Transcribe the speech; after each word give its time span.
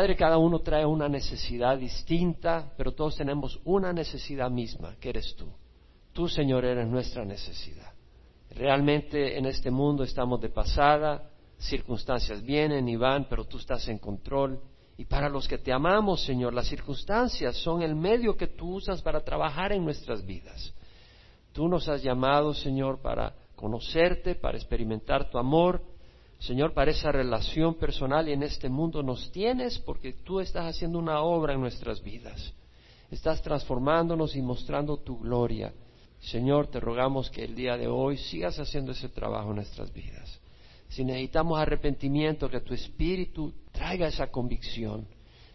Padre, 0.00 0.16
cada 0.16 0.38
uno 0.38 0.60
trae 0.60 0.86
una 0.86 1.10
necesidad 1.10 1.76
distinta, 1.76 2.72
pero 2.74 2.92
todos 2.92 3.16
tenemos 3.16 3.60
una 3.66 3.92
necesidad 3.92 4.50
misma, 4.50 4.96
que 4.98 5.10
eres 5.10 5.34
tú. 5.36 5.46
Tú, 6.14 6.26
Señor, 6.26 6.64
eres 6.64 6.88
nuestra 6.88 7.22
necesidad. 7.22 7.92
Realmente 8.48 9.36
en 9.36 9.44
este 9.44 9.70
mundo 9.70 10.02
estamos 10.02 10.40
de 10.40 10.48
pasada, 10.48 11.28
circunstancias 11.58 12.42
vienen 12.42 12.88
y 12.88 12.96
van, 12.96 13.26
pero 13.28 13.44
tú 13.44 13.58
estás 13.58 13.86
en 13.88 13.98
control. 13.98 14.58
Y 14.96 15.04
para 15.04 15.28
los 15.28 15.46
que 15.46 15.58
te 15.58 15.70
amamos, 15.70 16.24
Señor, 16.24 16.54
las 16.54 16.68
circunstancias 16.68 17.56
son 17.56 17.82
el 17.82 17.94
medio 17.94 18.38
que 18.38 18.46
tú 18.46 18.76
usas 18.76 19.02
para 19.02 19.20
trabajar 19.20 19.70
en 19.70 19.84
nuestras 19.84 20.24
vidas. 20.24 20.72
Tú 21.52 21.68
nos 21.68 21.90
has 21.90 22.02
llamado, 22.02 22.54
Señor, 22.54 23.02
para 23.02 23.34
conocerte, 23.54 24.34
para 24.34 24.56
experimentar 24.56 25.28
tu 25.28 25.36
amor, 25.36 25.82
Señor, 26.40 26.72
para 26.72 26.90
esa 26.90 27.12
relación 27.12 27.74
personal 27.74 28.26
y 28.26 28.32
en 28.32 28.42
este 28.42 28.70
mundo 28.70 29.02
nos 29.02 29.30
tienes 29.30 29.78
porque 29.78 30.14
tú 30.14 30.40
estás 30.40 30.64
haciendo 30.64 30.98
una 30.98 31.20
obra 31.20 31.52
en 31.52 31.60
nuestras 31.60 32.02
vidas. 32.02 32.54
Estás 33.10 33.42
transformándonos 33.42 34.34
y 34.34 34.40
mostrando 34.40 34.96
tu 34.96 35.18
gloria. 35.18 35.74
Señor, 36.18 36.68
te 36.68 36.80
rogamos 36.80 37.28
que 37.28 37.44
el 37.44 37.54
día 37.54 37.76
de 37.76 37.88
hoy 37.88 38.16
sigas 38.16 38.58
haciendo 38.58 38.92
ese 38.92 39.10
trabajo 39.10 39.50
en 39.50 39.56
nuestras 39.56 39.92
vidas. 39.92 40.40
Si 40.88 41.04
necesitamos 41.04 41.60
arrepentimiento, 41.60 42.48
que 42.48 42.60
tu 42.60 42.72
espíritu 42.72 43.52
traiga 43.70 44.08
esa 44.08 44.28
convicción. 44.30 45.06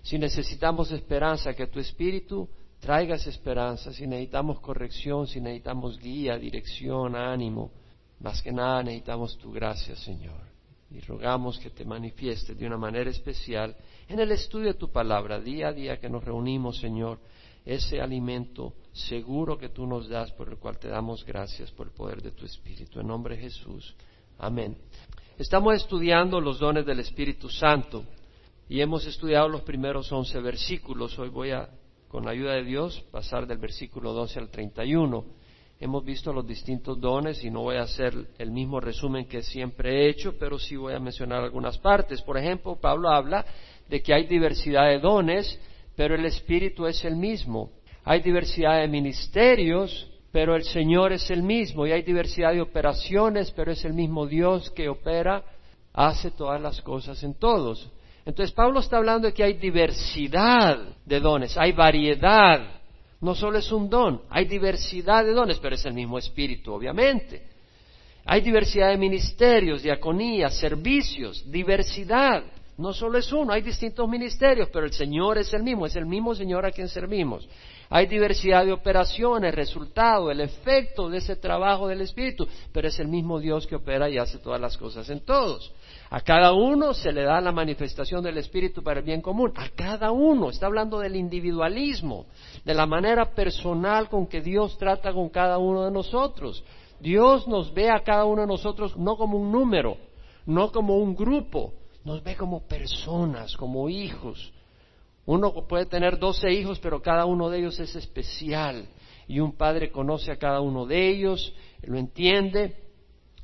Si 0.03 0.19
necesitamos 0.19 0.91
esperanza, 0.91 1.55
que 1.55 1.65
tu 1.65 1.79
espíritu 1.79 2.47
traiga 2.79 3.15
esa 3.15 3.31
esperanza. 3.31 3.91
Si 3.91 4.05
necesitamos 4.05 4.59
corrección, 4.59 5.25
si 5.25 5.41
necesitamos 5.41 5.97
guía, 5.97 6.37
dirección, 6.37 7.15
ánimo, 7.15 7.71
más 8.19 8.39
que 8.43 8.51
nada 8.51 8.83
necesitamos 8.83 9.35
tu 9.39 9.51
gracia, 9.51 9.95
Señor 9.95 10.54
y 10.91 10.99
rogamos 11.01 11.57
que 11.59 11.69
te 11.69 11.83
manifiestes 11.83 12.57
de 12.57 12.67
una 12.67 12.77
manera 12.77 13.09
especial 13.09 13.75
en 14.07 14.19
el 14.19 14.31
estudio 14.31 14.67
de 14.67 14.79
tu 14.79 14.91
palabra, 14.91 15.39
día 15.39 15.69
a 15.69 15.73
día 15.73 15.97
que 15.97 16.09
nos 16.09 16.23
reunimos, 16.23 16.77
Señor, 16.77 17.19
ese 17.65 17.99
alimento 17.99 18.73
seguro 18.93 19.57
que 19.57 19.69
tú 19.69 19.87
nos 19.87 20.07
das, 20.07 20.31
por 20.33 20.49
el 20.49 20.57
cual 20.57 20.77
te 20.77 20.87
damos 20.87 21.25
gracias 21.25 21.71
por 21.71 21.87
el 21.87 21.93
poder 21.93 22.21
de 22.21 22.31
tu 22.31 22.45
Espíritu. 22.45 22.99
En 22.99 23.07
nombre 23.07 23.35
de 23.35 23.41
Jesús. 23.41 23.95
Amén. 24.37 24.77
Estamos 25.37 25.75
estudiando 25.75 26.39
los 26.39 26.59
dones 26.59 26.85
del 26.85 26.99
Espíritu 26.99 27.49
Santo 27.49 28.03
y 28.69 28.81
hemos 28.81 29.05
estudiado 29.07 29.49
los 29.49 29.61
primeros 29.61 30.11
once 30.11 30.39
versículos. 30.39 31.17
Hoy 31.17 31.29
voy 31.29 31.51
a, 31.51 31.69
con 32.07 32.25
la 32.25 32.31
ayuda 32.31 32.53
de 32.53 32.63
Dios, 32.63 33.03
pasar 33.11 33.47
del 33.47 33.57
versículo 33.57 34.13
12 34.13 34.39
al 34.39 34.49
31 34.49 35.25
hemos 35.79 36.03
visto 36.03 36.31
los 36.31 36.47
distintos 36.47 36.99
dones 36.99 37.43
y 37.43 37.49
no 37.49 37.61
voy 37.63 37.77
a 37.77 37.83
hacer 37.83 38.13
el 38.37 38.51
mismo 38.51 38.79
resumen 38.79 39.25
que 39.25 39.41
siempre 39.41 40.05
he 40.05 40.09
hecho, 40.09 40.35
pero 40.39 40.57
sí 40.57 40.75
voy 40.75 40.93
a 40.93 40.99
mencionar 40.99 41.43
algunas 41.43 41.77
partes. 41.77 42.21
Por 42.21 42.37
ejemplo, 42.37 42.77
Pablo 42.79 43.09
habla 43.09 43.45
de 43.89 44.01
que 44.01 44.13
hay 44.13 44.25
diversidad 44.25 44.87
de 44.87 44.99
dones, 44.99 45.59
pero 45.95 46.15
el 46.15 46.25
Espíritu 46.25 46.85
es 46.85 47.03
el 47.05 47.15
mismo. 47.15 47.71
Hay 48.03 48.21
diversidad 48.21 48.79
de 48.79 48.87
ministerios, 48.87 50.09
pero 50.31 50.55
el 50.55 50.63
Señor 50.63 51.11
es 51.11 51.29
el 51.29 51.43
mismo. 51.43 51.85
Y 51.85 51.91
hay 51.91 52.03
diversidad 52.03 52.53
de 52.53 52.61
operaciones, 52.61 53.51
pero 53.51 53.71
es 53.71 53.83
el 53.85 53.93
mismo 53.93 54.25
Dios 54.27 54.69
que 54.71 54.89
opera, 54.89 55.43
hace 55.93 56.31
todas 56.31 56.61
las 56.61 56.81
cosas 56.81 57.21
en 57.23 57.33
todos. 57.35 57.89
Entonces 58.25 58.53
Pablo 58.53 58.79
está 58.79 58.97
hablando 58.97 59.27
de 59.27 59.33
que 59.33 59.43
hay 59.43 59.53
diversidad 59.53 60.79
de 61.05 61.19
dones, 61.19 61.57
hay 61.57 61.73
variedad 61.73 62.81
no 63.25 63.33
solo 63.33 63.57
es 63.57 63.71
un 63.71 63.89
don, 63.89 64.21
hay 64.29 64.45
diversidad 64.45 65.25
de 65.25 65.33
dones, 65.33 65.57
pero 65.57 65.73
es 65.73 65.83
el 65.83 65.95
mismo 65.95 66.19
espíritu, 66.19 66.71
obviamente. 66.71 67.41
Hay 68.23 68.41
diversidad 68.41 68.89
de 68.89 68.97
ministerios, 68.97 69.81
diaconías, 69.81 70.55
servicios, 70.59 71.43
diversidad. 71.49 72.43
No 72.77 72.93
solo 72.93 73.17
es 73.17 73.31
uno, 73.33 73.51
hay 73.51 73.63
distintos 73.63 74.07
ministerios, 74.07 74.69
pero 74.71 74.85
el 74.85 74.93
Señor 74.93 75.39
es 75.39 75.51
el 75.55 75.63
mismo, 75.63 75.87
es 75.87 75.95
el 75.95 76.05
mismo 76.05 76.35
Señor 76.35 76.67
a 76.67 76.71
quien 76.71 76.87
servimos. 76.87 77.49
Hay 77.89 78.05
diversidad 78.05 78.63
de 78.63 78.73
operaciones, 78.73 79.55
resultado, 79.55 80.29
el 80.29 80.41
efecto 80.41 81.09
de 81.09 81.17
ese 81.17 81.35
trabajo 81.35 81.87
del 81.87 82.01
Espíritu, 82.01 82.47
pero 82.71 82.89
es 82.89 82.99
el 82.99 83.07
mismo 83.07 83.39
Dios 83.39 83.65
que 83.65 83.75
opera 83.75 84.07
y 84.07 84.19
hace 84.19 84.37
todas 84.37 84.61
las 84.61 84.77
cosas 84.77 85.09
en 85.09 85.21
todos. 85.21 85.73
A 86.09 86.21
cada 86.21 86.53
uno 86.53 86.93
se 86.93 87.11
le 87.11 87.23
da 87.23 87.41
la 87.41 87.51
manifestación 87.51 88.23
del 88.23 88.37
Espíritu 88.37 88.83
para 88.83 88.99
el 88.99 89.05
bien 89.05 89.21
común. 89.21 89.51
A 89.55 89.69
cada 89.69 90.11
uno. 90.11 90.49
Está 90.49 90.67
hablando 90.67 90.99
del 90.99 91.15
individualismo, 91.15 92.27
de 92.63 92.73
la 92.73 92.85
manera 92.85 93.33
personal 93.33 94.07
con 94.07 94.27
que 94.27 94.41
Dios 94.41 94.77
trata 94.77 95.13
con 95.13 95.29
cada 95.29 95.57
uno 95.57 95.83
de 95.83 95.91
nosotros. 95.91 96.63
Dios 96.99 97.47
nos 97.47 97.73
ve 97.73 97.89
a 97.89 98.03
cada 98.03 98.25
uno 98.25 98.41
de 98.41 98.47
nosotros 98.47 98.95
no 98.97 99.17
como 99.17 99.37
un 99.37 99.51
número, 99.51 99.97
no 100.45 100.71
como 100.71 100.97
un 100.97 101.15
grupo, 101.15 101.73
nos 102.03 102.23
ve 102.23 102.35
como 102.35 102.67
personas, 102.67 103.55
como 103.57 103.89
hijos. 103.89 104.53
Uno 105.25 105.53
puede 105.67 105.87
tener 105.87 106.19
doce 106.19 106.51
hijos, 106.51 106.79
pero 106.79 107.01
cada 107.01 107.25
uno 107.25 107.49
de 107.49 107.59
ellos 107.59 107.79
es 107.79 107.95
especial. 107.95 108.85
Y 109.27 109.39
un 109.39 109.53
padre 109.53 109.91
conoce 109.91 110.31
a 110.31 110.37
cada 110.37 110.61
uno 110.61 110.85
de 110.85 111.09
ellos, 111.09 111.53
lo 111.81 111.97
entiende 111.97 112.84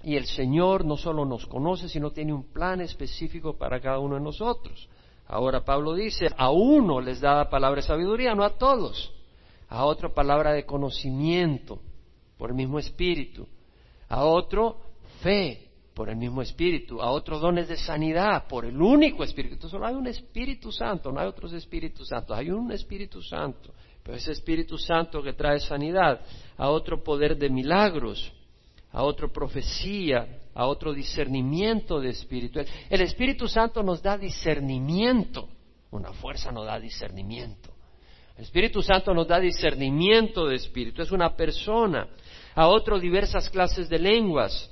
y 0.03 0.15
el 0.15 0.25
Señor 0.25 0.85
no 0.85 0.97
solo 0.97 1.25
nos 1.25 1.45
conoce, 1.45 1.87
sino 1.87 2.11
tiene 2.11 2.33
un 2.33 2.51
plan 2.51 2.81
específico 2.81 3.57
para 3.57 3.79
cada 3.79 3.99
uno 3.99 4.15
de 4.15 4.21
nosotros. 4.21 4.89
Ahora 5.27 5.63
Pablo 5.63 5.93
dice, 5.93 6.27
a 6.35 6.49
uno 6.51 6.99
les 6.99 7.21
da 7.21 7.35
la 7.35 7.49
palabra 7.49 7.81
de 7.81 7.87
sabiduría, 7.87 8.35
no 8.35 8.43
a 8.43 8.57
todos. 8.57 9.13
A 9.69 9.85
otro 9.85 10.13
palabra 10.13 10.51
de 10.51 10.65
conocimiento, 10.65 11.79
por 12.37 12.49
el 12.49 12.55
mismo 12.55 12.79
espíritu. 12.79 13.47
A 14.09 14.25
otro 14.25 14.81
fe, 15.21 15.69
por 15.93 16.09
el 16.09 16.17
mismo 16.17 16.41
espíritu. 16.41 17.01
A 17.01 17.11
otro 17.11 17.39
dones 17.39 17.69
de 17.69 17.77
sanidad, 17.77 18.47
por 18.47 18.65
el 18.65 18.81
único 18.81 19.23
espíritu. 19.23 19.69
Solo 19.69 19.85
hay 19.85 19.95
un 19.95 20.07
Espíritu 20.07 20.71
Santo, 20.71 21.11
no 21.11 21.19
hay 21.19 21.27
otros 21.27 21.53
Espíritus 21.53 22.07
Santos. 22.09 22.37
Hay 22.37 22.49
un 22.49 22.71
Espíritu 22.71 23.21
Santo. 23.21 23.71
Pero 24.03 24.17
ese 24.17 24.31
Espíritu 24.31 24.77
Santo 24.77 25.21
que 25.21 25.33
trae 25.33 25.59
sanidad. 25.59 26.19
A 26.57 26.69
otro 26.69 27.01
poder 27.03 27.37
de 27.37 27.49
milagros 27.49 28.33
a 28.91 29.03
otro 29.03 29.31
profecía, 29.31 30.41
a 30.53 30.65
otro 30.65 30.93
discernimiento 30.93 31.99
de 31.99 32.09
espíritu. 32.09 32.59
El 32.89 33.01
Espíritu 33.01 33.47
Santo 33.47 33.83
nos 33.83 34.01
da 34.01 34.17
discernimiento, 34.17 35.49
una 35.91 36.11
fuerza 36.13 36.51
nos 36.51 36.65
da 36.65 36.79
discernimiento. 36.79 37.71
El 38.37 38.43
Espíritu 38.43 38.81
Santo 38.81 39.13
nos 39.13 39.27
da 39.27 39.39
discernimiento 39.39 40.47
de 40.47 40.55
espíritu, 40.55 41.01
es 41.01 41.11
una 41.11 41.35
persona. 41.35 42.07
A 42.55 42.67
otro 42.67 42.99
diversas 42.99 43.49
clases 43.49 43.87
de 43.87 43.99
lenguas, 43.99 44.69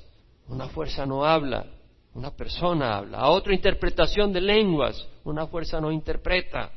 una 0.48 0.68
fuerza 0.68 1.06
no 1.06 1.24
habla, 1.24 1.66
una 2.14 2.32
persona 2.32 2.98
habla. 2.98 3.20
A 3.20 3.30
otro 3.30 3.54
interpretación 3.54 4.34
de 4.34 4.42
lenguas, 4.42 5.08
una 5.24 5.48
fuerza 5.48 5.80
no 5.80 5.92
interpreta. 5.92 6.72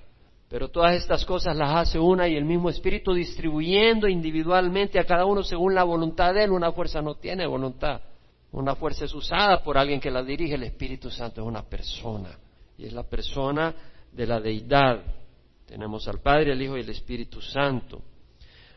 Pero 0.53 0.69
todas 0.69 0.95
estas 0.97 1.25
cosas 1.25 1.57
las 1.57 1.75
hace 1.75 1.99
una 1.99 2.29
y 2.29 2.37
el 2.37 2.45
mismo 2.45 2.69
Espíritu 2.69 3.15
distribuyendo 3.15 4.07
individualmente 4.07 4.99
a 4.99 5.05
cada 5.05 5.25
uno 5.25 5.43
según 5.43 5.75
la 5.75 5.83
voluntad 5.83 6.35
de 6.35 6.45
Él. 6.45 6.51
Una 6.51 6.73
fuerza 6.73 7.01
no 7.01 7.15
tiene 7.15 7.47
voluntad. 7.47 8.03
Una 8.51 8.75
fuerza 8.75 9.07
es 9.07 9.15
usada 9.15 9.63
por 9.63 9.79
alguien 9.79 9.99
que 9.99 10.11
la 10.11 10.23
dirige. 10.23 10.57
El 10.57 10.65
Espíritu 10.65 11.11
Santo 11.11 11.41
es 11.41 11.47
una 11.47 11.63
persona. 11.63 12.39
Y 12.77 12.85
es 12.85 12.93
la 12.93 13.03
persona 13.03 13.75
de 14.13 14.27
la 14.27 14.41
deidad. 14.41 15.03
Tenemos 15.65 16.07
al 16.07 16.21
Padre, 16.21 16.53
el 16.53 16.61
Hijo 16.61 16.77
y 16.77 16.81
el 16.81 16.91
Espíritu 16.91 17.41
Santo. 17.41 18.03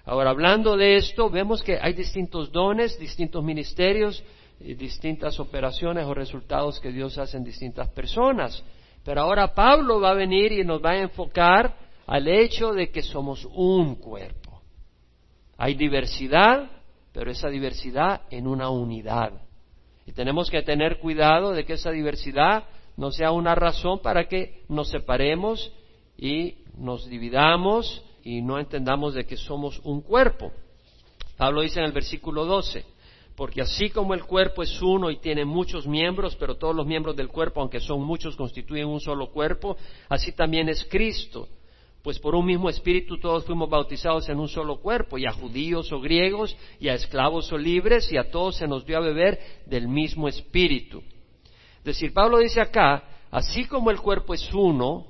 Ahora, 0.05 0.29
hablando 0.29 0.77
de 0.77 0.95
esto, 0.95 1.29
vemos 1.29 1.61
que 1.61 1.77
hay 1.77 1.91
distintos 1.91 2.53
dones, 2.53 2.97
distintos 2.97 3.43
ministerios, 3.43 4.23
y 4.59 4.73
distintas 4.75 5.39
operaciones 5.39 6.05
o 6.05 6.13
resultados 6.13 6.79
que 6.79 6.91
Dios 6.91 7.17
hace 7.17 7.37
en 7.37 7.43
distintas 7.43 7.89
personas. 7.89 8.63
Pero 9.05 9.21
ahora 9.21 9.53
Pablo 9.53 10.01
va 10.01 10.09
a 10.09 10.15
venir 10.15 10.51
y 10.51 10.63
nos 10.63 10.83
va 10.83 10.91
a 10.91 10.97
enfocar 10.97 11.77
al 12.07 12.27
hecho 12.27 12.73
de 12.73 12.89
que 12.89 13.03
somos 13.03 13.47
un 13.53 13.95
cuerpo. 13.95 14.61
Hay 15.57 15.75
diversidad, 15.75 16.71
pero 17.13 17.29
esa 17.29 17.49
diversidad 17.49 18.21
en 18.31 18.47
una 18.47 18.69
unidad. 18.69 19.31
Y 20.07 20.11
tenemos 20.11 20.49
que 20.49 20.63
tener 20.63 20.97
cuidado 20.99 21.51
de 21.51 21.65
que 21.65 21.73
esa 21.73 21.91
diversidad 21.91 22.65
no 22.97 23.11
sea 23.11 23.31
una 23.31 23.53
razón 23.53 23.99
para 23.99 24.27
que 24.27 24.63
nos 24.69 24.89
separemos 24.89 25.71
y 26.17 26.55
nos 26.75 27.07
dividamos 27.07 28.03
y 28.23 28.41
no 28.41 28.57
entendamos 28.57 29.13
de 29.13 29.25
que 29.27 29.37
somos 29.37 29.79
un 29.83 30.01
cuerpo. 30.01 30.51
Pablo 31.37 31.61
dice 31.61 31.79
en 31.79 31.85
el 31.85 31.91
versículo 31.91 32.45
12, 32.45 32.83
porque 33.35 33.61
así 33.61 33.89
como 33.89 34.13
el 34.13 34.23
cuerpo 34.23 34.63
es 34.63 34.81
uno 34.81 35.11
y 35.11 35.17
tiene 35.17 35.43
muchos 35.43 35.85
miembros, 35.85 36.35
pero 36.37 36.55
todos 36.55 36.73
los 36.73 36.87
miembros 36.87 37.15
del 37.15 37.27
cuerpo, 37.27 37.59
aunque 37.59 37.81
son 37.81 38.01
muchos, 38.01 38.35
constituyen 38.35 38.87
un 38.87 39.01
solo 39.01 39.29
cuerpo, 39.29 39.75
así 40.07 40.31
también 40.31 40.69
es 40.69 40.85
Cristo. 40.89 41.49
Pues 42.01 42.17
por 42.17 42.33
un 42.33 42.45
mismo 42.45 42.69
espíritu 42.69 43.19
todos 43.19 43.45
fuimos 43.45 43.69
bautizados 43.69 44.29
en 44.29 44.39
un 44.39 44.47
solo 44.47 44.77
cuerpo, 44.77 45.17
y 45.17 45.25
a 45.25 45.33
judíos 45.33 45.91
o 45.91 45.99
griegos, 45.99 46.55
y 46.79 46.87
a 46.87 46.93
esclavos 46.93 47.51
o 47.51 47.57
libres, 47.57 48.09
y 48.11 48.17
a 48.17 48.31
todos 48.31 48.55
se 48.55 48.67
nos 48.67 48.85
dio 48.85 48.97
a 48.97 49.01
beber 49.01 49.39
del 49.65 49.89
mismo 49.89 50.29
espíritu. 50.29 51.03
Es 51.79 51.83
decir, 51.83 52.13
Pablo 52.13 52.37
dice 52.37 52.61
acá, 52.61 53.03
así 53.31 53.65
como 53.65 53.91
el 53.91 53.99
cuerpo 53.99 54.33
es 54.33 54.53
uno, 54.53 55.07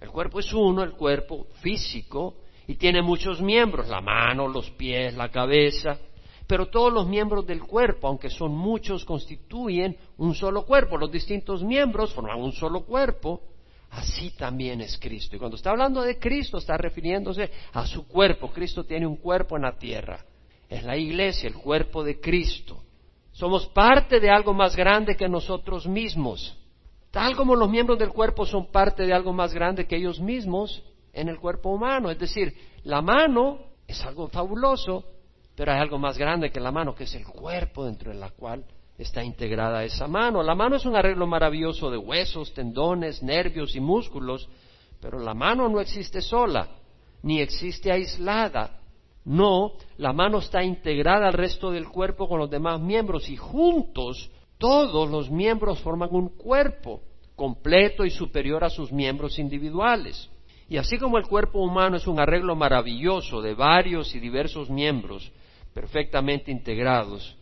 el 0.00 0.08
cuerpo 0.08 0.40
es 0.40 0.52
uno, 0.52 0.82
el 0.82 0.92
cuerpo 0.92 1.46
físico, 1.60 2.38
y 2.66 2.74
tiene 2.74 3.00
muchos 3.00 3.40
miembros, 3.40 3.88
la 3.88 4.00
mano, 4.00 4.48
los 4.48 4.70
pies, 4.70 5.14
la 5.14 5.28
cabeza, 5.28 5.98
pero 6.50 6.66
todos 6.66 6.92
los 6.92 7.06
miembros 7.06 7.46
del 7.46 7.62
cuerpo, 7.62 8.08
aunque 8.08 8.28
son 8.28 8.50
muchos, 8.50 9.04
constituyen 9.04 9.96
un 10.16 10.34
solo 10.34 10.66
cuerpo. 10.66 10.98
Los 10.98 11.12
distintos 11.12 11.62
miembros 11.62 12.12
forman 12.12 12.40
un 12.40 12.50
solo 12.50 12.84
cuerpo, 12.84 13.40
así 13.90 14.32
también 14.36 14.80
es 14.80 14.98
Cristo. 14.98 15.36
Y 15.36 15.38
cuando 15.38 15.56
está 15.56 15.70
hablando 15.70 16.02
de 16.02 16.18
Cristo, 16.18 16.58
está 16.58 16.76
refiriéndose 16.76 17.48
a 17.72 17.86
su 17.86 18.08
cuerpo. 18.08 18.50
Cristo 18.50 18.82
tiene 18.82 19.06
un 19.06 19.18
cuerpo 19.18 19.54
en 19.54 19.62
la 19.62 19.78
tierra. 19.78 20.24
Es 20.68 20.82
la 20.82 20.96
iglesia, 20.96 21.46
el 21.46 21.54
cuerpo 21.54 22.02
de 22.02 22.18
Cristo. 22.18 22.82
Somos 23.30 23.68
parte 23.68 24.18
de 24.18 24.28
algo 24.28 24.52
más 24.52 24.74
grande 24.74 25.14
que 25.14 25.28
nosotros 25.28 25.86
mismos. 25.86 26.58
Tal 27.12 27.36
como 27.36 27.54
los 27.54 27.70
miembros 27.70 27.96
del 27.96 28.10
cuerpo 28.10 28.44
son 28.44 28.72
parte 28.72 29.06
de 29.06 29.12
algo 29.12 29.32
más 29.32 29.54
grande 29.54 29.86
que 29.86 29.94
ellos 29.94 30.18
mismos 30.18 30.82
en 31.12 31.28
el 31.28 31.38
cuerpo 31.38 31.70
humano. 31.70 32.10
Es 32.10 32.18
decir, 32.18 32.52
la 32.82 33.00
mano 33.02 33.60
es 33.86 34.04
algo 34.04 34.26
fabuloso, 34.26 35.04
pero 35.60 35.72
hay 35.72 35.78
algo 35.80 35.98
más 35.98 36.16
grande 36.16 36.50
que 36.50 36.58
la 36.58 36.72
mano, 36.72 36.94
que 36.94 37.04
es 37.04 37.14
el 37.14 37.26
cuerpo 37.26 37.84
dentro 37.84 38.10
de 38.10 38.18
la 38.18 38.30
cual 38.30 38.64
está 38.96 39.22
integrada 39.22 39.84
esa 39.84 40.08
mano. 40.08 40.42
La 40.42 40.54
mano 40.54 40.76
es 40.76 40.86
un 40.86 40.96
arreglo 40.96 41.26
maravilloso 41.26 41.90
de 41.90 41.98
huesos, 41.98 42.54
tendones, 42.54 43.22
nervios 43.22 43.76
y 43.76 43.80
músculos, 43.80 44.48
pero 45.02 45.18
la 45.18 45.34
mano 45.34 45.68
no 45.68 45.78
existe 45.78 46.22
sola, 46.22 46.66
ni 47.22 47.42
existe 47.42 47.92
aislada. 47.92 48.80
No, 49.26 49.72
la 49.98 50.14
mano 50.14 50.38
está 50.38 50.64
integrada 50.64 51.26
al 51.26 51.34
resto 51.34 51.70
del 51.70 51.90
cuerpo 51.90 52.26
con 52.26 52.38
los 52.38 52.48
demás 52.48 52.80
miembros 52.80 53.28
y 53.28 53.36
juntos 53.36 54.30
todos 54.56 55.10
los 55.10 55.30
miembros 55.30 55.78
forman 55.80 56.08
un 56.12 56.30
cuerpo 56.38 57.02
completo 57.36 58.06
y 58.06 58.10
superior 58.10 58.64
a 58.64 58.70
sus 58.70 58.90
miembros 58.90 59.38
individuales. 59.38 60.30
Y 60.70 60.78
así 60.78 60.96
como 60.96 61.18
el 61.18 61.26
cuerpo 61.26 61.58
humano 61.58 61.98
es 61.98 62.06
un 62.06 62.18
arreglo 62.18 62.56
maravilloso 62.56 63.42
de 63.42 63.52
varios 63.52 64.14
y 64.14 64.20
diversos 64.20 64.70
miembros 64.70 65.30
perfectamente 65.72 66.50
integrados, 66.50 67.36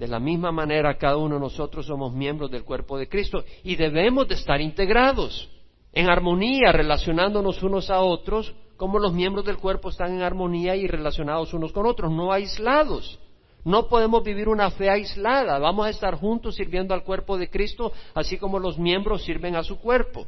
de 0.00 0.08
la 0.08 0.18
misma 0.18 0.50
manera, 0.50 0.96
cada 0.96 1.18
uno 1.18 1.34
de 1.34 1.42
nosotros 1.42 1.84
somos 1.84 2.14
miembros 2.14 2.50
del 2.50 2.64
cuerpo 2.64 2.96
de 2.96 3.06
Cristo 3.06 3.44
y 3.62 3.76
debemos 3.76 4.26
de 4.28 4.34
estar 4.34 4.58
integrados, 4.58 5.50
en 5.92 6.08
armonía, 6.08 6.72
relacionándonos 6.72 7.62
unos 7.62 7.90
a 7.90 8.00
otros, 8.00 8.54
como 8.78 8.98
los 8.98 9.12
miembros 9.12 9.44
del 9.44 9.58
cuerpo 9.58 9.90
están 9.90 10.14
en 10.14 10.22
armonía 10.22 10.74
y 10.74 10.86
relacionados 10.86 11.52
unos 11.52 11.70
con 11.72 11.84
otros, 11.84 12.10
no 12.10 12.32
aislados. 12.32 13.20
No 13.62 13.88
podemos 13.88 14.24
vivir 14.24 14.48
una 14.48 14.70
fe 14.70 14.88
aislada, 14.88 15.58
vamos 15.58 15.84
a 15.84 15.90
estar 15.90 16.14
juntos 16.14 16.54
sirviendo 16.54 16.94
al 16.94 17.04
cuerpo 17.04 17.36
de 17.36 17.50
Cristo, 17.50 17.92
así 18.14 18.38
como 18.38 18.58
los 18.58 18.78
miembros 18.78 19.22
sirven 19.24 19.54
a 19.54 19.62
su 19.62 19.78
cuerpo. 19.80 20.26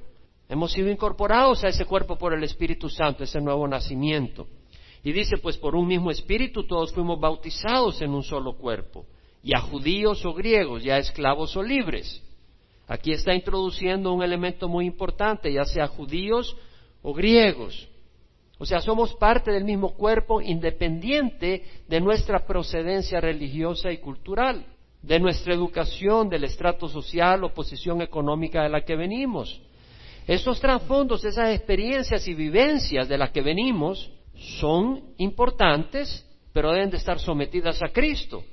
Hemos 0.51 0.73
sido 0.73 0.91
incorporados 0.91 1.65
a 1.65 1.69
ese 1.69 1.87
cuerpo 1.87 2.19
por 2.19 2.35
el 2.35 2.45
Espíritu 2.45 2.91
Santo, 2.91 3.25
ese 3.25 3.41
nuevo 3.41 3.67
nacimiento. 3.67 4.47
Y 5.05 5.13
dice, 5.13 5.37
pues 5.39 5.57
por 5.57 5.75
un 5.75 5.87
mismo 5.87 6.11
Espíritu 6.11 6.65
todos 6.65 6.93
fuimos 6.93 7.19
bautizados 7.19 8.01
en 8.03 8.11
un 8.15 8.23
solo 8.23 8.55
cuerpo 8.57 9.05
y 9.43 9.55
a 9.55 9.61
judíos 9.61 10.25
o 10.25 10.33
griegos, 10.33 10.85
ya 10.85 10.99
esclavos 10.99 11.57
o 11.57 11.63
libres. 11.63 12.23
Aquí 12.87 13.13
está 13.13 13.35
introduciendo 13.35 14.13
un 14.13 14.23
elemento 14.23 14.69
muy 14.69 14.87
importante, 14.87 15.53
ya 15.53 15.65
sea 15.65 15.89
judíos 15.89 16.57
o 17.03 17.13
griegos. 17.13 17.89
O 18.59 18.67
sea, 18.67 18.81
somos 18.81 19.15
parte 19.15 19.51
del 19.51 19.65
mismo 19.65 19.95
cuerpo 19.95 20.41
independiente 20.41 21.65
de 21.89 22.01
nuestra 22.01 22.47
procedencia 22.47 23.21
religiosa 23.21 23.91
y 23.91 23.99
cultural, 23.99 24.65
de 25.03 25.19
nuestra 25.19 25.53
educación, 25.53 26.29
del 26.29 26.45
estrato 26.45 26.89
social 26.89 27.43
o 27.43 27.53
posición 27.53 28.03
económica 28.03 28.63
de 28.63 28.69
la 28.69 28.85
que 28.85 28.95
venimos. 28.95 29.61
Estos 30.29 30.61
trasfondos, 30.61 31.25
esas 31.25 31.53
experiencias 31.57 32.29
y 32.29 32.35
vivencias 32.35 33.09
de 33.09 33.19
las 33.19 33.31
que 33.31 33.43
venimos 33.43 34.13
son 34.35 35.15
importantes, 35.19 36.27
pero 36.53 36.73
deben 36.73 36.91
de 36.91 36.97
estar 36.97 37.19
sometidas 37.19 37.83
a 37.83 37.89
Cristo 37.89 38.45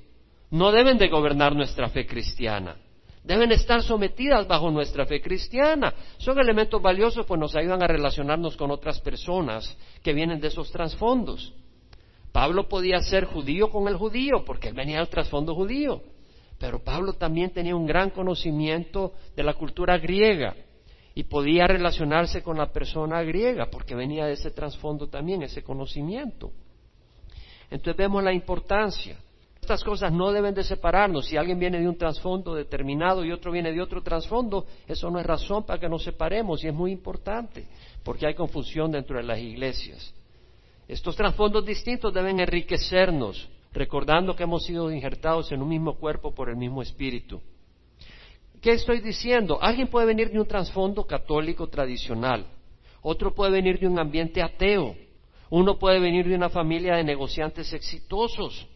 no 0.51 0.71
deben 0.71 0.97
de 0.97 1.09
gobernar 1.09 1.55
nuestra 1.55 1.89
fe 1.89 2.05
cristiana. 2.05 2.75
Deben 3.23 3.51
estar 3.51 3.83
sometidas 3.83 4.47
bajo 4.47 4.71
nuestra 4.71 5.05
fe 5.05 5.21
cristiana. 5.21 5.93
Son 6.17 6.39
elementos 6.39 6.81
valiosos 6.81 7.25
pues 7.25 7.39
nos 7.39 7.55
ayudan 7.55 7.83
a 7.83 7.87
relacionarnos 7.87 8.55
con 8.57 8.71
otras 8.71 8.99
personas 9.01 9.77
que 10.01 10.13
vienen 10.13 10.39
de 10.39 10.47
esos 10.47 10.71
trasfondos. 10.71 11.53
Pablo 12.31 12.67
podía 12.67 12.99
ser 13.01 13.25
judío 13.25 13.69
con 13.69 13.87
el 13.87 13.97
judío 13.97 14.43
porque 14.45 14.69
él 14.69 14.73
venía 14.73 14.97
del 14.97 15.09
trasfondo 15.09 15.53
judío. 15.53 16.01
Pero 16.57 16.83
Pablo 16.83 17.13
también 17.13 17.51
tenía 17.51 17.75
un 17.75 17.85
gran 17.85 18.09
conocimiento 18.09 19.13
de 19.35 19.43
la 19.43 19.53
cultura 19.53 19.97
griega 19.97 20.55
y 21.19 21.23
podía 21.25 21.67
relacionarse 21.67 22.41
con 22.41 22.57
la 22.57 22.71
persona 22.71 23.21
griega 23.23 23.65
porque 23.69 23.93
venía 23.93 24.25
de 24.25 24.33
ese 24.33 24.51
trasfondo 24.51 25.09
también, 25.09 25.43
ese 25.43 25.61
conocimiento. 25.61 26.49
Entonces 27.69 27.97
vemos 27.97 28.23
la 28.23 28.31
importancia 28.31 29.17
estas 29.61 29.83
cosas 29.83 30.13
no 30.13 30.31
deben 30.31 30.55
de 30.55 30.63
separarnos. 30.63 31.27
Si 31.27 31.37
alguien 31.37 31.59
viene 31.59 31.79
de 31.79 31.87
un 31.87 31.97
trasfondo 31.97 32.55
determinado 32.55 33.23
y 33.23 33.31
otro 33.31 33.51
viene 33.51 33.71
de 33.71 33.81
otro 33.81 34.01
trasfondo, 34.01 34.65
eso 34.87 35.11
no 35.11 35.19
es 35.19 35.25
razón 35.25 35.63
para 35.63 35.77
que 35.77 35.89
nos 35.89 36.03
separemos 36.03 36.63
y 36.63 36.69
es 36.69 36.73
muy 36.73 36.91
importante 36.91 37.67
porque 38.03 38.25
hay 38.25 38.33
confusión 38.33 38.89
dentro 38.89 39.17
de 39.17 39.23
las 39.23 39.37
iglesias. 39.37 40.13
Estos 40.87 41.15
trasfondos 41.15 41.65
distintos 41.65 42.13
deben 42.13 42.39
enriquecernos, 42.39 43.47
recordando 43.73 44.35
que 44.35 44.43
hemos 44.43 44.63
sido 44.63 44.91
injertados 44.91 45.51
en 45.51 45.61
un 45.61 45.69
mismo 45.69 45.95
cuerpo 45.97 46.33
por 46.33 46.49
el 46.49 46.55
mismo 46.55 46.81
espíritu. 46.81 47.39
¿Qué 48.61 48.71
estoy 48.71 48.99
diciendo? 48.99 49.57
Alguien 49.61 49.87
puede 49.87 50.07
venir 50.07 50.31
de 50.31 50.39
un 50.39 50.47
trasfondo 50.47 51.05
católico 51.05 51.67
tradicional, 51.67 52.45
otro 53.01 53.33
puede 53.33 53.51
venir 53.51 53.79
de 53.79 53.87
un 53.87 53.97
ambiente 53.97 54.41
ateo, 54.41 54.95
uno 55.49 55.79
puede 55.79 55.99
venir 55.99 56.27
de 56.27 56.35
una 56.35 56.49
familia 56.49 56.95
de 56.95 57.03
negociantes 57.03 57.71
exitosos, 57.73 58.67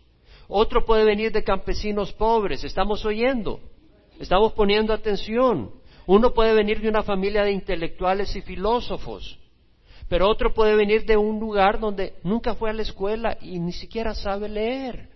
otro 0.47 0.85
puede 0.85 1.03
venir 1.03 1.31
de 1.31 1.43
campesinos 1.43 2.13
pobres, 2.13 2.63
estamos 2.63 3.05
oyendo, 3.05 3.59
estamos 4.19 4.53
poniendo 4.53 4.93
atención. 4.93 5.71
Uno 6.05 6.33
puede 6.33 6.53
venir 6.53 6.81
de 6.81 6.89
una 6.89 7.03
familia 7.03 7.43
de 7.43 7.51
intelectuales 7.51 8.35
y 8.35 8.41
filósofos, 8.41 9.39
pero 10.09 10.29
otro 10.29 10.53
puede 10.53 10.75
venir 10.75 11.05
de 11.05 11.15
un 11.15 11.39
lugar 11.39 11.79
donde 11.79 12.15
nunca 12.23 12.55
fue 12.55 12.69
a 12.69 12.73
la 12.73 12.81
escuela 12.81 13.37
y 13.41 13.59
ni 13.59 13.71
siquiera 13.71 14.13
sabe 14.13 14.49
leer. 14.49 15.09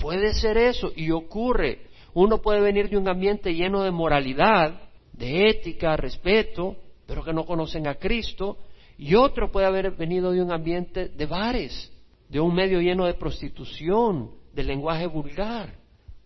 Puede 0.00 0.32
ser 0.34 0.56
eso 0.56 0.92
y 0.94 1.10
ocurre. 1.10 1.88
Uno 2.14 2.40
puede 2.40 2.60
venir 2.60 2.88
de 2.88 2.96
un 2.96 3.08
ambiente 3.08 3.54
lleno 3.54 3.82
de 3.82 3.90
moralidad, 3.90 4.80
de 5.12 5.48
ética, 5.48 5.96
respeto, 5.96 6.76
pero 7.06 7.24
que 7.24 7.32
no 7.32 7.44
conocen 7.44 7.86
a 7.86 7.94
Cristo, 7.94 8.58
y 8.96 9.14
otro 9.14 9.50
puede 9.50 9.66
haber 9.66 9.92
venido 9.92 10.32
de 10.32 10.42
un 10.42 10.52
ambiente 10.52 11.08
de 11.08 11.26
bares, 11.26 11.92
de 12.28 12.40
un 12.40 12.54
medio 12.54 12.80
lleno 12.80 13.06
de 13.06 13.14
prostitución, 13.14 14.30
del 14.52 14.66
lenguaje 14.66 15.06
vulgar, 15.06 15.74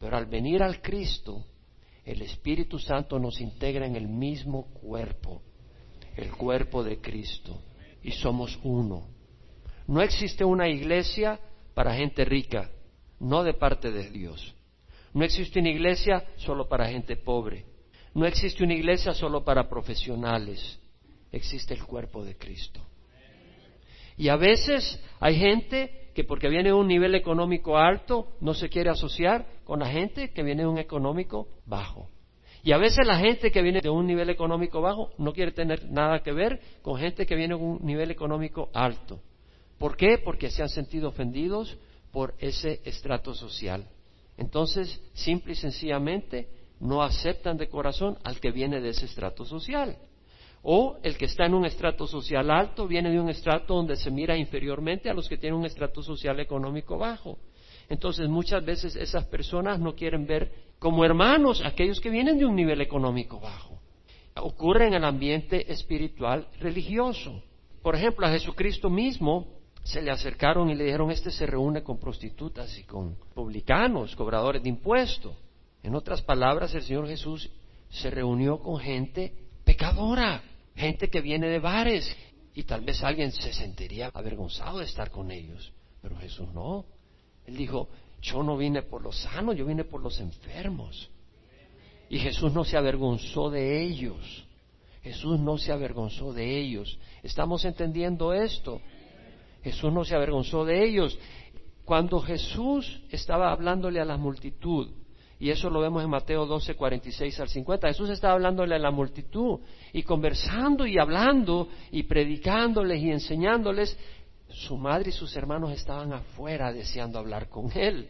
pero 0.01 0.17
al 0.17 0.27
venir 0.27 0.63
al 0.63 0.81
Cristo, 0.81 1.45
el 2.05 2.23
Espíritu 2.23 2.79
Santo 2.79 3.19
nos 3.19 3.41
integra 3.41 3.87
en 3.87 3.95
el 3.95 4.09
mismo 4.09 4.65
cuerpo, 4.73 5.43
el 6.17 6.33
cuerpo 6.33 6.83
de 6.83 7.01
Cristo, 7.01 7.61
y 8.03 8.11
somos 8.11 8.59
uno. 8.65 9.07
No 9.87 10.01
existe 10.01 10.45
una 10.45 10.69
iglesia 10.69 11.39
para 11.75 11.95
gente 11.95 12.25
rica, 12.25 12.71
no 13.21 13.45
de 13.45 13.55
parte 13.55 13.91
de 13.93 14.11
Dios. 14.11 14.55
No 15.15 15.25
existe 15.25 15.61
una 15.61 15.71
iglesia 15.71 16.25
solo 16.37 16.69
para 16.69 16.89
gente 16.89 17.17
pobre. 17.17 17.67
No 18.15 18.27
existe 18.27 18.63
una 18.65 18.75
iglesia 18.75 19.15
solo 19.15 19.45
para 19.45 19.69
profesionales. 19.69 20.79
Existe 21.31 21.75
el 21.75 21.85
cuerpo 21.85 22.25
de 22.25 22.37
Cristo. 22.37 22.81
Y 24.17 24.29
a 24.29 24.37
veces 24.37 25.03
hay 25.21 25.39
gente 25.39 26.11
que 26.15 26.25
porque 26.25 26.49
viene 26.49 26.69
de 26.69 26.75
un 26.75 26.87
nivel 26.87 27.15
económico 27.15 27.79
alto 27.79 28.29
no 28.41 28.53
se 28.53 28.69
quiere 28.69 28.91
asociar 28.91 29.47
con 29.65 29.81
la 29.81 29.87
gente 29.87 30.31
que 30.31 30.43
viene 30.43 30.63
de 30.63 30.69
un 30.69 30.79
económico 30.79 31.49
bajo. 31.65 32.09
Y 32.63 32.73
a 32.73 32.79
veces 32.79 33.07
la 33.07 33.19
gente 33.19 33.51
que 33.51 33.63
viene 33.63 33.81
de 33.81 33.91
un 33.91 34.07
nivel 34.07 34.31
económico 34.31 34.81
bajo 34.81 35.11
no 35.19 35.33
quiere 35.33 35.53
tener 35.53 35.91
nada 35.91 36.23
que 36.23 36.33
ver 36.33 36.61
con 36.83 36.99
gente 36.99 37.27
que 37.27 37.35
viene 37.35 37.57
de 37.57 37.61
un 37.61 37.85
nivel 37.85 38.11
económico 38.11 38.71
alto. 38.73 39.21
¿Por 39.79 39.97
qué? 39.97 40.19
Porque 40.19 40.51
se 40.51 40.63
han 40.63 40.69
sentido 40.69 41.09
ofendidos 41.09 41.77
por 42.13 42.35
ese 42.39 42.81
estrato 42.85 43.35
social. 43.35 43.89
Entonces, 44.37 45.01
simple 45.13 45.53
y 45.53 45.57
sencillamente, 45.57 46.49
no 46.81 47.03
aceptan 47.03 47.57
de 47.57 47.69
corazón 47.69 48.19
al 48.25 48.41
que 48.41 48.51
viene 48.51 48.81
de 48.81 48.91
ese 48.91 49.07
estrato 49.07 49.45
social. 49.45 49.97
O 50.63 50.99
el 51.03 51.17
que 51.17 51.25
está 51.25 51.47
en 51.47 51.55
un 51.55 51.65
estrato 51.65 52.07
social 52.07 52.51
alto 52.51 52.87
viene 52.87 53.11
de 53.11 53.21
un 53.21 53.29
estrato 53.29 53.75
donde 53.75 53.97
se 53.97 54.11
mira 54.11 54.37
inferiormente 54.37 55.11
a 55.11 55.15
los 55.15 55.29
que 55.29 55.37
tienen 55.37 55.59
un 55.59 55.67
estrato 55.67 56.03
social 56.03 56.39
económico 56.41 56.99
bajo. 56.99 57.39
Entonces 57.89 58.29
muchas 58.29 58.65
veces 58.65 58.95
esas 58.97 59.25
personas 59.27 59.81
no 59.81 59.95
quieren 59.95 60.27
ver 60.27 60.53
como 60.79 61.05
hermanos 61.05 61.63
aquellos 61.65 62.01
que 62.01 62.11
vienen 62.11 62.39
de 62.39 62.47
un 62.47 62.55
nivel 62.55 62.81
económico 62.81 63.41
bajo. 63.41 63.81
Ocurre 64.37 64.87
en 64.87 64.95
el 64.95 65.05
ambiente 65.05 65.71
espiritual 65.71 66.49
religioso. 66.59 67.43
Por 67.83 67.97
ejemplo, 67.97 68.27
a 68.27 68.31
Jesucristo 68.31 68.89
mismo 68.89 69.47
se 69.83 70.01
le 70.01 70.11
acercaron 70.11 70.71
y 70.71 70.75
le 70.75 70.85
dijeron, 70.85 71.11
este 71.11 71.31
se 71.31 71.47
reúne 71.47 71.83
con 71.83 71.99
prostitutas 71.99 72.77
y 72.79 72.85
con 72.85 73.17
publicanos, 73.35 74.15
cobradores 74.17 74.63
de 74.63 74.69
impuestos. 74.69 75.37
En 75.83 75.95
otras 75.95 76.23
palabras, 76.23 76.75
el 76.75 76.83
Señor 76.83 77.09
Jesús 77.09 77.51
se 77.91 78.11
reunió 78.11 78.59
con 78.59 78.79
gente 78.79 79.35
pecadora 79.65 80.43
gente 80.75 81.09
que 81.09 81.21
viene 81.21 81.49
de 81.49 81.59
bares 81.59 82.17
y 82.55 82.65
tal 82.65 82.83
vez 82.83 83.03
alguien 83.03 83.33
se 83.33 83.53
sentiría 83.53 84.11
avergonzado 84.13 84.79
de 84.79 84.85
estar 84.85 85.11
con 85.11 85.31
ellos, 85.31 85.73
pero 86.01 86.17
Jesús 86.17 86.49
no. 86.53 86.85
Él 87.47 87.57
dijo, 87.57 87.89
yo 88.21 88.43
no 88.43 88.57
vine 88.57 88.83
por 88.83 89.03
los 89.03 89.17
sanos, 89.21 89.57
yo 89.57 89.67
vine 89.67 89.85
por 89.85 90.03
los 90.03 90.21
enfermos. 90.21 91.11
Y 92.09 92.19
Jesús 92.19 92.53
no 92.53 92.65
se 92.65 92.77
avergonzó 92.77 93.51
de 93.51 93.83
ellos. 93.83 94.47
Jesús 95.03 95.41
no 95.41 95.59
se 95.59 95.73
avergonzó 95.73 96.33
de 96.33 96.61
ellos. 96.61 96.99
¿Estamos 97.23 97.65
entendiendo 97.65 98.33
esto? 98.33 98.81
Jesús 99.63 99.93
no 99.93 100.05
se 100.05 100.15
avergonzó 100.15 100.65
de 100.65 100.85
ellos. 100.85 101.19
Cuando 101.85 102.21
Jesús 102.21 103.03
estaba 103.11 103.53
hablándole 103.53 104.01
a 104.01 104.05
la 104.05 104.17
multitud, 104.17 104.91
y 105.43 105.51
eso 105.51 105.69
lo 105.71 105.81
vemos 105.81 106.05
en 106.05 106.11
Mateo 106.11 106.47
12, 106.47 106.77
46 106.77 107.41
al 107.41 107.49
50. 107.49 107.89
Jesús 107.89 108.11
estaba 108.11 108.35
hablándole 108.35 108.77
a 108.77 108.79
la 108.79 108.93
multitud 108.93 109.59
y 109.93 110.05
conversando 110.05 110.87
y 110.87 110.99
hablando 110.99 111.69
y 111.91 112.05
predicándoles 112.05 113.03
y 113.03 113.11
enseñándoles. 113.11 113.99
Su 114.49 114.77
madre 114.77 115.09
y 115.09 115.13
sus 115.13 115.35
hermanos 115.35 115.73
estaban 115.73 116.13
afuera 116.13 116.73
deseando 116.73 117.19
hablar 117.19 117.49
con 117.49 117.77
él. 117.77 118.09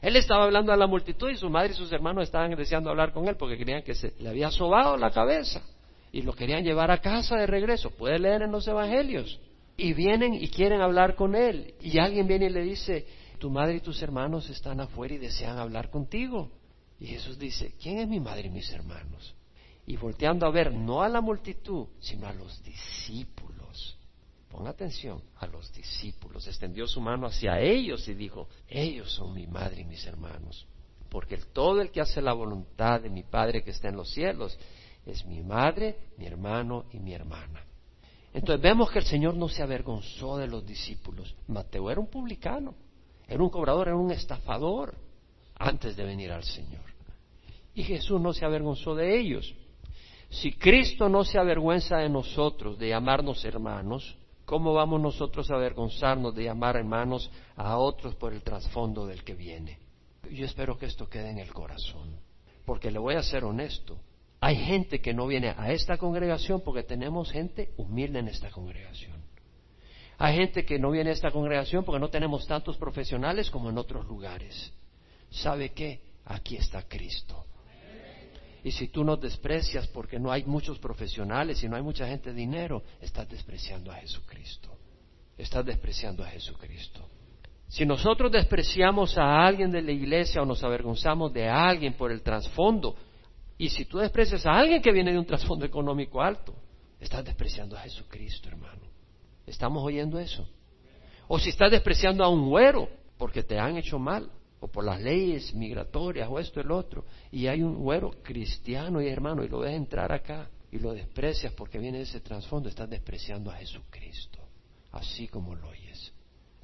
Él 0.00 0.16
estaba 0.16 0.42
hablando 0.42 0.72
a 0.72 0.76
la 0.76 0.88
multitud 0.88 1.30
y 1.30 1.36
su 1.36 1.48
madre 1.48 1.70
y 1.70 1.76
sus 1.76 1.92
hermanos 1.92 2.24
estaban 2.24 2.56
deseando 2.56 2.90
hablar 2.90 3.12
con 3.12 3.28
él 3.28 3.36
porque 3.36 3.56
creían 3.56 3.84
que 3.84 3.94
se 3.94 4.14
le 4.18 4.28
había 4.28 4.50
sobado 4.50 4.96
la 4.96 5.12
cabeza 5.12 5.62
y 6.10 6.22
lo 6.22 6.32
querían 6.32 6.64
llevar 6.64 6.90
a 6.90 6.98
casa 6.98 7.36
de 7.36 7.46
regreso. 7.46 7.90
Puede 7.90 8.18
leer 8.18 8.42
en 8.42 8.50
los 8.50 8.66
evangelios. 8.66 9.38
Y 9.76 9.94
vienen 9.94 10.34
y 10.34 10.48
quieren 10.48 10.80
hablar 10.80 11.14
con 11.14 11.34
él. 11.34 11.74
Y 11.80 11.98
alguien 11.98 12.26
viene 12.26 12.46
y 12.46 12.50
le 12.50 12.62
dice, 12.62 13.06
tu 13.38 13.50
madre 13.50 13.76
y 13.76 13.80
tus 13.80 14.00
hermanos 14.02 14.48
están 14.50 14.80
afuera 14.80 15.14
y 15.14 15.18
desean 15.18 15.58
hablar 15.58 15.90
contigo. 15.90 16.50
Y 17.00 17.06
Jesús 17.06 17.38
dice, 17.38 17.74
¿quién 17.82 17.98
es 17.98 18.08
mi 18.08 18.20
madre 18.20 18.46
y 18.46 18.50
mis 18.50 18.70
hermanos? 18.70 19.34
Y 19.86 19.96
volteando 19.96 20.46
a 20.46 20.50
ver 20.50 20.72
no 20.72 21.02
a 21.02 21.08
la 21.08 21.20
multitud, 21.20 21.88
sino 21.98 22.28
a 22.28 22.32
los 22.32 22.62
discípulos. 22.62 23.98
Pon 24.48 24.66
atención, 24.66 25.22
a 25.38 25.46
los 25.46 25.72
discípulos. 25.72 26.46
Extendió 26.46 26.86
su 26.86 27.00
mano 27.00 27.26
hacia 27.26 27.58
ellos 27.58 28.06
y 28.06 28.14
dijo, 28.14 28.48
ellos 28.68 29.12
son 29.12 29.34
mi 29.34 29.46
madre 29.46 29.80
y 29.80 29.84
mis 29.84 30.06
hermanos. 30.06 30.66
Porque 31.08 31.38
todo 31.38 31.80
el 31.80 31.90
que 31.90 32.00
hace 32.00 32.22
la 32.22 32.34
voluntad 32.34 33.00
de 33.00 33.10
mi 33.10 33.22
Padre 33.22 33.64
que 33.64 33.70
está 33.70 33.88
en 33.88 33.96
los 33.96 34.10
cielos 34.10 34.56
es 35.04 35.26
mi 35.26 35.42
madre, 35.42 35.98
mi 36.16 36.26
hermano 36.26 36.84
y 36.92 37.00
mi 37.00 37.12
hermana. 37.12 37.66
Entonces 38.32 38.62
vemos 38.62 38.90
que 38.90 39.00
el 39.00 39.04
Señor 39.04 39.34
no 39.36 39.48
se 39.48 39.62
avergonzó 39.62 40.38
de 40.38 40.46
los 40.46 40.66
discípulos. 40.66 41.34
Mateo 41.48 41.90
era 41.90 42.00
un 42.00 42.08
publicano, 42.08 42.74
era 43.28 43.42
un 43.42 43.50
cobrador, 43.50 43.88
era 43.88 43.96
un 43.96 44.10
estafador 44.10 44.94
antes 45.56 45.96
de 45.96 46.04
venir 46.04 46.32
al 46.32 46.44
Señor. 46.44 46.82
Y 47.74 47.82
Jesús 47.82 48.20
no 48.20 48.32
se 48.32 48.44
avergonzó 48.44 48.94
de 48.94 49.18
ellos. 49.18 49.54
Si 50.30 50.52
Cristo 50.52 51.10
no 51.10 51.24
se 51.24 51.38
avergüenza 51.38 51.98
de 51.98 52.08
nosotros, 52.08 52.78
de 52.78 52.88
llamarnos 52.88 53.44
hermanos, 53.44 54.16
¿cómo 54.46 54.72
vamos 54.72 55.00
nosotros 55.00 55.50
a 55.50 55.56
avergonzarnos 55.56 56.34
de 56.34 56.44
llamar 56.44 56.76
hermanos 56.76 57.30
a 57.54 57.76
otros 57.76 58.14
por 58.14 58.32
el 58.32 58.42
trasfondo 58.42 59.06
del 59.06 59.24
que 59.24 59.34
viene? 59.34 59.78
Yo 60.30 60.46
espero 60.46 60.78
que 60.78 60.86
esto 60.86 61.06
quede 61.06 61.30
en 61.30 61.38
el 61.38 61.52
corazón, 61.52 62.16
porque 62.64 62.90
le 62.90 62.98
voy 62.98 63.14
a 63.14 63.22
ser 63.22 63.44
honesto. 63.44 63.98
Hay 64.44 64.56
gente 64.56 65.00
que 65.00 65.14
no 65.14 65.28
viene 65.28 65.54
a 65.56 65.70
esta 65.70 65.96
congregación 65.96 66.62
porque 66.62 66.82
tenemos 66.82 67.30
gente 67.30 67.70
humilde 67.76 68.18
en 68.18 68.26
esta 68.26 68.50
congregación. 68.50 69.22
Hay 70.18 70.34
gente 70.34 70.64
que 70.64 70.80
no 70.80 70.90
viene 70.90 71.10
a 71.10 71.12
esta 71.12 71.30
congregación 71.30 71.84
porque 71.84 72.00
no 72.00 72.10
tenemos 72.10 72.44
tantos 72.48 72.76
profesionales 72.76 73.48
como 73.52 73.70
en 73.70 73.78
otros 73.78 74.04
lugares. 74.04 74.72
¿Sabe 75.30 75.70
qué? 75.70 76.00
Aquí 76.24 76.56
está 76.56 76.82
Cristo. 76.88 77.44
Y 78.64 78.72
si 78.72 78.88
tú 78.88 79.04
nos 79.04 79.20
desprecias 79.20 79.86
porque 79.86 80.18
no 80.18 80.32
hay 80.32 80.44
muchos 80.44 80.80
profesionales 80.80 81.62
y 81.62 81.68
no 81.68 81.76
hay 81.76 81.82
mucha 81.82 82.08
gente 82.08 82.30
de 82.30 82.40
dinero, 82.40 82.82
estás 83.00 83.28
despreciando 83.28 83.92
a 83.92 83.94
Jesucristo. 83.94 84.76
Estás 85.38 85.64
despreciando 85.64 86.24
a 86.24 86.26
Jesucristo. 86.26 87.08
Si 87.68 87.86
nosotros 87.86 88.32
despreciamos 88.32 89.16
a 89.16 89.46
alguien 89.46 89.70
de 89.70 89.82
la 89.82 89.92
iglesia 89.92 90.42
o 90.42 90.46
nos 90.46 90.64
avergonzamos 90.64 91.32
de 91.32 91.48
alguien 91.48 91.92
por 91.92 92.10
el 92.10 92.22
trasfondo, 92.22 92.96
y 93.62 93.68
si 93.68 93.84
tú 93.84 93.98
desprecias 93.98 94.44
a 94.44 94.58
alguien 94.58 94.82
que 94.82 94.90
viene 94.90 95.12
de 95.12 95.18
un 95.20 95.24
trasfondo 95.24 95.64
económico 95.64 96.20
alto, 96.20 96.52
estás 96.98 97.24
despreciando 97.24 97.76
a 97.76 97.82
Jesucristo, 97.82 98.48
hermano. 98.48 98.82
¿Estamos 99.46 99.84
oyendo 99.84 100.18
eso? 100.18 100.48
O 101.28 101.38
si 101.38 101.50
estás 101.50 101.70
despreciando 101.70 102.24
a 102.24 102.28
un 102.28 102.48
güero 102.48 102.88
porque 103.16 103.44
te 103.44 103.60
han 103.60 103.76
hecho 103.76 104.00
mal, 104.00 104.28
o 104.58 104.66
por 104.66 104.84
las 104.84 105.00
leyes 105.00 105.54
migratorias 105.54 106.28
o 106.28 106.40
esto 106.40 106.60
el 106.60 106.72
otro, 106.72 107.04
y 107.30 107.46
hay 107.46 107.62
un 107.62 107.76
güero 107.76 108.10
cristiano 108.24 109.00
y 109.00 109.06
hermano 109.06 109.44
y 109.44 109.48
lo 109.48 109.60
ves 109.60 109.76
entrar 109.76 110.10
acá 110.10 110.50
y 110.72 110.80
lo 110.80 110.92
desprecias 110.92 111.52
porque 111.52 111.78
viene 111.78 111.98
de 111.98 112.04
ese 112.04 112.18
trasfondo, 112.18 112.68
estás 112.68 112.90
despreciando 112.90 113.52
a 113.52 113.58
Jesucristo, 113.58 114.40
así 114.90 115.28
como 115.28 115.54
lo 115.54 115.68
oyes. 115.68 116.12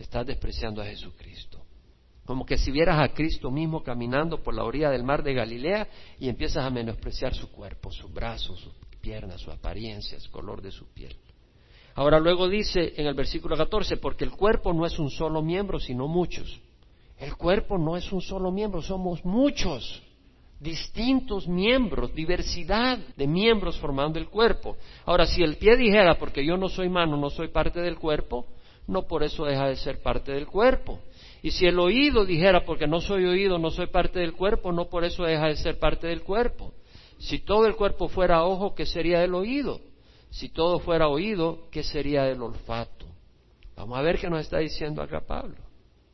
Estás 0.01 0.27
despreciando 0.27 0.83
a 0.83 0.87
Jesucristo. 0.87 1.65
Como 2.29 2.45
que 2.45 2.59
si 2.59 2.71
vieras 2.71 3.01
a 3.01 3.15
Cristo 3.15 3.51
mismo 3.51 3.83
caminando 3.83 4.43
por 4.43 4.53
la 4.53 4.63
orilla 4.63 4.91
del 4.91 5.03
mar 5.03 5.23
de 5.23 5.33
Galilea 5.33 5.89
y 6.21 6.29
empiezas 6.29 6.63
a 6.63 6.69
menospreciar 6.69 7.35
su 7.35 7.51
cuerpo, 7.51 7.91
sus 7.91 8.13
brazos, 8.13 8.61
sus 8.61 8.75
piernas, 9.01 9.41
su 9.41 9.51
apariencia, 9.51 10.19
el 10.19 10.31
color 10.31 10.61
de 10.61 10.71
su 10.71 10.93
piel. 10.93 11.17
Ahora 11.95 12.21
luego 12.21 12.47
dice 12.47 12.93
en 12.99 13.07
el 13.07 13.15
versículo 13.15 13.57
14, 13.57 13.97
porque 13.97 14.25
el 14.27 14.33
cuerpo 14.33 14.75
no 14.75 14.85
es 14.85 14.99
un 14.99 15.09
solo 15.09 15.41
miembro, 15.41 15.81
sino 15.81 16.07
muchos. 16.07 16.61
El 17.17 17.35
cuerpo 17.35 17.79
no 17.79 17.97
es 17.97 18.13
un 18.13 18.21
solo 18.21 18.53
miembro, 18.53 18.83
somos 18.83 19.25
muchos, 19.25 20.03
distintos 20.61 21.49
miembros, 21.49 22.15
diversidad 22.15 22.99
de 23.17 23.27
miembros 23.27 23.79
formando 23.79 24.19
el 24.19 24.29
cuerpo. 24.29 24.77
Ahora, 25.07 25.25
si 25.25 25.43
el 25.43 25.57
pie 25.57 25.79
dijera, 25.79 26.19
porque 26.19 26.45
yo 26.45 26.59
no 26.59 26.69
soy 26.69 26.91
mano, 26.91 27.17
no 27.17 27.31
soy 27.31 27.49
parte 27.49 27.81
del 27.81 27.97
cuerpo, 27.97 28.45
no 28.87 29.07
por 29.07 29.23
eso 29.23 29.47
deja 29.47 29.67
de 29.67 29.77
ser 29.77 30.03
parte 30.03 30.33
del 30.33 30.47
cuerpo. 30.47 31.01
Y 31.43 31.53
si 31.53 31.67
el 31.67 31.79
oído 31.79 32.25
dijera, 32.25 32.65
porque 32.65 32.87
no 32.87 33.01
soy 33.01 33.25
oído, 33.25 33.59
no 33.59 33.71
soy 33.71 33.87
parte 33.87 34.19
del 34.19 34.33
cuerpo, 34.33 34.73
no 34.73 34.89
por 34.89 35.05
eso 35.05 35.25
deja 35.25 35.47
de 35.47 35.57
ser 35.57 35.79
parte 35.79 36.09
del 36.09 36.23
cuerpo. 36.23 36.75
Si 37.19 37.41
todo 37.41 37.67
el 37.67 37.77
cuerpo 37.77 38.09
fuera 38.09 38.45
ojo, 38.45 38.75
¿qué 38.75 38.87
sería 38.87 39.21
del 39.21 39.35
oído? 39.35 39.81
Si 40.31 40.49
todo 40.49 40.79
fuera 40.81 41.09
oído, 41.09 41.69
¿qué 41.71 41.83
sería 41.83 42.25
del 42.25 42.43
olfato? 42.43 43.07
Vamos 43.77 43.97
a 43.99 44.03
ver 44.03 44.19
qué 44.19 44.29
nos 44.29 44.41
está 44.41 44.59
diciendo 44.59 45.03
acá 45.03 45.21
Pablo. 45.21 45.57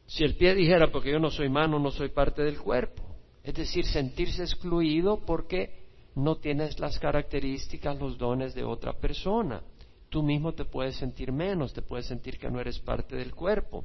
Si 0.06 0.22
el 0.22 0.36
pie 0.36 0.54
dijera, 0.54 0.92
porque 0.92 1.10
yo 1.10 1.18
no 1.18 1.30
soy 1.30 1.48
mano, 1.48 1.78
no 1.78 1.90
soy 1.90 2.10
parte 2.10 2.42
del 2.42 2.58
cuerpo, 2.58 3.02
es 3.42 3.54
decir, 3.54 3.86
sentirse 3.86 4.42
excluido 4.42 5.24
porque 5.24 5.84
no 6.14 6.36
tienes 6.36 6.78
las 6.78 6.98
características, 6.98 7.98
los 7.98 8.18
dones 8.18 8.54
de 8.54 8.64
otra 8.64 8.92
persona. 8.92 9.62
Tú 10.10 10.22
mismo 10.22 10.52
te 10.52 10.64
puedes 10.64 10.96
sentir 10.96 11.32
menos, 11.32 11.72
te 11.72 11.82
puedes 11.82 12.06
sentir 12.06 12.38
que 12.38 12.50
no 12.50 12.60
eres 12.60 12.78
parte 12.78 13.16
del 13.16 13.34
cuerpo. 13.34 13.84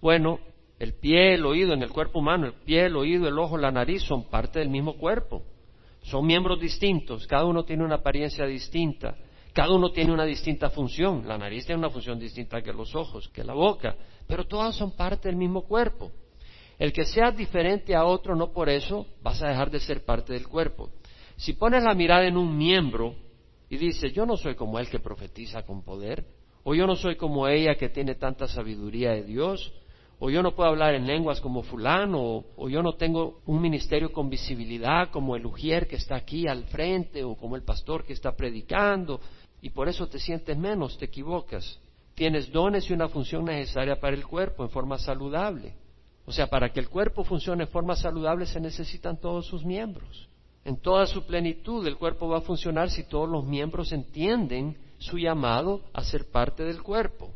Bueno, 0.00 0.40
el 0.78 0.94
pie, 0.94 1.34
el 1.34 1.46
oído 1.46 1.72
en 1.72 1.82
el 1.82 1.90
cuerpo 1.90 2.18
humano, 2.18 2.46
el 2.46 2.54
pie, 2.54 2.86
el 2.86 2.96
oído, 2.96 3.28
el 3.28 3.38
ojo, 3.38 3.56
la 3.56 3.70
nariz 3.70 4.02
son 4.02 4.28
parte 4.28 4.58
del 4.58 4.68
mismo 4.68 4.96
cuerpo. 4.96 5.42
Son 6.02 6.24
miembros 6.24 6.60
distintos, 6.60 7.26
cada 7.26 7.44
uno 7.44 7.64
tiene 7.64 7.84
una 7.84 7.96
apariencia 7.96 8.46
distinta, 8.46 9.16
cada 9.52 9.72
uno 9.72 9.90
tiene 9.90 10.12
una 10.12 10.24
distinta 10.24 10.70
función. 10.70 11.26
La 11.26 11.36
nariz 11.36 11.66
tiene 11.66 11.80
una 11.80 11.90
función 11.90 12.18
distinta 12.18 12.62
que 12.62 12.72
los 12.72 12.94
ojos, 12.94 13.28
que 13.28 13.42
la 13.42 13.54
boca 13.54 13.96
pero 14.26 14.44
todas 14.44 14.74
son 14.74 14.92
parte 14.92 15.28
del 15.28 15.36
mismo 15.36 15.62
cuerpo. 15.62 16.10
El 16.78 16.92
que 16.92 17.04
seas 17.04 17.36
diferente 17.36 17.94
a 17.94 18.04
otro, 18.04 18.36
no 18.36 18.52
por 18.52 18.68
eso 18.68 19.06
vas 19.22 19.42
a 19.42 19.48
dejar 19.48 19.70
de 19.70 19.80
ser 19.80 20.04
parte 20.04 20.32
del 20.34 20.48
cuerpo. 20.48 20.90
Si 21.36 21.54
pones 21.54 21.82
la 21.82 21.94
mirada 21.94 22.26
en 22.26 22.36
un 22.36 22.56
miembro 22.56 23.14
y 23.70 23.76
dices, 23.76 24.12
yo 24.12 24.26
no 24.26 24.36
soy 24.36 24.54
como 24.54 24.78
él 24.78 24.88
que 24.88 24.98
profetiza 24.98 25.62
con 25.62 25.82
poder, 25.82 26.24
o 26.64 26.74
yo 26.74 26.86
no 26.86 26.96
soy 26.96 27.16
como 27.16 27.48
ella 27.48 27.76
que 27.76 27.88
tiene 27.88 28.16
tanta 28.16 28.46
sabiduría 28.46 29.12
de 29.12 29.22
Dios, 29.22 29.72
o 30.18 30.30
yo 30.30 30.42
no 30.42 30.54
puedo 30.54 30.70
hablar 30.70 30.94
en 30.94 31.06
lenguas 31.06 31.40
como 31.40 31.62
fulano, 31.62 32.44
o, 32.56 32.68
yo 32.68 32.82
no 32.82 32.94
tengo 32.94 33.40
un 33.46 33.60
ministerio 33.60 34.12
con 34.12 34.30
visibilidad 34.30 35.10
como 35.10 35.36
el 35.36 35.44
ujier 35.44 35.86
que 35.86 35.96
está 35.96 36.16
aquí 36.16 36.48
al 36.48 36.64
frente, 36.64 37.22
o 37.22 37.34
como 37.34 37.56
el 37.56 37.62
pastor 37.62 38.04
que 38.04 38.14
está 38.14 38.34
predicando, 38.34 39.20
y 39.60 39.70
por 39.70 39.88
eso 39.88 40.06
te 40.06 40.18
sientes 40.18 40.56
menos, 40.56 40.96
te 40.96 41.04
equivocas. 41.06 41.78
Tienes 42.14 42.50
dones 42.50 42.88
y 42.88 42.94
una 42.94 43.08
función 43.08 43.44
necesaria 43.44 44.00
para 44.00 44.16
el 44.16 44.26
cuerpo 44.26 44.62
en 44.62 44.70
forma 44.70 44.98
saludable. 44.98 45.74
O 46.24 46.32
sea, 46.32 46.46
para 46.46 46.72
que 46.72 46.80
el 46.80 46.88
cuerpo 46.88 47.22
funcione 47.22 47.64
en 47.64 47.68
forma 47.68 47.94
saludable 47.94 48.46
se 48.46 48.58
necesitan 48.58 49.20
todos 49.20 49.46
sus 49.46 49.64
miembros. 49.64 50.28
En 50.64 50.78
toda 50.78 51.06
su 51.06 51.24
plenitud 51.24 51.86
el 51.86 51.96
cuerpo 51.96 52.26
va 52.26 52.38
a 52.38 52.40
funcionar 52.40 52.90
si 52.90 53.04
todos 53.04 53.28
los 53.28 53.44
miembros 53.44 53.92
entienden 53.92 54.76
su 54.98 55.18
llamado 55.18 55.82
a 55.92 56.02
ser 56.02 56.30
parte 56.30 56.64
del 56.64 56.82
cuerpo. 56.82 57.30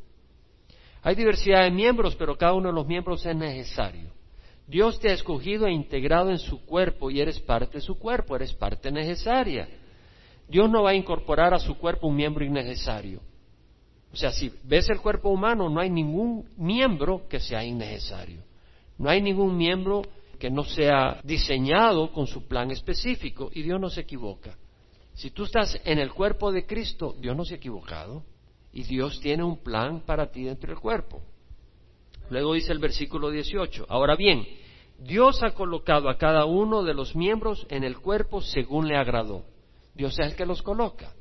Hay 1.03 1.15
diversidad 1.15 1.65
de 1.65 1.71
miembros, 1.71 2.15
pero 2.17 2.37
cada 2.37 2.53
uno 2.53 2.69
de 2.69 2.75
los 2.75 2.87
miembros 2.87 3.25
es 3.25 3.35
necesario. 3.35 4.11
Dios 4.67 5.01
te 5.01 5.09
ha 5.09 5.15
escogido 5.15 5.67
e 5.67 5.73
integrado 5.73 6.31
en 6.31 6.39
su 6.39 6.65
cuerpo 6.65 7.11
y 7.11 7.21
eres 7.21 7.41
parte 7.41 7.79
de 7.79 7.81
su 7.81 7.99
cuerpo, 7.99 8.37
eres 8.37 8.53
parte 8.53 8.93
necesaria. 8.93 9.69
Dios 10.49 10.71
no 10.71 10.83
va 10.83 10.91
a 10.91 10.95
incorporar 10.95 11.55
a 11.55 11.59
su 11.59 11.77
cuerpo 11.77 12.07
un 12.07 12.17
miembro 12.17 12.45
innecesario. 12.45 13.21
O 14.13 14.17
sea, 14.17 14.31
si 14.31 14.53
ves 14.65 14.89
el 14.91 15.01
cuerpo 15.01 15.31
humano, 15.31 15.69
no 15.69 15.81
hay 15.81 15.91
ningún 15.91 16.49
miembro 16.57 17.27
que 17.29 17.41
sea 17.41 17.65
innecesario. 17.65 18.43
No 18.99 19.09
hay 19.09 19.23
ningún 19.23 19.57
miembro 19.57 20.03
que 20.39 20.51
no 20.51 20.65
sea 20.65 21.21
diseñado 21.23 22.13
con 22.13 22.27
su 22.27 22.47
plan 22.47 22.71
específico 22.71 23.51
y 23.53 23.63
Dios 23.63 23.81
no 23.81 23.89
se 23.89 24.03
equivoca. 24.03 24.57
Si 25.15 25.31
tú 25.31 25.45
estás 25.45 25.81
en 25.85 25.99
el 25.99 26.13
cuerpo 26.13 26.53
de 26.53 26.67
Cristo, 26.67 27.15
Dios 27.19 27.37
no 27.37 27.45
se 27.45 27.55
ha 27.55 27.57
equivocado 27.59 28.25
y 28.73 28.85
Dios 28.85 29.21
tiene 29.21 29.43
un 29.43 29.59
plan 29.59 30.01
para 30.01 30.31
ti 30.31 30.45
dentro 30.45 30.71
del 30.71 30.81
cuerpo. 30.81 31.21
Luego 32.31 32.55
dice 32.55 32.73
el 32.73 32.79
versículo 32.79 33.31
18, 33.31 33.87
ahora 33.89 34.15
bien, 34.15 34.47
Dios 34.99 35.43
ha 35.43 35.53
colocado 35.53 36.09
a 36.09 36.19
cada 36.19 36.45
uno 36.45 36.83
de 36.83 36.95
los 36.95 37.17
miembros 37.17 37.67
en 37.71 37.85
el 37.85 37.99
cuerpo 37.99 38.41
según 38.41 38.87
le 38.87 38.97
agradó. 38.97 39.45
Dios 39.95 40.19
es 40.19 40.27
el 40.27 40.37
que 40.37 40.47
los 40.47 40.63
coloca. 40.63 41.13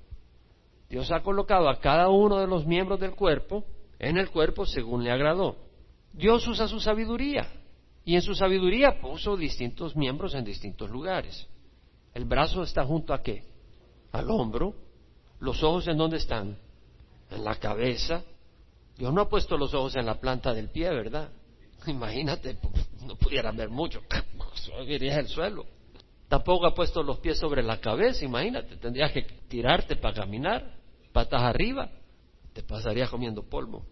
Dios 0.90 1.12
ha 1.12 1.22
colocado 1.22 1.70
a 1.70 1.80
cada 1.80 2.10
uno 2.10 2.38
de 2.40 2.48
los 2.48 2.66
miembros 2.66 3.00
del 3.00 3.16
cuerpo 3.16 3.64
en 4.00 4.18
el 4.18 4.30
cuerpo 4.30 4.66
según 4.66 5.04
le 5.04 5.12
agradó. 5.12 5.56
Dios 6.14 6.48
usa 6.48 6.68
su 6.68 6.80
sabiduría 6.80 7.48
y 8.04 8.16
en 8.16 8.22
su 8.22 8.36
sabiduría 8.36 9.00
puso 9.00 9.38
distintos 9.38 9.96
miembros 9.96 10.34
en 10.34 10.44
distintos 10.44 10.90
lugares. 10.90 11.48
El 12.14 12.26
brazo 12.26 12.64
está 12.64 12.84
junto 12.84 13.14
a 13.14 13.22
qué? 13.22 13.44
Al 14.12 14.30
hombro. 14.30 14.74
Los 15.40 15.64
ojos 15.64 15.88
en 15.88 15.98
dónde 15.98 16.18
están? 16.18 16.58
En 17.32 17.44
la 17.44 17.56
cabeza. 17.56 18.24
Dios 18.98 19.14
no 19.14 19.22
ha 19.22 19.30
puesto 19.30 19.58
los 19.58 19.74
ojos 19.74 19.96
en 19.96 20.06
la 20.06 20.16
planta 20.16 20.54
del 20.54 20.70
pie, 20.70 20.90
¿verdad? 20.90 21.30
Imagínate, 21.88 22.58
no 23.06 23.16
pudiera 23.16 23.52
ver 23.52 23.70
mucho, 23.70 24.02
irías 24.88 25.18
el 25.18 25.28
suelo. 25.28 25.66
Tampoco 26.28 26.68
ha 26.68 26.76
puesto 26.76 27.02
los 27.02 27.20
pies 27.20 27.40
sobre 27.40 27.64
la 27.64 27.80
cabeza, 27.80 28.24
imagínate, 28.24 28.78
tendrías 28.78 29.12
que 29.12 29.24
tirarte 29.48 29.96
para 29.96 30.14
caminar, 30.14 30.76
patas 31.12 31.42
arriba, 31.42 31.90
te 32.54 32.62
pasarías 32.62 33.10
comiendo 33.10 33.44
polvo. 33.44 33.84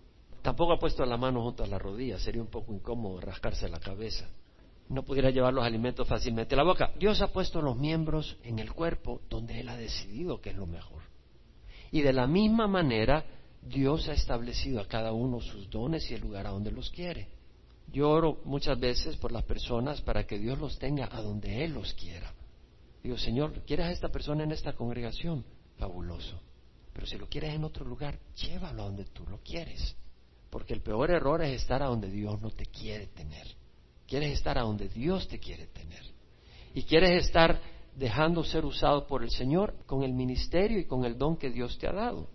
Tampoco 0.42 0.74
ha 0.74 0.80
puesto 0.80 1.04
la 1.06 1.18
mano 1.18 1.42
junto 1.42 1.64
a 1.64 1.68
la 1.68 1.80
rodilla, 1.80 2.20
sería 2.20 2.42
un 2.42 2.50
poco 2.50 2.74
incómodo 2.74 3.20
rascarse 3.20 3.68
la 3.68 3.80
cabeza. 3.80 4.30
No 4.90 5.04
pudiera 5.04 5.30
llevar 5.32 5.54
los 5.54 5.66
alimentos 5.66 6.08
fácilmente 6.08 6.56
a 6.56 6.58
la 6.58 6.64
boca. 6.64 6.92
Dios 6.98 7.22
ha 7.22 7.28
puesto 7.28 7.62
los 7.62 7.76
miembros 7.76 8.38
en 8.44 8.60
el 8.60 8.72
cuerpo 8.72 9.22
donde 9.30 9.60
Él 9.60 9.68
ha 9.68 9.76
decidido 9.76 10.40
que 10.40 10.52
es 10.52 10.56
lo 10.56 10.66
mejor. 10.66 11.02
Y 11.92 12.02
de 12.02 12.14
la 12.14 12.28
misma 12.28 12.68
manera, 12.68 13.26
Dios 13.62 14.08
ha 14.08 14.14
establecido 14.14 14.80
a 14.80 14.88
cada 14.88 15.12
uno 15.12 15.42
sus 15.42 15.70
dones 15.70 16.10
y 16.10 16.14
el 16.14 16.22
lugar 16.22 16.48
a 16.48 16.52
donde 16.52 16.72
los 16.72 16.90
quiere. 16.90 17.30
Yo 17.92 18.10
oro 18.10 18.42
muchas 18.44 18.80
veces 18.80 19.16
por 19.18 19.32
las 19.32 19.44
personas 19.44 20.02
para 20.02 20.26
que 20.26 20.38
Dios 20.38 20.60
los 20.60 20.78
tenga 20.78 21.10
a 21.12 21.22
donde 21.22 21.64
Él 21.64 21.74
los 21.74 21.94
quiera. 21.94 22.34
Digo, 23.02 23.18
Señor, 23.18 23.62
¿quieres 23.66 23.86
a 23.86 23.92
esta 23.92 24.10
persona 24.10 24.44
en 24.44 24.52
esta 24.52 24.74
congregación? 24.74 25.46
Fabuloso. 25.78 26.42
Pero 26.94 27.06
si 27.06 27.18
lo 27.18 27.28
quieres 27.28 27.54
en 27.54 27.64
otro 27.64 27.86
lugar, 27.86 28.20
llévalo 28.36 28.82
a 28.82 28.86
donde 28.86 29.06
tú 29.06 29.26
lo 29.28 29.40
quieres. 29.40 29.96
Porque 30.50 30.74
el 30.74 30.82
peor 30.82 31.12
error 31.12 31.42
es 31.42 31.62
estar 31.62 31.82
a 31.84 31.88
donde 31.88 32.10
Dios 32.10 32.42
no 32.42 32.50
te 32.52 32.66
quiere 32.66 33.08
tener. 33.08 33.48
Quieres 34.08 34.34
estar 34.34 34.58
a 34.58 34.64
donde 34.64 34.90
Dios 34.90 35.28
te 35.28 35.40
quiere 35.40 35.68
tener. 35.68 36.04
Y 36.74 36.84
quieres 36.84 37.26
estar 37.26 37.60
dejando 37.98 38.44
ser 38.44 38.64
usado 38.64 39.08
por 39.08 39.24
el 39.24 39.32
Señor 39.32 39.74
con 39.88 40.04
el 40.04 40.14
ministerio 40.14 40.80
y 40.80 40.86
con 40.86 41.04
el 41.04 41.18
don 41.18 41.36
que 41.36 41.50
Dios 41.50 41.78
te 41.80 41.88
ha 41.88 41.92
dado. 41.92 42.30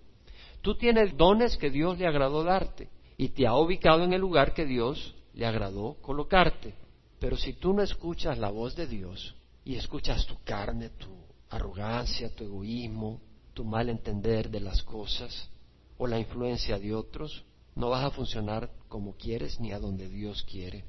Tú 0.61 0.76
tienes 0.76 1.16
dones 1.16 1.57
que 1.57 1.71
Dios 1.71 1.99
le 1.99 2.07
agradó 2.07 2.42
darte 2.42 2.88
y 3.16 3.28
te 3.28 3.47
ha 3.47 3.57
ubicado 3.57 4.02
en 4.02 4.12
el 4.12 4.21
lugar 4.21 4.54
que 4.54 4.66
Dios 4.66 5.14
le 5.35 5.47
agradó 5.47 5.97
colocarte. 6.02 6.75
Pero 7.21 7.37
si 7.37 7.52
tú 7.52 7.73
no 7.73 7.83
escuchas 7.83 8.38
la 8.38 8.50
voz 8.50 8.75
de 8.75 8.88
Dios 8.88 9.37
y 9.64 9.76
escuchas 9.76 10.26
tu 10.26 10.37
carne, 10.45 10.90
tu 10.90 11.11
arrogancia, 11.50 12.35
tu 12.35 12.45
egoísmo, 12.45 13.21
tu 13.54 13.64
mal 13.64 13.88
entender 13.88 14.50
de 14.50 14.61
las 14.61 14.83
cosas 14.83 15.49
o 15.97 16.09
la 16.09 16.19
influencia 16.19 16.78
de 16.81 16.92
otros, 16.92 17.45
no 17.76 17.90
vas 17.90 18.04
a 18.04 18.11
funcionar 18.11 18.69
como 18.88 19.14
quieres 19.14 19.61
ni 19.61 19.71
a 19.71 19.78
donde 19.78 20.09
Dios 20.09 20.42
quiere. 20.42 20.85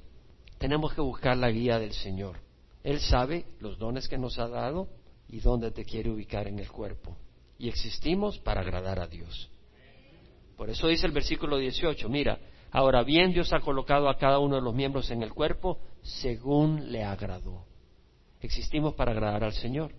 Tenemos 0.58 0.94
que 0.94 1.01
buscar 1.01 1.38
la 1.38 1.51
guía 1.51 1.77
del 1.77 1.94
Señor. 1.94 2.39
Él 2.84 3.00
sabe 3.00 3.46
los 3.60 3.78
dones 3.78 4.08
que 4.08 4.18
nos 4.18 4.38
ha 4.40 4.48
dado 4.48 4.90
y 5.28 5.40
dónde 5.40 5.72
te 5.72 5.86
quiere 5.86 6.10
ubicar 6.10 6.48
en 6.48 6.60
el 6.60 6.70
cuerpo. 6.70 7.18
Y 7.58 7.70
existimos 7.70 8.40
para 8.40 8.62
agradar 8.62 9.00
a 9.00 9.08
Dios. 9.08 9.50
Por 10.58 10.70
eso 10.70 10.88
dice 10.88 11.06
el 11.06 11.13
versículo 11.13 11.58
18, 11.58 12.10
mira, 12.10 12.40
Ahora 12.74 13.04
bien, 13.04 13.32
Dios 13.32 13.54
ha 13.54 13.60
colocado 13.60 14.10
a 14.10 14.18
cada 14.18 14.40
uno 14.40 14.56
de 14.56 14.62
los 14.63 14.74
miembros 14.74 15.12
en 15.12 15.22
el 15.22 15.32
cuerpo 15.32 15.78
según 16.02 16.92
le 16.92 17.04
agradó. 17.04 17.66
Existimos 18.42 18.96
para 18.96 19.12
agradar 19.12 19.44
al 19.44 19.54
Señor. 19.54 19.92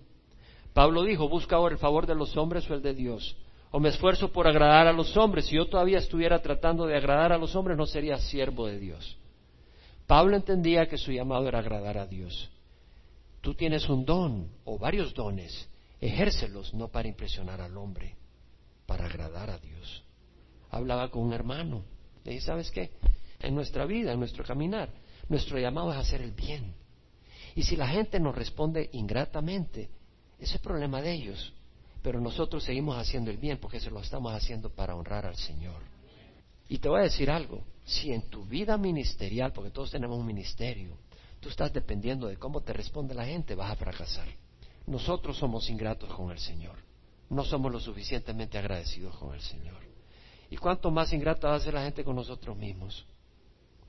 Pablo 0.73 1.05
dijo, 1.05 1.29
busca 1.29 1.55
ahora 1.55 1.75
el 1.75 1.79
favor 1.79 2.05
de 2.05 2.17
los 2.17 2.37
hombres 2.37 2.69
o 2.69 2.75
el 2.75 2.83
de 2.83 2.93
Dios. 2.93 3.37
O 3.71 3.79
me 3.79 3.91
esfuerzo 3.91 4.33
por 4.33 4.49
agradar 4.49 4.89
a 4.89 4.93
los 4.93 5.17
hombres. 5.17 5.47
Si 5.47 5.55
yo 5.55 5.67
todavía 5.67 5.99
estuviera 5.99 6.43
tratando 6.43 6.85
de 6.85 6.97
agradar 6.97 7.33
a 7.33 7.39
los 7.39 7.55
hombres, 7.55 7.79
no 7.79 7.87
sería 7.87 8.19
siervo 8.19 8.67
de 8.67 8.81
Dios. 8.81 9.17
Pablo 10.09 10.35
entendía 10.35 10.87
que 10.89 10.99
su 10.99 11.13
llamado 11.13 11.47
era 11.47 11.61
agradar 11.61 11.97
a 11.97 12.09
Dios. 12.09 12.51
Tú 13.45 13.53
tienes 13.53 13.87
un 13.91 14.07
don 14.07 14.49
o 14.65 14.79
varios 14.79 15.13
dones. 15.13 15.69
Ejércelos 16.01 16.73
no 16.73 16.89
para 16.89 17.09
impresionar 17.09 17.61
al 17.61 17.77
hombre, 17.77 18.17
para 18.87 19.05
agradar 19.05 19.51
a 19.51 19.59
Dios. 19.59 20.03
Hablaba 20.71 21.11
con 21.11 21.25
un 21.25 21.35
hermano 21.35 21.85
y 22.25 22.41
¿sabes 22.41 22.71
qué? 22.71 22.93
En 23.41 23.55
nuestra 23.55 23.85
vida, 23.85 24.13
en 24.13 24.19
nuestro 24.19 24.45
caminar, 24.45 24.89
nuestro 25.29 25.59
llamado 25.59 25.93
es 25.93 25.99
hacer 25.99 26.23
el 26.23 26.33
bien. 26.33 26.73
Y 27.55 27.65
si 27.65 27.77
la 27.77 27.87
gente 27.87 28.19
nos 28.19 28.35
responde 28.35 28.89
ingratamente, 28.95 29.91
ese 30.39 30.57
es 30.57 30.63
problema 30.63 31.03
de 31.03 31.13
ellos. 31.13 31.53
Pero 32.01 32.23
nosotros 32.23 32.65
seguimos 32.65 32.97
haciendo 32.97 33.31
el 33.31 33.37
bien 33.37 33.59
porque 33.59 33.79
se 33.79 33.91
lo 33.91 34.01
estamos 34.01 34.33
haciendo 34.33 34.71
para 34.71 34.97
honrar 34.97 35.27
al 35.27 35.37
Señor. 35.37 35.83
Y 36.71 36.79
te 36.79 36.89
voy 36.89 37.01
a 37.01 37.05
decir 37.05 37.31
algo, 37.31 37.63
si 37.85 38.11
en 38.11 38.23
tu 38.31 38.47
vida 38.47 38.79
ministerial, 38.79 39.53
porque 39.53 39.71
todos 39.71 39.91
tenemos 39.91 40.19
un 40.19 40.25
ministerio, 40.25 40.97
tú 41.45 41.51
estás 41.51 41.75
dependiendo 41.75 42.27
de 42.27 42.39
cómo 42.39 42.63
te 42.63 42.73
responde 42.73 43.15
la 43.15 43.27
gente, 43.27 43.55
vas 43.55 43.71
a 43.71 43.77
fracasar. 43.77 44.27
Nosotros 44.87 45.37
somos 45.37 45.69
ingratos 45.69 46.11
con 46.15 46.31
el 46.31 46.39
Señor. 46.39 46.77
No 47.29 47.45
somos 47.45 47.71
lo 47.71 47.79
suficientemente 47.79 48.57
agradecidos 48.57 49.15
con 49.19 49.35
el 49.35 49.43
Señor. 49.43 49.77
¿Y 50.49 50.57
cuánto 50.57 50.91
más 50.91 51.13
ingrata 51.13 51.49
va 51.49 51.57
a 51.57 51.61
ser 51.61 51.75
la 51.75 51.85
gente 51.85 52.03
con 52.03 52.17
nosotros 52.17 52.57
mismos? 52.57 53.05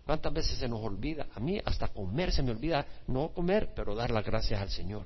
¿Cuántas 0.05 0.33
veces 0.33 0.59
se 0.59 0.67
nos 0.67 0.81
olvida? 0.81 1.27
A 1.33 1.39
mí 1.39 1.57
hasta 1.63 1.87
comer 1.87 2.33
se 2.33 2.43
me 2.43 2.51
olvida, 2.51 2.85
no 3.07 3.29
comer, 3.29 3.71
pero 3.73 3.95
dar 3.95 4.11
las 4.11 4.25
gracias 4.25 4.61
al 4.61 4.69
Señor. 4.69 5.05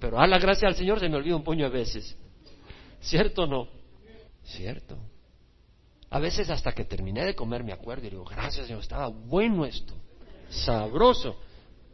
Pero 0.00 0.16
dar 0.16 0.28
las 0.28 0.42
gracias 0.42 0.72
al 0.72 0.76
Señor 0.76 0.98
se 0.98 1.08
me 1.08 1.16
olvida 1.16 1.36
un 1.36 1.44
puño 1.44 1.70
de 1.70 1.78
veces. 1.78 2.16
¿Cierto 3.00 3.44
o 3.44 3.46
no? 3.46 3.68
Cierto. 4.42 4.98
A 6.10 6.18
veces 6.18 6.50
hasta 6.50 6.72
que 6.72 6.84
terminé 6.84 7.24
de 7.24 7.36
comer 7.36 7.62
me 7.62 7.72
acuerdo 7.72 8.08
y 8.08 8.10
digo, 8.10 8.24
gracias 8.24 8.66
Señor, 8.66 8.82
estaba 8.82 9.06
bueno 9.06 9.64
esto, 9.64 9.94
sabroso. 10.48 11.36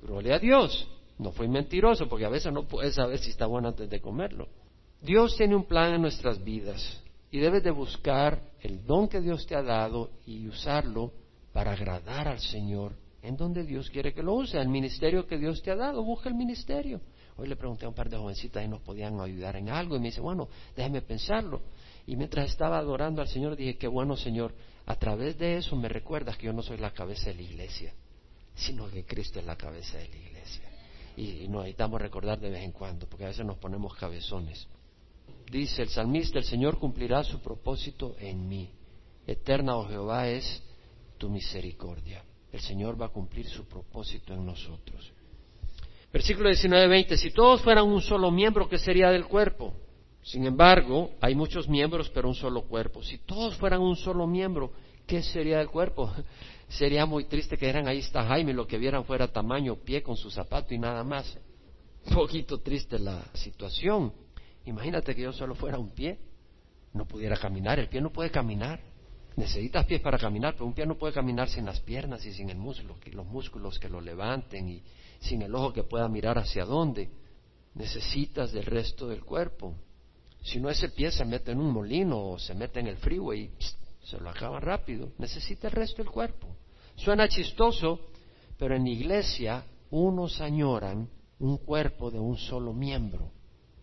Gloria 0.03 0.37
a 0.37 0.39
Dios. 0.39 0.89
No 1.19 1.33
fui 1.33 1.49
mentiroso 1.49 2.09
porque 2.09 2.25
a 2.25 2.31
veces 2.31 2.53
no 2.53 2.65
puedes 2.65 2.95
saber 2.95 3.19
si 3.19 3.31
está 3.31 3.47
bueno 3.47 3.69
antes 3.69 3.89
de 3.89 4.01
comerlo. 4.01 4.49
Dios 5.01 5.37
tiene 5.37 5.55
un 5.55 5.65
plan 5.65 5.95
en 5.95 6.03
nuestras 6.03 6.43
vidas 6.43 7.03
y 7.31 7.39
debes 7.39 7.63
de 7.63 7.71
buscar 7.71 8.43
el 8.61 8.85
don 8.85 9.09
que 9.09 9.21
Dios 9.21 9.47
te 9.47 9.55
ha 9.55 9.63
dado 9.63 10.11
y 10.27 10.47
usarlo 10.49 11.13
para 11.53 11.73
agradar 11.73 12.29
al 12.29 12.41
Señor 12.41 12.93
en 13.23 13.37
donde 13.37 13.65
Dios 13.65 13.89
quiere 13.89 14.13
que 14.13 14.23
lo 14.23 14.35
use, 14.35 14.59
el 14.59 14.69
ministerio 14.69 15.27
que 15.27 15.39
Dios 15.39 15.63
te 15.63 15.71
ha 15.71 15.77
dado, 15.77 16.03
busca 16.03 16.29
el 16.29 16.35
ministerio. 16.35 17.01
Hoy 17.37 17.49
le 17.49 17.57
pregunté 17.57 17.87
a 17.87 17.89
un 17.89 17.95
par 17.95 18.11
de 18.11 18.17
jovencitas 18.17 18.65
y 18.65 18.69
nos 18.69 18.81
podían 18.81 19.19
ayudar 19.21 19.57
en 19.57 19.69
algo 19.69 19.97
y 19.97 20.01
me 20.01 20.07
dice, 20.07 20.21
bueno, 20.21 20.49
déjeme 20.77 21.03
pensarlo. 21.03 21.63
Y 22.05 22.17
mientras 22.17 22.51
estaba 22.51 22.79
adorando 22.79 23.23
al 23.23 23.29
Señor 23.29 23.57
dije, 23.57 23.79
qué 23.79 23.87
bueno 23.87 24.17
Señor, 24.17 24.53
a 24.87 24.97
través 24.97 25.39
de 25.39 25.57
eso 25.57 25.77
me 25.77 25.89
recuerdas 25.89 26.37
que 26.37 26.47
yo 26.47 26.53
no 26.53 26.63
soy 26.63 26.79
la 26.79 26.93
cabeza 26.93 27.31
de 27.31 27.37
la 27.37 27.43
iglesia, 27.43 27.95
sino 28.55 28.89
que 28.91 29.05
Cristo 29.05 29.39
es 29.41 29.47
la 29.47 29.57
cabeza 29.57 29.99
de 29.99 30.09
la 30.09 30.17
iglesia. 30.17 30.63
Y, 31.17 31.49
nos 31.49 31.63
necesitamos 31.63 32.01
recordar 32.01 32.41
de 32.41 32.51
vez 32.51 32.63
en 32.63 32.73
cuando, 32.73 33.07
porque 33.07 33.25
a 33.25 33.29
veces 33.29 33.45
nos 33.45 33.59
ponemos 33.59 33.95
cabezones. 33.95 34.67
Dice 35.51 35.83
el 35.83 35.89
salmista, 35.89 36.39
el 36.39 36.45
Señor 36.45 36.79
cumplirá 36.79 37.23
su 37.25 37.41
propósito 37.41 38.17
en 38.19 38.49
mí. 38.49 38.71
Eterna, 39.27 39.77
oh 39.77 39.87
Jehová, 39.87 40.29
es 40.29 40.63
tu 41.19 41.29
misericordia. 41.29 42.25
El 42.51 42.61
Señor 42.61 43.01
va 43.01 43.07
a 43.07 43.11
cumplir 43.11 43.47
su 43.49 43.65
propósito 43.67 44.35
en 44.35 44.45
nosotros. 44.45 45.13
Versículo 46.13 46.51
19-20, 46.51 47.17
si 47.17 47.31
todos 47.31 47.63
fueran 47.63 47.87
un 47.87 48.03
solo 48.03 48.31
miembro, 48.31 48.69
¿qué 48.69 48.79
sería 48.79 49.11
del 49.11 49.27
cuerpo? 49.27 49.75
Sin 50.23 50.47
embargo, 50.47 51.11
hay 51.21 51.35
muchos 51.35 51.69
miembros, 51.69 52.11
pero 52.11 52.29
un 52.29 52.35
solo 52.35 52.63
cuerpo. 52.63 53.03
Si 53.03 53.19
todos 53.19 53.57
fueran 53.57 53.81
un 53.81 53.97
solo 53.97 54.27
miembro, 54.27 54.73
¿qué 55.07 55.23
sería 55.23 55.59
del 55.59 55.69
cuerpo? 55.69 56.13
Sería 56.79 57.05
muy 57.05 57.25
triste 57.25 57.59
que 57.59 57.69
eran 57.69 57.87
ahí 57.87 57.99
está 57.99 58.25
Jaime, 58.25 58.55
lo 58.55 58.67
que 58.67 58.79
vieran 58.79 59.05
fuera 59.05 59.29
tamaño, 59.29 59.77
pie 59.77 60.03
con 60.03 60.17
su 60.17 60.31
zapato 60.31 60.73
y 60.73 60.79
nada 60.79 61.05
más. 61.05 61.39
Un 62.07 62.15
poquito 62.15 62.61
triste 62.61 62.99
la 62.99 63.23
situación. 63.35 64.13
Imagínate 64.65 65.15
que 65.15 65.23
yo 65.23 65.33
solo 65.33 65.55
fuera 65.55 65.79
un 65.79 65.91
pie, 65.91 66.19
no 66.95 67.07
pudiera 67.07 67.37
caminar, 67.37 67.79
el 67.79 67.89
pie 67.89 68.01
no 68.01 68.11
puede 68.11 68.31
caminar. 68.31 68.81
Necesitas 69.37 69.85
pies 69.87 70.01
para 70.01 70.19
caminar, 70.19 70.55
pero 70.55 70.67
un 70.67 70.75
pie 70.75 70.87
no 70.87 70.97
puede 70.97 71.13
caminar 71.13 71.49
sin 71.49 71.67
las 71.67 71.81
piernas 71.81 72.25
y 72.25 72.33
sin 72.33 72.49
el 72.49 72.59
los 72.59 73.27
músculos 73.27 73.79
que 73.79 73.89
lo 73.89 74.01
levanten 74.01 74.69
y 74.69 74.83
sin 75.21 75.43
el 75.43 75.55
ojo 75.55 75.73
que 75.73 75.85
pueda 75.85 76.09
mirar 76.09 76.39
hacia 76.39 76.65
dónde. 76.65 77.11
Necesitas 77.75 78.53
del 78.53 78.65
resto 78.65 79.09
del 79.09 79.25
cuerpo. 79.25 79.75
Si 80.43 80.59
no, 80.59 80.71
ese 80.71 80.89
pie 80.89 81.11
se 81.11 81.25
mete 81.25 81.53
en 81.53 81.61
un 81.61 81.71
molino 81.71 82.31
o 82.31 82.39
se 82.39 82.55
mete 82.55 82.81
en 82.81 82.87
el 82.89 82.97
freeway 82.97 83.51
y 83.59 84.07
se 84.07 84.19
lo 84.19 84.31
acaba 84.31 84.59
rápido. 84.59 85.13
Necesita 85.19 85.69
el 85.69 85.75
resto 85.75 86.03
del 86.03 86.11
cuerpo. 86.11 86.49
Suena 86.97 87.29
chistoso, 87.29 88.01
pero 88.59 88.77
en 88.77 88.87
iglesia 88.87 89.65
unos 89.91 90.41
añoran 90.41 91.09
un 91.39 91.59
cuerpo 91.59 92.11
de 92.11 92.19
un 92.19 92.37
solo 92.37 92.73
miembro. 92.73 93.31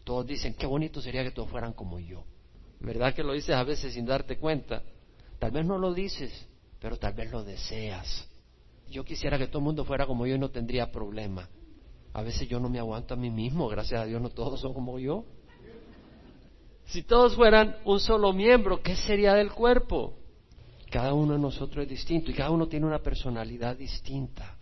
Todos 0.04 0.26
dicen, 0.26 0.56
qué 0.56 0.65
bonito 0.65 1.02
sería 1.02 1.24
que 1.24 1.32
todos 1.32 1.50
fueran 1.50 1.74
como 1.74 2.00
yo. 2.00 2.24
¿Verdad 2.80 3.13
que 3.13 3.24
lo 3.24 3.34
dices 3.34 3.56
a 3.56 3.63
veces 3.63 3.93
sin 3.93 4.06
darte 4.06 4.38
cuenta? 4.38 4.82
Tal 5.38 5.52
vez 5.52 5.65
no 5.65 5.78
lo 5.78 5.93
dices, 5.93 6.48
pero 6.80 6.98
tal 6.98 7.13
vez 7.13 7.30
lo 7.32 7.43
deseas. 7.43 8.28
Yo 8.89 9.04
quisiera 9.04 9.38
que 9.38 9.48
todo 9.48 9.60
el 9.60 9.65
mundo 9.65 9.86
fuera 9.86 10.08
como 10.08 10.26
yo 10.26 10.36
y 10.36 10.39
no 10.39 10.50
tendría 10.50 10.91
problema. 10.91 11.50
A 12.13 12.24
veces 12.24 12.48
yo 12.48 12.60
no 12.60 12.69
me 12.69 12.80
aguanto 12.80 13.13
a 13.13 13.17
mí 13.17 13.30
mismo, 13.30 13.67
gracias 13.67 14.02
a 14.02 14.06
Dios 14.06 14.22
no 14.22 14.30
todos 14.30 14.60
son 14.60 14.74
como 14.74 14.98
yo. 14.98 15.26
Si 16.86 17.04
todos 17.04 17.36
fueran 17.36 17.78
un 17.86 18.00
solo 18.00 18.34
miembro, 18.34 18.82
¿qué 18.82 18.95
sería 18.95 19.36
del 19.36 19.52
cuerpo? 19.52 20.18
Cada 20.89 21.13
uno 21.13 21.34
de 21.34 21.39
nosotros 21.39 21.84
es 21.84 21.89
distinto 21.89 22.32
y 22.32 22.34
cada 22.34 22.49
uno 22.49 22.67
tiene 22.67 22.86
una 22.86 22.99
personalidad 22.99 23.78
distinta. 23.78 24.58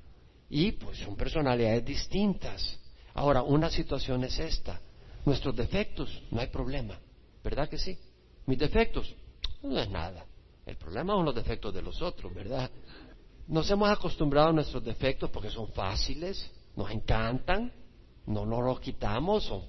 Y 0.49 0.73
pues 0.73 0.99
son 0.99 1.15
personalidades 1.15 1.85
distintas. 1.85 2.79
Ahora, 3.13 3.43
una 3.43 3.69
situación 3.69 4.23
es 4.23 4.37
esta. 4.39 4.79
Nuestros 5.25 5.55
defectos, 5.55 6.21
no 6.31 6.39
hay 6.41 6.47
problema. 6.47 6.99
¿Verdad 7.43 7.69
que 7.69 7.77
sí? 7.77 7.97
Mis 8.45 8.59
defectos, 8.59 9.13
no 9.63 9.79
es 9.79 9.89
nada. 9.89 10.25
El 10.65 10.75
problema 10.75 11.13
son 11.13 11.25
los 11.25 11.35
defectos 11.35 11.73
de 11.73 11.81
los 11.81 12.01
otros, 12.01 12.33
¿verdad? 12.33 12.69
Nos 13.47 13.69
hemos 13.71 13.89
acostumbrado 13.89 14.49
a 14.49 14.53
nuestros 14.53 14.83
defectos 14.83 15.29
porque 15.29 15.49
son 15.49 15.69
fáciles, 15.69 16.49
nos 16.75 16.91
encantan, 16.91 17.71
no 18.25 18.45
nos 18.45 18.63
los 18.63 18.79
quitamos, 18.81 19.45
son 19.45 19.63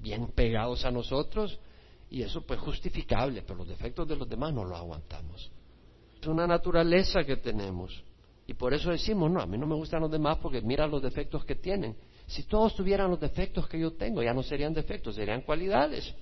bien 0.00 0.28
pegados 0.28 0.84
a 0.84 0.90
nosotros 0.92 1.58
y 2.08 2.22
eso 2.22 2.42
pues 2.42 2.60
justificable, 2.60 3.42
pero 3.42 3.58
los 3.58 3.68
defectos 3.68 4.06
de 4.06 4.14
los 4.14 4.28
demás 4.28 4.52
no 4.52 4.64
los 4.64 4.78
aguantamos. 4.78 5.50
Es 6.24 6.28
una 6.28 6.46
naturaleza 6.46 7.22
que 7.22 7.36
tenemos 7.36 8.02
y 8.46 8.54
por 8.54 8.72
eso 8.72 8.90
decimos, 8.90 9.30
no, 9.30 9.42
a 9.42 9.46
mí 9.46 9.58
no 9.58 9.66
me 9.66 9.74
gustan 9.74 10.00
los 10.00 10.10
demás 10.10 10.38
porque 10.38 10.62
mira 10.62 10.86
los 10.86 11.02
defectos 11.02 11.44
que 11.44 11.54
tienen. 11.54 11.94
Si 12.26 12.44
todos 12.44 12.74
tuvieran 12.74 13.10
los 13.10 13.20
defectos 13.20 13.68
que 13.68 13.78
yo 13.78 13.92
tengo, 13.92 14.22
ya 14.22 14.32
no 14.32 14.42
serían 14.42 14.72
defectos, 14.72 15.16
serían 15.16 15.42
cualidades. 15.42 16.14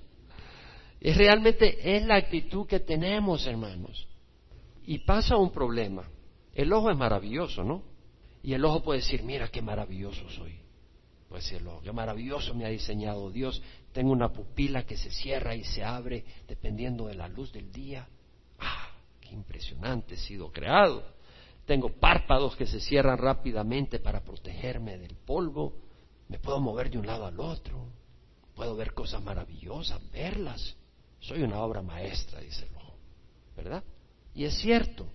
Y 1.00 1.12
realmente 1.12 1.96
es 1.96 2.04
la 2.04 2.16
actitud 2.16 2.66
que 2.66 2.80
tenemos, 2.80 3.46
hermanos. 3.46 4.08
Y 4.86 4.98
pasa 4.98 5.36
un 5.36 5.52
problema. 5.52 6.02
El 6.52 6.72
ojo 6.72 6.90
es 6.90 6.96
maravilloso, 6.96 7.62
¿no? 7.62 7.84
Y 8.42 8.54
el 8.54 8.64
ojo 8.64 8.82
puede 8.82 9.02
decir, 9.02 9.22
mira 9.22 9.46
qué 9.46 9.62
maravilloso 9.62 10.28
soy. 10.30 10.58
Puede 11.28 11.44
decirlo, 11.44 11.80
qué 11.84 11.92
maravilloso 11.92 12.54
me 12.54 12.64
ha 12.64 12.70
diseñado 12.70 13.30
Dios. 13.30 13.62
Tengo 13.92 14.10
una 14.10 14.32
pupila 14.32 14.82
que 14.82 14.96
se 14.96 15.12
cierra 15.12 15.54
y 15.54 15.62
se 15.62 15.84
abre 15.84 16.24
dependiendo 16.48 17.06
de 17.06 17.14
la 17.14 17.28
luz 17.28 17.52
del 17.52 17.70
día. 17.70 18.08
¡Ah! 18.58 18.91
¡Qué 19.32 19.36
impresionante 19.36 20.16
he 20.16 20.18
sido 20.18 20.52
creado! 20.52 21.02
Tengo 21.64 21.88
párpados 21.88 22.54
que 22.54 22.66
se 22.66 22.80
cierran 22.80 23.16
rápidamente 23.16 23.98
para 23.98 24.22
protegerme 24.22 24.98
del 24.98 25.16
polvo. 25.16 25.72
Me 26.28 26.38
puedo 26.38 26.60
mover 26.60 26.90
de 26.90 26.98
un 26.98 27.06
lado 27.06 27.24
al 27.24 27.40
otro. 27.40 27.86
Puedo 28.54 28.76
ver 28.76 28.92
cosas 28.92 29.22
maravillosas, 29.22 30.02
verlas. 30.10 30.76
Soy 31.18 31.42
una 31.42 31.62
obra 31.62 31.80
maestra, 31.80 32.40
dice 32.40 32.66
el 32.66 32.76
ojo. 32.76 32.98
¿Verdad? 33.56 33.82
Y 34.34 34.44
es 34.44 34.58
cierto, 34.58 35.06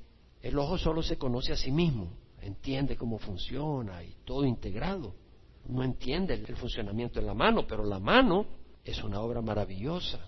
el 0.42 0.58
ojo 0.58 0.80
solo 0.80 1.04
se 1.04 1.20
conoce 1.20 1.52
a 1.52 1.58
sí 1.58 1.72
mismo, 1.72 2.12
entiende 2.42 2.98
cómo 2.98 3.20
funciona 3.20 4.04
y 4.04 4.16
todo 4.26 4.46
integrado. 4.46 5.14
No 5.68 5.84
entiende 5.84 6.34
el 6.34 6.56
funcionamiento 6.56 7.20
de 7.20 7.26
la 7.28 7.36
mano, 7.36 7.68
pero 7.68 7.86
la 7.86 8.00
mano 8.00 8.48
es 8.84 9.04
una 9.04 9.22
obra 9.22 9.44
maravillosa. 9.44 10.26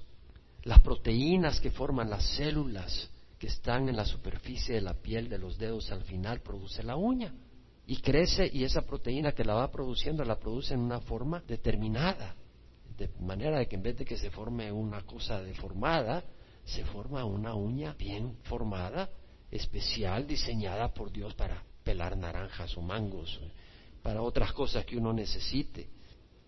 Las 0.62 0.80
proteínas 0.82 1.60
que 1.60 1.71
forman 1.71 2.12
las 2.12 2.23
células 2.36 3.10
que 3.39 3.47
están 3.47 3.88
en 3.88 3.95
la 3.95 4.06
superficie 4.06 4.75
de 4.75 4.82
la 4.82 4.93
piel 4.93 5.30
de 5.30 5.38
los 5.38 5.58
dedos 5.58 5.91
al 5.91 6.04
final 6.04 6.41
produce 6.41 6.84
la 6.84 6.97
uña. 6.97 7.34
Y 7.88 8.02
crece 8.02 8.47
y 8.52 8.65
esa 8.65 8.82
proteína 8.82 9.32
que 9.32 9.45
la 9.45 9.56
va 9.56 9.71
produciendo 9.71 10.23
la 10.25 10.38
produce 10.38 10.73
en 10.73 10.82
una 10.82 10.99
forma 10.99 11.41
determinada. 11.47 12.36
De 12.97 13.10
manera 13.21 13.58
de 13.58 13.67
que 13.67 13.78
en 13.78 13.84
vez 13.84 13.97
de 13.97 14.06
que 14.06 14.17
se 14.17 14.30
forme 14.30 14.71
una 14.71 15.02
cosa 15.04 15.41
deformada, 15.41 16.23
se 16.65 16.84
forma 16.84 17.23
una 17.23 17.56
uña 17.56 17.93
bien 17.93 18.38
formada, 18.43 19.10
especial, 19.49 20.28
diseñada 20.28 20.93
por 20.93 21.10
Dios 21.10 21.34
para 21.34 21.63
pelar 21.84 22.17
naranjas 22.17 22.78
o 22.78 22.82
mangos, 22.82 23.39
para 24.04 24.21
otras 24.21 24.52
cosas 24.52 24.86
que 24.86 24.97
uno 24.97 25.13
necesite. 25.13 25.89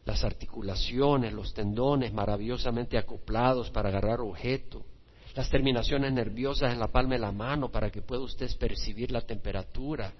Las 0.03 0.23
articulaciones, 0.25 1.31
los 1.31 1.53
tendones 1.53 2.11
maravillosamente 2.11 2.97
acoplados 2.97 3.69
para 3.71 3.89
agarrar 3.89 4.19
objeto, 4.19 4.85
las 5.35 5.49
terminaciones 5.49 6.11
nerviosas 6.11 6.73
en 6.73 6.79
la 6.79 6.87
palma 6.87 7.13
de 7.15 7.19
la 7.19 7.31
mano 7.31 7.71
para 7.71 7.89
que 7.89 8.01
pueda 8.01 8.21
usted 8.21 8.49
percibir 8.57 9.11
la 9.11 9.21
temperatura 9.21 10.13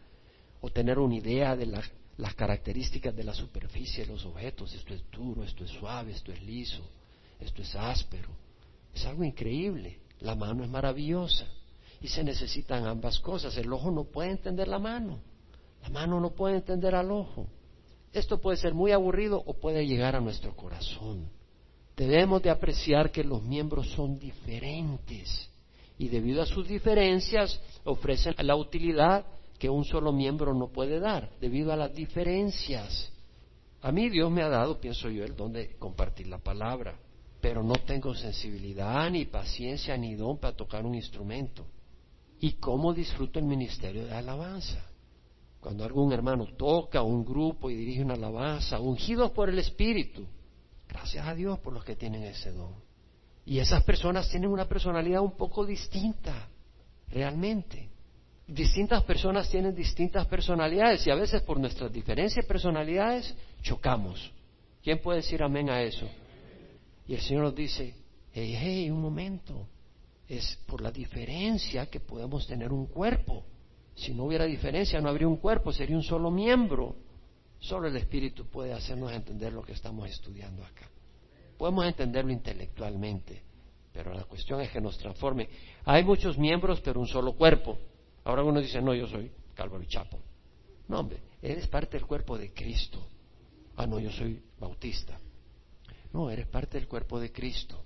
o 0.61 0.69
tener 0.69 0.99
una 0.99 1.15
idea 1.15 1.55
de 1.55 1.65
las 1.65 2.35
características 2.35 3.15
de 3.15 3.23
la 3.23 3.33
superficie 3.33 4.05
de 4.05 4.13
los 4.13 4.25
objetos. 4.25 4.73
Esto 4.73 4.93
es 4.93 5.03
duro, 5.11 5.43
esto 5.43 5.65
es 5.65 5.71
suave, 5.71 6.11
esto 6.11 6.31
es 6.31 6.41
liso, 6.43 6.81
esto 7.39 7.61
es 7.61 7.75
áspero. 7.75 8.29
Es 8.93 9.05
algo 9.05 9.23
increíble. 9.23 9.99
La 10.19 10.35
mano 10.35 10.63
es 10.63 10.69
maravillosa 10.69 11.47
y 11.99 12.07
se 12.07 12.23
necesitan 12.23 12.85
ambas 12.85 13.19
cosas. 13.19 13.57
El 13.57 13.71
ojo 13.73 13.91
no 13.91 14.05
puede 14.05 14.31
entender 14.31 14.67
la 14.67 14.79
mano. 14.79 15.19
La 15.81 15.89
mano 15.89 16.19
no 16.19 16.31
puede 16.31 16.55
entender 16.57 16.95
al 16.95 17.11
ojo. 17.11 17.47
Esto 18.13 18.39
puede 18.39 18.57
ser 18.57 18.73
muy 18.73 18.91
aburrido 18.91 19.41
o 19.45 19.53
puede 19.53 19.87
llegar 19.87 20.15
a 20.15 20.21
nuestro 20.21 20.55
corazón. 20.55 21.29
Debemos 22.01 22.41
de 22.41 22.49
apreciar 22.49 23.11
que 23.11 23.23
los 23.23 23.43
miembros 23.43 23.91
son 23.91 24.17
diferentes 24.17 25.47
y 25.99 26.07
debido 26.07 26.41
a 26.41 26.47
sus 26.47 26.67
diferencias 26.67 27.61
ofrecen 27.83 28.33
la 28.39 28.55
utilidad 28.55 29.23
que 29.59 29.69
un 29.69 29.85
solo 29.85 30.11
miembro 30.11 30.55
no 30.55 30.69
puede 30.69 30.99
dar, 30.99 31.29
debido 31.39 31.71
a 31.71 31.75
las 31.75 31.93
diferencias. 31.93 33.13
A 33.83 33.91
mí 33.91 34.09
Dios 34.09 34.31
me 34.31 34.41
ha 34.41 34.49
dado, 34.49 34.81
pienso 34.81 35.11
yo, 35.11 35.23
el 35.23 35.35
don 35.35 35.53
de 35.53 35.75
compartir 35.77 36.25
la 36.25 36.39
palabra 36.39 36.97
pero 37.39 37.63
no 37.63 37.73
tengo 37.73 38.15
sensibilidad, 38.15 39.09
ni 39.11 39.25
paciencia, 39.25 39.95
ni 39.95 40.15
don 40.15 40.39
para 40.39 40.55
tocar 40.55 40.83
un 40.83 40.95
instrumento. 40.95 41.65
¿Y 42.39 42.53
cómo 42.53 42.93
disfruto 42.93 43.37
el 43.37 43.45
ministerio 43.45 44.05
de 44.05 44.13
alabanza? 44.13 44.87
Cuando 45.59 45.83
algún 45.83 46.13
hermano 46.13 46.47
toca 46.57 47.03
un 47.03 47.23
grupo 47.23 47.69
y 47.69 47.75
dirige 47.75 48.03
una 48.03 48.13
alabanza, 48.13 48.79
ungidos 48.79 49.31
por 49.31 49.49
el 49.49 49.59
Espíritu, 49.59 50.25
gracias 50.91 51.25
a 51.25 51.33
Dios 51.33 51.59
por 51.59 51.73
los 51.73 51.83
que 51.85 51.95
tienen 51.95 52.23
ese 52.23 52.51
don. 52.51 52.75
Y 53.45 53.59
esas 53.59 53.83
personas 53.83 54.29
tienen 54.29 54.49
una 54.49 54.65
personalidad 54.67 55.21
un 55.21 55.35
poco 55.35 55.65
distinta, 55.65 56.49
realmente. 57.09 57.89
Distintas 58.45 59.03
personas 59.03 59.49
tienen 59.49 59.73
distintas 59.73 60.27
personalidades 60.27 61.07
y 61.07 61.11
a 61.11 61.15
veces 61.15 61.41
por 61.43 61.59
nuestras 61.59 61.91
diferencias 61.91 62.43
de 62.43 62.47
personalidades 62.47 63.33
chocamos. 63.61 64.31
¿Quién 64.83 64.99
puede 64.99 65.17
decir 65.17 65.41
amén 65.41 65.69
a 65.69 65.81
eso? 65.81 66.07
Y 67.07 67.13
el 67.13 67.21
Señor 67.21 67.43
nos 67.43 67.55
dice, 67.55 67.95
hey, 68.33 68.55
hey, 68.59 68.91
un 68.91 69.01
momento, 69.01 69.67
es 70.27 70.57
por 70.65 70.81
la 70.81 70.91
diferencia 70.91 71.85
que 71.85 71.99
podemos 71.99 72.45
tener 72.47 72.71
un 72.71 72.87
cuerpo. 72.87 73.45
Si 73.95 74.13
no 74.13 74.25
hubiera 74.25 74.45
diferencia, 74.45 74.99
no 75.01 75.09
habría 75.09 75.27
un 75.27 75.37
cuerpo, 75.37 75.71
sería 75.71 75.95
un 75.95 76.03
solo 76.03 76.31
miembro. 76.31 76.95
Solo 77.61 77.87
el 77.87 77.95
Espíritu 77.95 78.47
puede 78.47 78.73
hacernos 78.73 79.11
entender 79.11 79.53
lo 79.53 79.61
que 79.61 79.73
estamos 79.73 80.09
estudiando 80.09 80.63
acá. 80.63 80.89
Podemos 81.57 81.85
entenderlo 81.85 82.31
intelectualmente, 82.31 83.43
pero 83.93 84.13
la 84.13 84.23
cuestión 84.23 84.61
es 84.61 84.71
que 84.71 84.81
nos 84.81 84.97
transforme. 84.97 85.47
Hay 85.85 86.03
muchos 86.03 86.39
miembros, 86.39 86.81
pero 86.81 86.99
un 86.99 87.07
solo 87.07 87.33
cuerpo. 87.33 87.77
Ahora 88.23 88.43
uno 88.43 88.59
dice, 88.59 88.81
no, 88.81 88.95
yo 88.95 89.07
soy 89.07 89.31
Calvary 89.53 89.85
Chapo. 89.85 90.17
No, 90.87 91.01
hombre, 91.01 91.19
eres 91.39 91.67
parte 91.67 91.97
del 91.97 92.07
cuerpo 92.07 92.35
de 92.35 92.51
Cristo. 92.51 92.99
Ah, 93.75 93.85
no, 93.85 93.99
yo 93.99 94.11
soy 94.11 94.41
bautista. 94.59 95.19
No, 96.13 96.31
eres 96.31 96.47
parte 96.47 96.79
del 96.79 96.87
cuerpo 96.87 97.19
de 97.19 97.31
Cristo. 97.31 97.79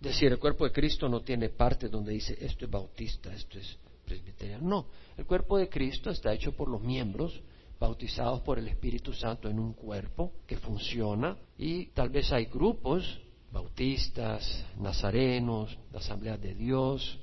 Es 0.00 0.08
decir, 0.08 0.32
el 0.32 0.38
cuerpo 0.38 0.64
de 0.64 0.72
Cristo 0.72 1.06
no 1.06 1.20
tiene 1.20 1.50
parte 1.50 1.88
donde 1.88 2.12
dice 2.12 2.34
esto 2.40 2.64
es 2.64 2.70
bautista, 2.70 3.34
esto 3.34 3.58
es 3.58 3.76
presbiteriano. 4.06 4.66
No, 4.66 4.86
el 5.18 5.26
cuerpo 5.26 5.58
de 5.58 5.68
Cristo 5.68 6.08
está 6.08 6.32
hecho 6.32 6.52
por 6.52 6.68
los 6.68 6.80
miembros 6.80 7.42
bautizados 7.78 8.40
por 8.40 8.58
el 8.58 8.68
Espíritu 8.68 9.12
Santo 9.12 9.48
en 9.48 9.58
un 9.58 9.72
cuerpo 9.72 10.32
que 10.46 10.56
funciona 10.56 11.36
y 11.56 11.86
tal 11.86 12.08
vez 12.08 12.32
hay 12.32 12.46
grupos 12.46 13.20
bautistas, 13.52 14.64
nazarenos, 14.78 15.78
de 15.90 15.98
asambleas 15.98 16.40
de 16.40 16.54
Dios, 16.54 17.18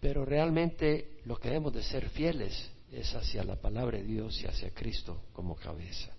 pero 0.00 0.24
realmente 0.24 1.18
lo 1.24 1.36
que 1.36 1.48
debemos 1.48 1.74
de 1.74 1.82
ser 1.82 2.08
fieles 2.10 2.70
es 2.90 3.14
hacia 3.14 3.44
la 3.44 3.56
palabra 3.56 3.98
de 3.98 4.04
Dios 4.04 4.40
y 4.42 4.46
hacia 4.46 4.70
Cristo 4.70 5.22
como 5.32 5.54
cabeza 5.56 6.12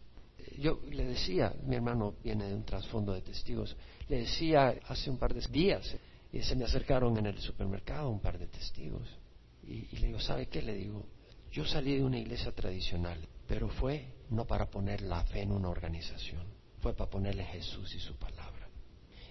yo 0.60 0.82
le 0.92 1.06
decía, 1.06 1.54
mi 1.66 1.76
hermano 1.76 2.16
viene 2.24 2.48
de 2.48 2.56
un 2.56 2.64
trasfondo 2.64 3.14
de 3.14 3.22
testigos, 3.22 3.76
le 4.08 4.20
decía 4.20 4.76
hace 4.88 5.10
un 5.10 5.18
par 5.18 5.34
de 5.34 5.42
días, 5.50 5.96
y 6.32 6.42
se 6.42 6.56
me 6.56 6.66
acercaron 6.66 7.18
en 7.18 7.28
el 7.28 7.40
supermercado 7.40 8.10
un 8.10 8.20
par 8.20 8.38
de 8.38 8.48
testigos, 8.48 9.08
y, 9.64 9.96
le 9.98 10.08
digo, 10.08 10.20
¿sabe 10.20 10.48
qué? 10.48 10.62
Le 10.62 10.74
digo, 10.74 11.06
yo 11.52 11.66
salí 11.66 11.96
de 11.96 12.04
una 12.04 12.18
iglesia 12.18 12.52
tradicional, 12.52 13.20
pero 13.50 13.68
fue 13.68 14.06
no 14.30 14.46
para 14.46 14.70
poner 14.70 15.02
la 15.02 15.24
fe 15.24 15.42
en 15.42 15.52
una 15.52 15.70
organización, 15.70 16.44
fue 16.82 16.94
para 16.94 17.10
ponerle 17.10 17.44
Jesús 17.46 17.96
y 17.96 18.00
su 18.00 18.16
palabra. 18.16 18.70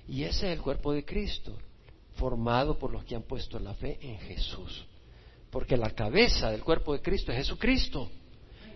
Y 0.08 0.24
ese 0.24 0.50
es 0.50 0.58
el 0.58 0.60
cuerpo 0.60 0.92
de 0.92 1.04
Cristo, 1.04 1.56
formado 2.14 2.76
por 2.76 2.90
los 2.90 3.04
que 3.04 3.14
han 3.14 3.22
puesto 3.22 3.60
la 3.60 3.74
fe 3.74 3.96
en 4.02 4.18
Jesús. 4.18 4.84
Porque 5.52 5.76
la 5.76 5.90
cabeza 5.90 6.50
del 6.50 6.64
cuerpo 6.64 6.94
de 6.94 7.00
Cristo 7.00 7.30
es 7.30 7.38
Jesucristo. 7.38 8.10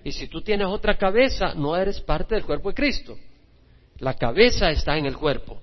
Y 0.05 0.13
si 0.13 0.29
tú 0.29 0.43
tienes 0.43 0.69
otra 0.69 0.97
cabeza, 0.97 1.55
no 1.55 1.77
eres 1.77 2.01
parte 2.01 2.37
del 2.37 2.45
cuerpo 2.45 2.69
de 2.69 2.77
Cristo. 2.77 3.19
La 3.99 4.15
cabeza 4.15 4.71
está 4.71 4.97
en 4.97 5.07
el 5.07 5.17
cuerpo 5.17 5.61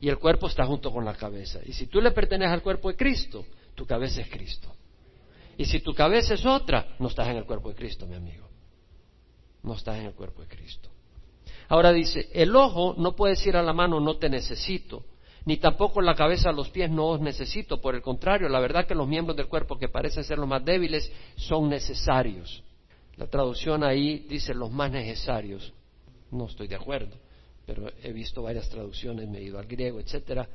y 0.00 0.08
el 0.08 0.18
cuerpo 0.18 0.48
está 0.48 0.66
junto 0.66 0.90
con 0.90 1.04
la 1.04 1.14
cabeza. 1.14 1.60
Y 1.64 1.72
si 1.72 1.86
tú 1.86 2.00
le 2.00 2.10
perteneces 2.10 2.52
al 2.52 2.62
cuerpo 2.62 2.88
de 2.88 2.96
Cristo, 2.96 3.46
tu 3.76 3.86
cabeza 3.86 4.22
es 4.22 4.28
Cristo. 4.28 4.74
Y 5.56 5.66
si 5.66 5.78
tu 5.78 5.94
cabeza 5.94 6.34
es 6.34 6.44
otra, 6.44 6.96
no 6.98 7.06
estás 7.06 7.28
en 7.28 7.36
el 7.36 7.44
cuerpo 7.44 7.68
de 7.68 7.76
Cristo, 7.76 8.06
mi 8.06 8.16
amigo. 8.16 8.43
No 9.64 9.74
estás 9.74 9.98
en 9.98 10.06
el 10.06 10.14
cuerpo 10.14 10.42
de 10.42 10.48
Cristo. 10.48 10.90
Ahora 11.68 11.92
dice, 11.92 12.28
el 12.32 12.54
ojo 12.54 12.94
no 12.98 13.16
puede 13.16 13.34
decir 13.34 13.56
a 13.56 13.62
la 13.62 13.72
mano, 13.72 13.98
no 13.98 14.16
te 14.18 14.28
necesito, 14.28 15.04
ni 15.46 15.56
tampoco 15.56 16.00
la 16.00 16.14
cabeza 16.14 16.50
a 16.50 16.52
los 16.52 16.70
pies 16.70 16.90
no 16.90 17.06
os 17.06 17.20
necesito. 17.20 17.80
Por 17.80 17.94
el 17.94 18.02
contrario, 18.02 18.48
la 18.48 18.60
verdad 18.60 18.86
que 18.86 18.94
los 18.94 19.08
miembros 19.08 19.36
del 19.36 19.48
cuerpo 19.48 19.78
que 19.78 19.88
parecen 19.88 20.24
ser 20.24 20.38
los 20.38 20.48
más 20.48 20.64
débiles 20.64 21.10
son 21.36 21.68
necesarios. 21.68 22.62
La 23.16 23.26
traducción 23.26 23.84
ahí 23.84 24.26
dice 24.28 24.54
los 24.54 24.70
más 24.70 24.90
necesarios. 24.90 25.72
No 26.30 26.46
estoy 26.46 26.66
de 26.66 26.76
acuerdo, 26.76 27.16
pero 27.66 27.90
he 28.02 28.12
visto 28.12 28.42
varias 28.42 28.68
traducciones, 28.68 29.28
me 29.28 29.38
he 29.38 29.42
ido 29.42 29.58
al 29.58 29.66
griego, 29.66 30.00
etcétera. 30.00 30.48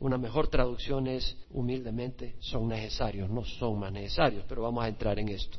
Una 0.00 0.18
mejor 0.18 0.48
traducción 0.48 1.06
es 1.06 1.36
humildemente 1.50 2.34
son 2.40 2.68
necesarios, 2.68 3.30
no 3.30 3.44
son 3.44 3.78
más 3.78 3.92
necesarios, 3.92 4.44
pero 4.48 4.62
vamos 4.62 4.84
a 4.84 4.88
entrar 4.88 5.18
en 5.18 5.28
esto. 5.28 5.58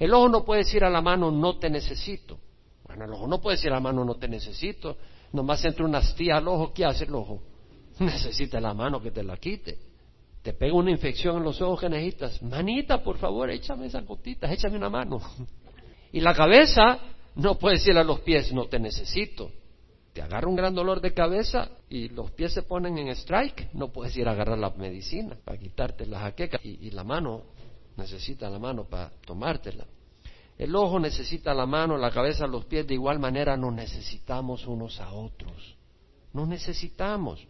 El 0.00 0.14
ojo 0.14 0.30
no 0.30 0.44
puede 0.46 0.62
decir 0.62 0.82
a 0.82 0.88
la 0.88 1.02
mano 1.02 1.30
no 1.30 1.58
te 1.58 1.68
necesito. 1.68 2.38
Bueno, 2.84 3.04
el 3.04 3.12
ojo 3.12 3.26
no 3.26 3.38
puede 3.38 3.58
decir 3.58 3.70
a 3.70 3.74
la 3.74 3.80
mano 3.80 4.02
no 4.02 4.14
te 4.14 4.28
necesito. 4.28 4.96
Nomás 5.32 5.62
entra 5.66 5.84
una 5.84 5.98
astilla 5.98 6.38
al 6.38 6.48
ojo, 6.48 6.72
¿qué 6.72 6.86
hace 6.86 7.04
el 7.04 7.14
ojo? 7.14 7.42
Necesita 8.00 8.58
la 8.60 8.72
mano 8.72 9.02
que 9.02 9.10
te 9.10 9.22
la 9.22 9.36
quite. 9.36 9.78
Te 10.42 10.54
pega 10.54 10.72
una 10.72 10.90
infección 10.90 11.36
en 11.36 11.44
los 11.44 11.60
ojos 11.60 11.80
que 11.80 11.90
necesitas. 11.90 12.42
Manita, 12.42 13.02
por 13.02 13.18
favor, 13.18 13.50
échame 13.50 13.86
esas 13.86 14.06
gotitas, 14.06 14.50
échame 14.50 14.78
una 14.78 14.88
mano. 14.88 15.20
Y 16.12 16.18
la 16.18 16.34
cabeza 16.34 16.98
no 17.36 17.56
puede 17.56 17.76
decirle 17.76 18.00
a 18.00 18.04
los 18.04 18.18
pies, 18.20 18.52
no 18.52 18.64
te 18.64 18.80
necesito. 18.80 19.52
Te 20.12 20.22
agarra 20.22 20.48
un 20.48 20.56
gran 20.56 20.74
dolor 20.74 21.00
de 21.00 21.14
cabeza 21.14 21.68
y 21.88 22.08
los 22.08 22.32
pies 22.32 22.52
se 22.52 22.62
ponen 22.62 22.98
en 22.98 23.10
strike, 23.10 23.68
no 23.74 23.92
puedes 23.92 24.16
ir 24.16 24.26
a 24.26 24.32
agarrar 24.32 24.58
la 24.58 24.70
medicina 24.70 25.36
para 25.44 25.56
quitarte 25.56 26.06
la 26.06 26.18
jaqueca 26.18 26.58
y 26.64 26.90
la 26.90 27.04
mano 27.04 27.44
necesita 28.00 28.50
la 28.50 28.58
mano 28.58 28.84
para 28.84 29.10
tomártela. 29.24 29.86
El 30.58 30.74
ojo 30.74 30.98
necesita 30.98 31.54
la 31.54 31.64
mano, 31.64 31.96
la 31.96 32.10
cabeza, 32.10 32.46
los 32.46 32.64
pies, 32.66 32.86
de 32.86 32.94
igual 32.94 33.18
manera 33.18 33.56
nos 33.56 33.72
necesitamos 33.72 34.66
unos 34.66 35.00
a 35.00 35.12
otros. 35.12 35.76
Nos 36.32 36.48
necesitamos. 36.48 37.46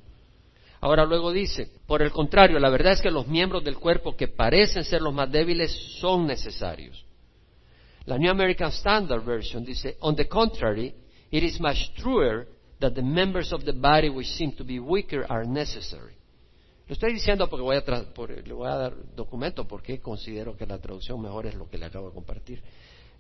Ahora 0.81 1.05
luego 1.05 1.33
dice, 1.33 1.71
por 1.87 2.03
el 2.03 2.11
contrario, 2.11 2.59
la 2.59 2.71
verdad 2.71 2.93
es 2.93 3.03
que 3.03 3.11
los 3.11 3.27
miembros 3.27 3.65
del 3.65 3.79
cuerpo 3.79 4.17
que 4.17 4.29
parecen 4.29 4.85
ser 4.85 5.03
los 5.03 5.13
más 5.13 5.31
débiles 5.31 5.73
son 6.01 6.27
necesarios. 6.27 7.05
La 8.07 8.17
New 8.17 8.31
American 8.31 8.71
Standard 8.71 9.25
Version 9.25 9.65
dice, 9.65 9.97
on 10.01 10.15
the 10.17 10.29
contrary, 10.29 10.95
it 11.31 11.43
is 11.43 11.61
much 11.61 11.93
truer 11.97 12.47
that 12.79 12.95
the 12.95 13.03
members 13.03 13.53
of 13.53 13.65
the 13.65 13.73
body 13.73 14.09
which 14.09 14.29
seem 14.29 14.53
to 14.53 14.65
be 14.65 14.79
weaker 14.79 15.27
are 15.29 15.45
necessary. 15.45 16.20
Lo 16.91 16.95
estoy 16.95 17.13
diciendo 17.13 17.49
porque 17.49 17.63
voy 17.63 17.77
a 17.77 18.43
le 18.45 18.53
voy 18.53 18.69
a 18.69 18.75
dar 18.75 19.15
documento 19.15 19.65
porque 19.65 20.01
considero 20.01 20.57
que 20.57 20.67
la 20.67 20.77
traducción 20.79 21.23
mejor 21.23 21.47
es 21.47 21.55
lo 21.55 21.71
que 21.71 21.79
le 21.79 21.87
acabo 21.87 22.09
de 22.09 22.15
compartir. 22.15 22.61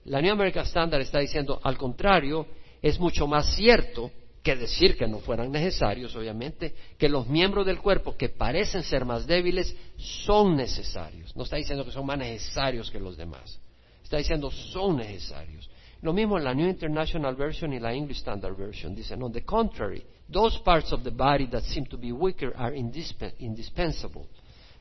La 0.06 0.20
New 0.20 0.32
American 0.32 0.64
Standard 0.64 1.02
está 1.02 1.20
diciendo, 1.20 1.60
al 1.62 1.78
contrario, 1.78 2.48
es 2.82 2.98
mucho 2.98 3.28
más 3.28 3.54
cierto 3.54 4.10
que 4.42 4.56
decir 4.56 4.96
que 4.96 5.06
no 5.06 5.20
fueran 5.20 5.52
necesarios, 5.52 6.16
obviamente, 6.16 6.74
que 6.98 7.08
los 7.08 7.28
miembros 7.28 7.64
del 7.64 7.78
cuerpo 7.78 8.16
que 8.16 8.28
parecen 8.28 8.82
ser 8.82 9.04
más 9.04 9.24
débiles 9.28 9.76
son 9.96 10.56
necesarios. 10.56 11.36
No 11.36 11.44
está 11.44 11.54
diciendo 11.54 11.84
que 11.84 11.92
son 11.92 12.06
más 12.06 12.18
necesarios 12.18 12.90
que 12.90 12.98
los 12.98 13.16
demás. 13.16 13.60
Está 14.02 14.16
diciendo 14.16 14.50
son 14.50 14.96
necesarios. 14.96 15.70
Lo 16.02 16.12
mismo 16.12 16.38
en 16.38 16.42
la 16.42 16.54
New 16.54 16.68
International 16.68 17.36
Version 17.36 17.72
y 17.72 17.78
la 17.78 17.94
English 17.94 18.16
Standard 18.16 18.56
Version. 18.56 18.96
Dicen, 18.96 19.22
on 19.22 19.30
the 19.30 19.44
contrary, 19.44 20.02
those 20.32 20.58
parts 20.64 20.92
of 20.92 21.02
the 21.02 21.10
body 21.10 21.46
that 21.50 21.64
seem 21.64 21.86
to 21.86 21.96
be 21.96 22.12
weaker 22.12 22.52
are 22.56 22.72
indispensable. 22.72 24.26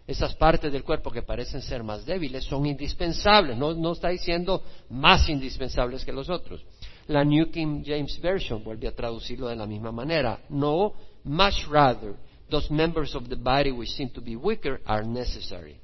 Esas 0.08 0.34
partes 0.36 0.72
del 0.72 0.84
cuerpo 0.84 1.12
que 1.12 1.22
parecen 1.22 1.62
ser 1.62 1.84
más 1.84 2.04
débiles 2.04 2.44
son 2.46 2.66
indispensables. 2.66 3.56
No, 3.56 3.76
no 3.76 3.92
está 3.92 4.10
diciendo 4.10 4.64
más 4.90 5.30
indispensables 5.30 6.04
que 6.04 6.12
los 6.12 6.30
otros. 6.30 6.66
La 7.08 7.24
New 7.24 7.52
King 7.52 7.84
James 7.86 8.20
Version 8.20 8.64
vuelve 8.64 8.88
a 8.88 8.96
traducirlo 8.96 9.48
de 9.48 9.56
la 9.56 9.68
misma 9.68 9.92
manera. 9.92 10.40
No, 10.50 10.94
much 11.24 11.68
rather, 11.70 12.16
those 12.50 12.72
members 12.74 13.14
of 13.14 13.30
the 13.30 13.36
body 13.36 13.72
which 13.72 13.92
seem 13.92 14.10
to 14.10 14.22
be 14.22 14.36
weaker 14.36 14.82
are 14.86 15.04
necessary. 15.06 15.80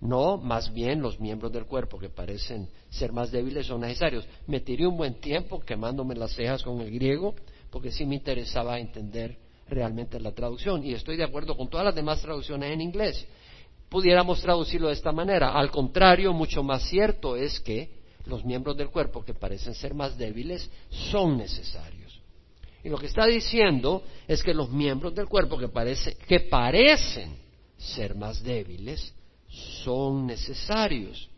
No, 0.00 0.36
más 0.36 0.70
bien 0.72 1.00
los 1.00 1.18
miembros 1.18 1.50
del 1.50 1.64
cuerpo 1.64 1.98
que 1.98 2.10
parecen 2.10 2.68
ser 2.90 3.12
más 3.12 3.30
débiles 3.30 3.66
son 3.66 3.80
necesarios. 3.80 4.26
Me 4.46 4.60
tiré 4.60 4.86
un 4.86 4.98
buen 4.98 5.14
tiempo 5.14 5.60
quemándome 5.60 6.14
las 6.14 6.34
cejas 6.34 6.62
con 6.62 6.82
el 6.82 6.90
griego 6.90 7.34
porque 7.74 7.90
sí 7.90 8.06
me 8.06 8.14
interesaba 8.14 8.78
entender 8.78 9.36
realmente 9.68 10.20
la 10.20 10.30
traducción 10.30 10.86
y 10.86 10.94
estoy 10.94 11.16
de 11.16 11.24
acuerdo 11.24 11.56
con 11.56 11.68
todas 11.68 11.84
las 11.84 11.94
demás 11.96 12.22
traducciones 12.22 12.70
en 12.70 12.80
inglés. 12.80 13.26
Pudiéramos 13.88 14.40
traducirlo 14.40 14.86
de 14.86 14.94
esta 14.94 15.10
manera. 15.10 15.50
Al 15.58 15.72
contrario, 15.72 16.32
mucho 16.32 16.62
más 16.62 16.84
cierto 16.84 17.34
es 17.34 17.58
que 17.58 17.90
los 18.26 18.44
miembros 18.44 18.76
del 18.76 18.90
cuerpo 18.90 19.24
que 19.24 19.34
parecen 19.34 19.74
ser 19.74 19.92
más 19.92 20.16
débiles 20.16 20.70
son 20.88 21.36
necesarios. 21.36 22.20
Y 22.84 22.90
lo 22.90 22.96
que 22.96 23.06
está 23.06 23.26
diciendo 23.26 24.04
es 24.28 24.40
que 24.40 24.54
los 24.54 24.70
miembros 24.70 25.12
del 25.12 25.26
cuerpo 25.26 25.58
que, 25.58 25.68
que 26.28 26.40
parecen 26.48 27.36
ser 27.76 28.14
más 28.14 28.40
débiles 28.44 29.12
son 29.82 30.28
necesarios. 30.28 31.28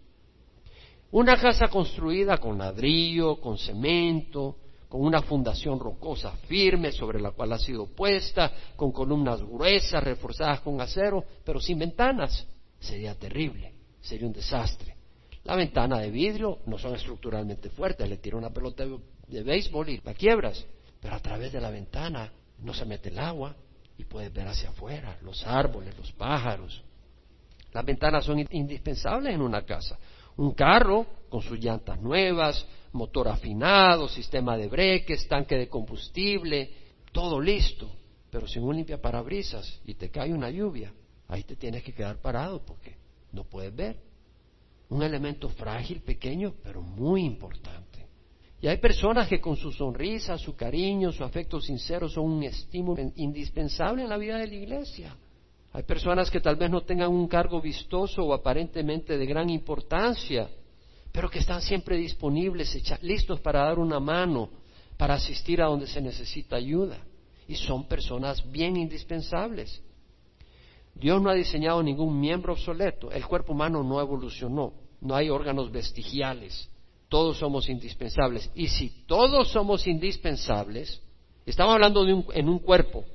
Una 1.12 1.38
casa 1.38 1.68
construida 1.68 2.36
con 2.36 2.58
ladrillo, 2.58 3.40
con 3.40 3.56
cemento, 3.56 4.56
con 4.88 5.00
una 5.02 5.22
fundación 5.22 5.80
rocosa 5.80 6.32
firme 6.46 6.92
sobre 6.92 7.20
la 7.20 7.32
cual 7.32 7.52
ha 7.52 7.58
sido 7.58 7.86
puesta, 7.86 8.52
con 8.76 8.92
columnas 8.92 9.42
gruesas 9.42 10.02
reforzadas 10.02 10.60
con 10.60 10.80
acero, 10.80 11.24
pero 11.44 11.60
sin 11.60 11.78
ventanas, 11.78 12.46
sería 12.78 13.14
terrible, 13.14 13.72
sería 14.00 14.26
un 14.26 14.32
desastre. 14.32 14.94
La 15.44 15.56
ventana 15.56 16.00
de 16.00 16.10
vidrio 16.10 16.58
no 16.66 16.78
son 16.78 16.94
estructuralmente 16.94 17.70
fuertes, 17.70 18.08
le 18.08 18.16
tira 18.16 18.36
una 18.36 18.50
pelota 18.50 18.84
de, 19.28 19.42
béisbol 19.42 19.88
y 19.88 20.00
la 20.04 20.14
quiebras, 20.14 20.64
pero 21.00 21.14
a 21.14 21.20
través 21.20 21.52
de 21.52 21.60
la 21.60 21.70
ventana 21.70 22.32
no 22.58 22.74
se 22.74 22.84
mete 22.84 23.10
el 23.10 23.18
agua 23.18 23.54
y 23.96 24.04
puedes 24.04 24.32
ver 24.32 24.48
hacia 24.48 24.70
afuera 24.70 25.18
los 25.22 25.46
árboles, 25.46 25.96
los 25.96 26.12
pájaros. 26.12 26.82
Las 27.72 27.84
ventanas 27.84 28.24
son 28.24 28.44
indispensables 28.50 29.34
en 29.34 29.40
una 29.40 29.62
casa. 29.62 29.98
Un 30.36 30.52
carro 30.52 31.06
con 31.28 31.42
sus 31.42 31.58
llantas 31.58 32.00
nuevas, 32.00 32.66
motor 32.96 33.28
afinado, 33.28 34.08
sistema 34.08 34.56
de 34.56 34.68
breques, 34.68 35.28
tanque 35.28 35.56
de 35.56 35.68
combustible, 35.68 36.70
todo 37.12 37.40
listo, 37.40 37.90
pero 38.30 38.48
sin 38.48 38.62
un 38.62 38.76
limpia 38.76 39.00
parabrisas 39.00 39.80
y 39.84 39.94
te 39.94 40.10
cae 40.10 40.32
una 40.32 40.50
lluvia, 40.50 40.92
ahí 41.28 41.44
te 41.44 41.56
tienes 41.56 41.82
que 41.82 41.92
quedar 41.92 42.20
parado 42.20 42.64
porque 42.64 42.96
no 43.32 43.44
puedes 43.44 43.74
ver 43.74 43.96
un 44.88 45.02
elemento 45.02 45.48
frágil, 45.48 46.00
pequeño, 46.00 46.54
pero 46.62 46.80
muy 46.80 47.24
importante. 47.24 48.06
Y 48.60 48.68
hay 48.68 48.78
personas 48.78 49.28
que 49.28 49.40
con 49.40 49.56
su 49.56 49.70
sonrisa, 49.70 50.38
su 50.38 50.56
cariño, 50.56 51.12
su 51.12 51.24
afecto 51.24 51.60
sincero 51.60 52.08
son 52.08 52.24
un 52.24 52.42
estímulo 52.42 53.02
indispensable 53.16 54.02
en 54.02 54.08
la 54.08 54.16
vida 54.16 54.38
de 54.38 54.46
la 54.46 54.54
iglesia. 54.54 55.16
Hay 55.72 55.82
personas 55.82 56.30
que 56.30 56.40
tal 56.40 56.56
vez 56.56 56.70
no 56.70 56.82
tengan 56.82 57.10
un 57.10 57.28
cargo 57.28 57.60
vistoso 57.60 58.22
o 58.22 58.32
aparentemente 58.32 59.18
de 59.18 59.26
gran 59.26 59.50
importancia, 59.50 60.48
pero 61.16 61.30
que 61.30 61.38
están 61.38 61.62
siempre 61.62 61.96
disponibles, 61.96 62.78
listos 63.00 63.40
para 63.40 63.64
dar 63.64 63.78
una 63.78 63.98
mano, 63.98 64.50
para 64.98 65.14
asistir 65.14 65.62
a 65.62 65.64
donde 65.64 65.86
se 65.86 65.98
necesita 65.98 66.56
ayuda. 66.56 66.98
Y 67.48 67.54
son 67.54 67.88
personas 67.88 68.44
bien 68.52 68.76
indispensables. 68.76 69.82
Dios 70.94 71.22
no 71.22 71.30
ha 71.30 71.34
diseñado 71.34 71.82
ningún 71.82 72.20
miembro 72.20 72.52
obsoleto. 72.52 73.10
El 73.10 73.24
cuerpo 73.24 73.54
humano 73.54 73.82
no 73.82 73.98
evolucionó. 73.98 74.74
No 75.00 75.14
hay 75.14 75.30
órganos 75.30 75.72
vestigiales. 75.72 76.68
Todos 77.08 77.38
somos 77.38 77.70
indispensables. 77.70 78.50
Y 78.54 78.68
si 78.68 78.90
todos 79.06 79.48
somos 79.48 79.86
indispensables, 79.86 81.00
estamos 81.46 81.72
hablando 81.72 82.04
de 82.04 82.12
un, 82.12 82.26
en 82.34 82.46
un 82.46 82.58
cuerpo, 82.58 83.06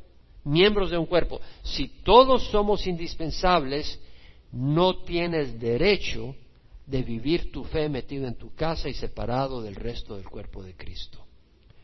miembros 0.44 0.90
de 0.90 0.98
un 0.98 1.06
cuerpo. 1.06 1.40
Si 1.62 1.88
todos 2.04 2.50
somos 2.50 2.88
indispensables, 2.88 4.00
no 4.52 5.04
tienes 5.04 5.60
derecho 5.60 6.34
de 6.92 7.04
vivir 7.04 7.54
tu 7.54 7.64
fe 7.64 7.88
metido 7.88 8.28
en 8.28 8.36
tu 8.36 8.54
casa 8.54 8.90
y 8.90 8.94
separado 8.94 9.62
del 9.62 9.76
resto 9.76 10.18
del 10.18 10.28
cuerpo 10.28 10.62
de 10.62 10.76
Cristo. 10.76 11.26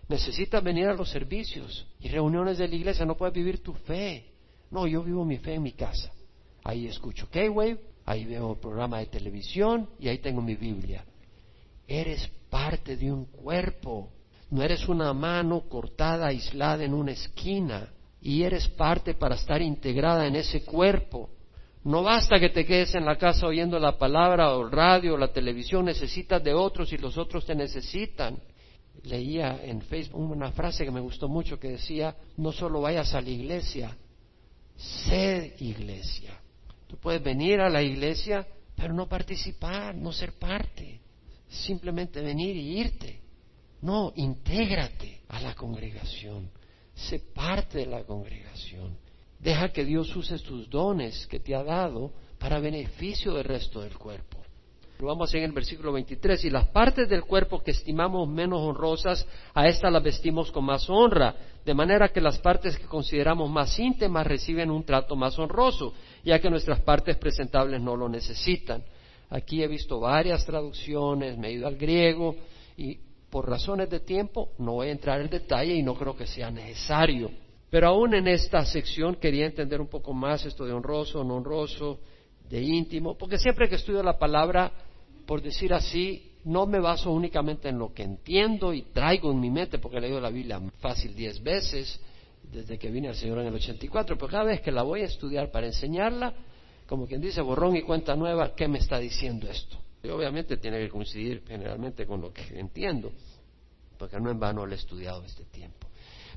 Necesitas 0.09 0.61
venir 0.61 0.87
a 0.87 0.93
los 0.93 1.09
servicios 1.09 1.87
y 2.01 2.09
reuniones 2.09 2.57
de 2.57 2.67
la 2.67 2.75
iglesia, 2.75 3.05
no 3.05 3.15
puedes 3.15 3.33
vivir 3.33 3.63
tu 3.63 3.73
fe. 3.73 4.33
No, 4.69 4.85
yo 4.85 5.01
vivo 5.03 5.23
mi 5.23 5.37
fe 5.37 5.53
en 5.53 5.63
mi 5.63 5.71
casa. 5.71 6.11
Ahí 6.61 6.87
escucho 6.87 7.29
K-Wave, 7.31 7.79
ahí 8.05 8.25
veo 8.25 8.51
el 8.51 8.59
programa 8.59 8.99
de 8.99 9.05
televisión 9.05 9.89
y 9.97 10.09
ahí 10.09 10.17
tengo 10.17 10.41
mi 10.41 10.55
Biblia. 10.55 11.05
Eres 11.87 12.27
parte 12.49 12.97
de 12.97 13.09
un 13.09 13.25
cuerpo. 13.25 14.11
No 14.49 14.61
eres 14.61 14.89
una 14.89 15.13
mano 15.13 15.69
cortada, 15.69 16.27
aislada 16.27 16.83
en 16.83 16.93
una 16.93 17.13
esquina. 17.13 17.93
Y 18.21 18.43
eres 18.43 18.67
parte 18.67 19.13
para 19.13 19.35
estar 19.35 19.61
integrada 19.61 20.27
en 20.27 20.35
ese 20.35 20.65
cuerpo. 20.65 21.29
No 21.87 22.03
basta 22.03 22.37
que 22.37 22.49
te 22.49 22.65
quedes 22.65 22.95
en 22.95 23.05
la 23.05 23.17
casa 23.17 23.47
oyendo 23.47 23.79
la 23.79 23.97
palabra 23.97 24.53
o 24.53 24.65
el 24.65 24.73
radio 24.73 25.13
o 25.13 25.17
la 25.17 25.31
televisión, 25.31 25.85
necesitas 25.85 26.43
de 26.43 26.53
otros 26.53 26.91
y 26.91 26.97
los 26.97 27.17
otros 27.17 27.45
te 27.45 27.55
necesitan. 27.55 28.37
Leía 29.03 29.61
en 29.63 29.81
Facebook 29.81 30.19
una 30.19 30.51
frase 30.51 30.83
que 30.83 30.91
me 30.91 30.99
gustó 30.99 31.29
mucho 31.29 31.57
que 31.57 31.69
decía, 31.69 32.13
no 32.35 32.51
solo 32.51 32.81
vayas 32.81 33.13
a 33.13 33.21
la 33.21 33.29
iglesia, 33.29 33.95
ser 34.75 35.55
iglesia. 35.59 36.37
Tú 36.87 36.97
puedes 36.97 37.23
venir 37.23 37.61
a 37.61 37.69
la 37.69 37.81
iglesia, 37.81 38.45
pero 38.75 38.93
no 38.93 39.07
participar, 39.07 39.95
no 39.95 40.11
ser 40.11 40.33
parte. 40.33 40.99
Simplemente 41.47 42.19
venir 42.19 42.57
y 42.57 42.81
irte. 42.81 43.21
No, 43.83 44.11
intégrate 44.17 45.21
a 45.29 45.39
la 45.39 45.55
congregación. 45.55 46.51
Sé 46.93 47.19
parte 47.33 47.77
de 47.77 47.85
la 47.85 48.03
congregación. 48.03 49.06
Deja 49.39 49.69
que 49.69 49.85
Dios 49.85 50.15
use 50.15 50.37
tus 50.39 50.69
dones 50.69 51.27
que 51.27 51.39
te 51.39 51.55
ha 51.55 51.63
dado 51.63 52.11
para 52.39 52.59
beneficio 52.59 53.33
del 53.33 53.43
resto 53.43 53.81
del 53.81 53.97
cuerpo. 53.97 54.37
Lo 54.99 55.07
vamos 55.07 55.31
en 55.35 55.43
el 55.43 55.51
versículo 55.51 55.91
23. 55.93 56.45
Y 56.45 56.49
las 56.49 56.67
partes 56.69 57.07
del 57.07 57.23
cuerpo 57.23 57.61
que 57.61 57.71
estimamos 57.71 58.27
menos 58.27 58.59
honrosas, 58.61 59.27
a 59.53 59.67
estas 59.67 59.91
las 59.91 60.01
vestimos 60.01 60.51
con 60.51 60.65
más 60.65 60.89
honra, 60.89 61.35
de 61.63 61.73
manera 61.73 62.09
que 62.09 62.19
las 62.19 62.39
partes 62.39 62.77
que 62.77 62.85
consideramos 62.85 63.49
más 63.49 63.77
íntimas 63.77 64.25
reciben 64.25 64.71
un 64.71 64.83
trato 64.83 65.15
más 65.15 65.37
honroso, 65.37 65.93
ya 66.23 66.39
que 66.39 66.49
nuestras 66.49 66.81
partes 66.81 67.15
presentables 67.17 67.79
no 67.81 67.95
lo 67.95 68.09
necesitan. 68.09 68.83
Aquí 69.29 69.61
he 69.61 69.67
visto 69.67 69.99
varias 69.99 70.45
traducciones, 70.45 71.37
me 71.37 71.49
he 71.49 71.53
ido 71.53 71.67
al 71.67 71.75
griego 71.75 72.35
y 72.75 72.97
por 73.29 73.47
razones 73.47 73.89
de 73.89 73.99
tiempo 73.99 74.53
no 74.57 74.73
voy 74.73 74.87
a 74.87 74.91
entrar 74.91 75.21
en 75.21 75.29
detalle 75.29 75.75
y 75.75 75.83
no 75.83 75.93
creo 75.95 76.15
que 76.15 76.25
sea 76.25 76.49
necesario. 76.49 77.29
Pero 77.69 77.87
aún 77.87 78.13
en 78.13 78.27
esta 78.27 78.65
sección 78.65 79.15
quería 79.15 79.45
entender 79.45 79.81
un 79.81 79.87
poco 79.87 80.13
más 80.13 80.45
esto 80.45 80.65
de 80.65 80.73
honroso, 80.73 81.23
no 81.23 81.35
honroso, 81.35 81.99
de 82.49 82.61
íntimo, 82.61 83.17
porque 83.17 83.37
siempre 83.37 83.67
que 83.67 83.75
estudio 83.75 84.01
la 84.01 84.17
palabra, 84.17 84.71
por 85.25 85.41
decir 85.41 85.73
así, 85.73 86.31
no 86.45 86.65
me 86.65 86.79
baso 86.79 87.11
únicamente 87.11 87.67
en 87.67 87.77
lo 87.77 87.93
que 87.93 88.03
entiendo 88.03 88.73
y 88.73 88.83
traigo 88.83 89.31
en 89.31 89.39
mi 89.39 89.49
mente, 89.49 89.79
porque 89.79 89.97
he 89.97 90.01
leído 90.01 90.21
la 90.21 90.29
Biblia 90.29 90.61
fácil 90.79 91.13
diez 91.13 91.43
veces 91.43 91.99
desde 92.51 92.77
que 92.77 92.89
vine 92.89 93.09
al 93.09 93.15
Señor 93.15 93.39
en 93.39 93.47
el 93.47 93.55
84, 93.55 94.17
pero 94.17 94.31
cada 94.31 94.45
vez 94.45 94.61
que 94.61 94.71
la 94.71 94.83
voy 94.83 95.01
a 95.01 95.05
estudiar 95.05 95.51
para 95.51 95.67
enseñarla, 95.67 96.33
como 96.85 97.05
quien 97.05 97.19
dice, 97.19 97.41
borrón 97.41 97.75
y 97.75 97.81
cuenta 97.81 98.15
nueva, 98.15 98.55
¿qué 98.55 98.69
me 98.69 98.77
está 98.77 98.97
diciendo 98.97 99.49
esto? 99.49 99.77
Y 100.01 100.07
obviamente 100.07 100.55
tiene 100.55 100.79
que 100.79 100.87
coincidir 100.87 101.43
generalmente 101.45 102.05
con 102.05 102.21
lo 102.21 102.31
que 102.31 102.57
entiendo, 102.57 103.11
porque 103.97 104.17
no 104.21 104.31
en 104.31 104.39
vano 104.39 104.65
lo 104.65 104.71
he 104.71 104.77
estudiado 104.77 105.25
este 105.25 105.43
tiempo. 105.45 105.86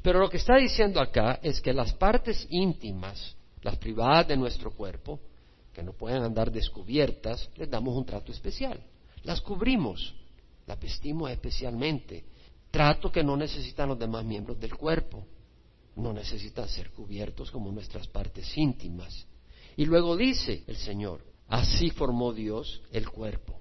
Pero 0.02 0.18
lo 0.18 0.30
que 0.30 0.38
está 0.38 0.56
diciendo 0.56 1.00
acá 1.00 1.40
es 1.42 1.60
que 1.60 1.72
las 1.72 1.92
partes 1.94 2.46
íntimas, 2.50 3.36
las 3.62 3.76
privadas 3.76 4.28
de 4.28 4.36
nuestro 4.36 4.70
cuerpo, 4.72 5.20
que 5.72 5.82
no 5.82 5.92
pueden 5.92 6.22
andar 6.22 6.50
descubiertas, 6.50 7.48
les 7.56 7.70
damos 7.70 7.96
un 7.96 8.04
trato 8.04 8.32
especial. 8.32 8.82
Las 9.24 9.40
cubrimos, 9.40 10.14
las 10.66 10.80
vestimos 10.80 11.30
especialmente. 11.30 12.24
Trato 12.70 13.12
que 13.12 13.22
no 13.22 13.36
necesitan 13.36 13.88
los 13.88 13.98
demás 13.98 14.24
miembros 14.24 14.58
del 14.58 14.74
cuerpo. 14.74 15.26
No 15.96 16.12
necesitan 16.12 16.68
ser 16.68 16.90
cubiertos 16.92 17.50
como 17.50 17.70
nuestras 17.70 18.06
partes 18.06 18.56
íntimas. 18.56 19.26
Y 19.76 19.84
luego 19.84 20.16
dice 20.16 20.64
el 20.66 20.76
Señor, 20.76 21.24
así 21.48 21.90
formó 21.90 22.32
Dios 22.32 22.82
el 22.92 23.08
cuerpo. 23.08 23.60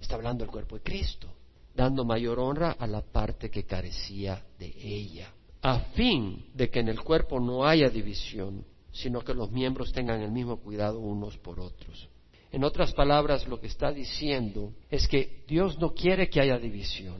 Está 0.00 0.14
hablando 0.14 0.44
del 0.44 0.52
cuerpo 0.52 0.76
de 0.76 0.82
Cristo, 0.82 1.28
dando 1.74 2.04
mayor 2.04 2.38
honra 2.38 2.72
a 2.78 2.86
la 2.86 3.02
parte 3.02 3.50
que 3.50 3.64
carecía 3.64 4.44
de 4.58 4.72
ella, 4.76 5.32
a 5.66 5.80
fin 5.96 6.46
de 6.54 6.70
que 6.70 6.78
en 6.78 6.88
el 6.88 7.00
cuerpo 7.00 7.40
no 7.40 7.66
haya 7.66 7.88
división, 7.88 8.64
sino 8.92 9.22
que 9.22 9.34
los 9.34 9.50
miembros 9.50 9.92
tengan 9.92 10.22
el 10.22 10.30
mismo 10.30 10.58
cuidado 10.58 11.00
unos 11.00 11.36
por 11.38 11.58
otros. 11.58 12.08
En 12.52 12.62
otras 12.62 12.92
palabras, 12.92 13.48
lo 13.48 13.60
que 13.60 13.66
está 13.66 13.90
diciendo 13.90 14.72
es 14.88 15.08
que 15.08 15.42
Dios 15.48 15.76
no 15.80 15.92
quiere 15.92 16.30
que 16.30 16.40
haya 16.40 16.56
división. 16.56 17.16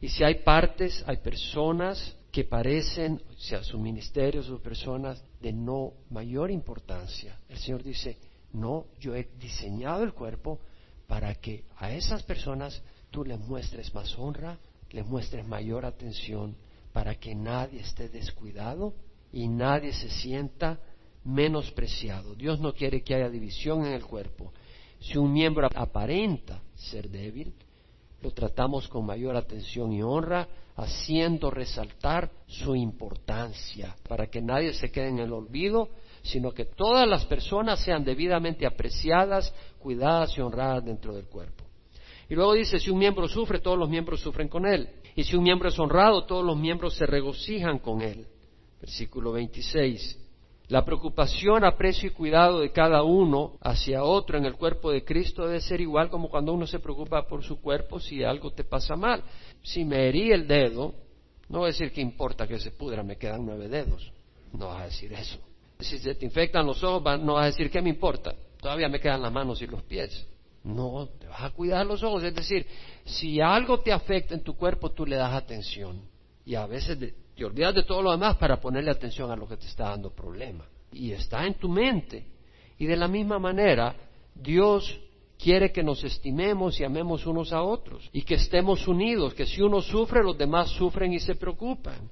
Y 0.00 0.08
si 0.08 0.24
hay 0.24 0.36
partes, 0.36 1.04
hay 1.06 1.18
personas 1.18 2.16
que 2.32 2.44
parecen, 2.44 3.20
o 3.28 3.38
sea, 3.38 3.62
su 3.62 3.78
ministerio, 3.78 4.42
sus 4.42 4.62
personas, 4.62 5.22
de 5.42 5.52
no 5.52 5.92
mayor 6.08 6.50
importancia. 6.50 7.38
El 7.50 7.58
Señor 7.58 7.82
dice, 7.82 8.16
no, 8.54 8.86
yo 8.98 9.14
he 9.14 9.28
diseñado 9.38 10.04
el 10.04 10.14
cuerpo 10.14 10.58
para 11.06 11.34
que 11.34 11.64
a 11.76 11.92
esas 11.92 12.22
personas 12.22 12.82
tú 13.10 13.26
les 13.26 13.38
muestres 13.40 13.92
más 13.94 14.18
honra, 14.18 14.58
les 14.90 15.06
muestres 15.06 15.46
mayor 15.46 15.84
atención, 15.84 16.56
para 16.92 17.14
que 17.14 17.34
nadie 17.34 17.80
esté 17.80 18.08
descuidado 18.08 18.94
y 19.32 19.48
nadie 19.48 19.92
se 19.92 20.10
sienta 20.10 20.80
menospreciado. 21.24 22.34
Dios 22.34 22.60
no 22.60 22.72
quiere 22.72 23.02
que 23.02 23.14
haya 23.14 23.28
división 23.28 23.86
en 23.86 23.92
el 23.92 24.04
cuerpo. 24.04 24.52
Si 25.00 25.16
un 25.16 25.32
miembro 25.32 25.68
aparenta 25.74 26.60
ser 26.74 27.08
débil, 27.08 27.54
lo 28.22 28.30
tratamos 28.32 28.86
con 28.88 29.06
mayor 29.06 29.36
atención 29.36 29.92
y 29.92 30.02
honra, 30.02 30.46
haciendo 30.76 31.50
resaltar 31.50 32.30
su 32.46 32.74
importancia, 32.74 33.96
para 34.08 34.26
que 34.28 34.42
nadie 34.42 34.72
se 34.72 34.90
quede 34.90 35.08
en 35.08 35.18
el 35.18 35.32
olvido, 35.32 35.88
sino 36.22 36.52
que 36.52 36.66
todas 36.66 37.08
las 37.08 37.24
personas 37.24 37.80
sean 37.80 38.04
debidamente 38.04 38.66
apreciadas, 38.66 39.54
cuidadas 39.78 40.36
y 40.36 40.40
honradas 40.40 40.84
dentro 40.84 41.14
del 41.14 41.26
cuerpo. 41.26 41.64
Y 42.28 42.34
luego 42.34 42.54
dice, 42.54 42.78
si 42.78 42.90
un 42.90 42.98
miembro 42.98 43.26
sufre, 43.26 43.58
todos 43.58 43.78
los 43.78 43.88
miembros 43.88 44.20
sufren 44.20 44.48
con 44.48 44.66
él. 44.66 44.88
Y 45.16 45.24
si 45.24 45.36
un 45.36 45.44
miembro 45.44 45.68
es 45.68 45.78
honrado, 45.78 46.24
todos 46.24 46.44
los 46.44 46.56
miembros 46.56 46.94
se 46.94 47.06
regocijan 47.06 47.78
con 47.78 48.02
él. 48.02 48.26
Versículo 48.80 49.32
26. 49.32 50.18
La 50.68 50.84
preocupación, 50.84 51.64
aprecio 51.64 52.08
y 52.08 52.12
cuidado 52.12 52.60
de 52.60 52.70
cada 52.70 53.02
uno 53.02 53.54
hacia 53.60 54.04
otro 54.04 54.38
en 54.38 54.44
el 54.44 54.54
cuerpo 54.54 54.92
de 54.92 55.04
Cristo 55.04 55.44
debe 55.44 55.60
ser 55.60 55.80
igual 55.80 56.08
como 56.10 56.28
cuando 56.28 56.52
uno 56.52 56.64
se 56.64 56.78
preocupa 56.78 57.26
por 57.26 57.42
su 57.42 57.60
cuerpo 57.60 57.98
si 57.98 58.22
algo 58.22 58.52
te 58.52 58.62
pasa 58.62 58.94
mal. 58.94 59.24
Si 59.62 59.84
me 59.84 60.08
herí 60.08 60.30
el 60.30 60.46
dedo, 60.46 60.94
no 61.48 61.58
voy 61.58 61.66
a 61.66 61.72
decir 61.72 61.90
que 61.90 62.00
importa 62.00 62.46
que 62.46 62.60
se 62.60 62.70
pudra, 62.70 63.02
me 63.02 63.16
quedan 63.16 63.44
nueve 63.44 63.66
dedos. 63.66 64.12
No 64.52 64.68
vas 64.68 64.82
a 64.82 64.84
decir 64.84 65.12
eso. 65.12 65.38
Si 65.80 65.98
se 65.98 66.14
te 66.14 66.24
infectan 66.24 66.64
los 66.64 66.84
ojos, 66.84 67.02
no 67.20 67.34
vas 67.34 67.42
a 67.42 67.46
decir 67.46 67.68
qué 67.68 67.82
me 67.82 67.90
importa. 67.90 68.32
Todavía 68.60 68.88
me 68.88 69.00
quedan 69.00 69.22
las 69.22 69.32
manos 69.32 69.60
y 69.62 69.66
los 69.66 69.82
pies. 69.82 70.24
No, 70.62 71.08
te 71.18 71.26
vas 71.26 71.42
a 71.42 71.50
cuidar 71.50 71.86
los 71.86 72.02
ojos. 72.02 72.22
Es 72.22 72.34
decir, 72.34 72.66
si 73.04 73.40
algo 73.40 73.80
te 73.80 73.92
afecta 73.92 74.34
en 74.34 74.42
tu 74.42 74.56
cuerpo, 74.56 74.90
tú 74.90 75.06
le 75.06 75.16
das 75.16 75.32
atención. 75.32 76.02
Y 76.44 76.54
a 76.54 76.66
veces 76.66 76.98
te 76.98 77.44
olvidas 77.44 77.74
de 77.74 77.84
todo 77.84 78.02
lo 78.02 78.10
demás 78.10 78.36
para 78.36 78.60
ponerle 78.60 78.90
atención 78.90 79.30
a 79.30 79.36
lo 79.36 79.48
que 79.48 79.56
te 79.56 79.66
está 79.66 79.90
dando 79.90 80.10
problema. 80.10 80.66
Y 80.92 81.12
está 81.12 81.46
en 81.46 81.54
tu 81.54 81.68
mente. 81.68 82.26
Y 82.78 82.86
de 82.86 82.96
la 82.96 83.08
misma 83.08 83.38
manera, 83.38 83.94
Dios 84.34 85.00
quiere 85.38 85.72
que 85.72 85.82
nos 85.82 86.04
estimemos 86.04 86.78
y 86.78 86.84
amemos 86.84 87.26
unos 87.26 87.52
a 87.52 87.62
otros 87.62 88.08
y 88.12 88.22
que 88.22 88.34
estemos 88.34 88.86
unidos, 88.86 89.34
que 89.34 89.46
si 89.46 89.62
uno 89.62 89.80
sufre, 89.80 90.22
los 90.22 90.36
demás 90.36 90.70
sufren 90.70 91.12
y 91.12 91.20
se 91.20 91.34
preocupan. 91.34 92.10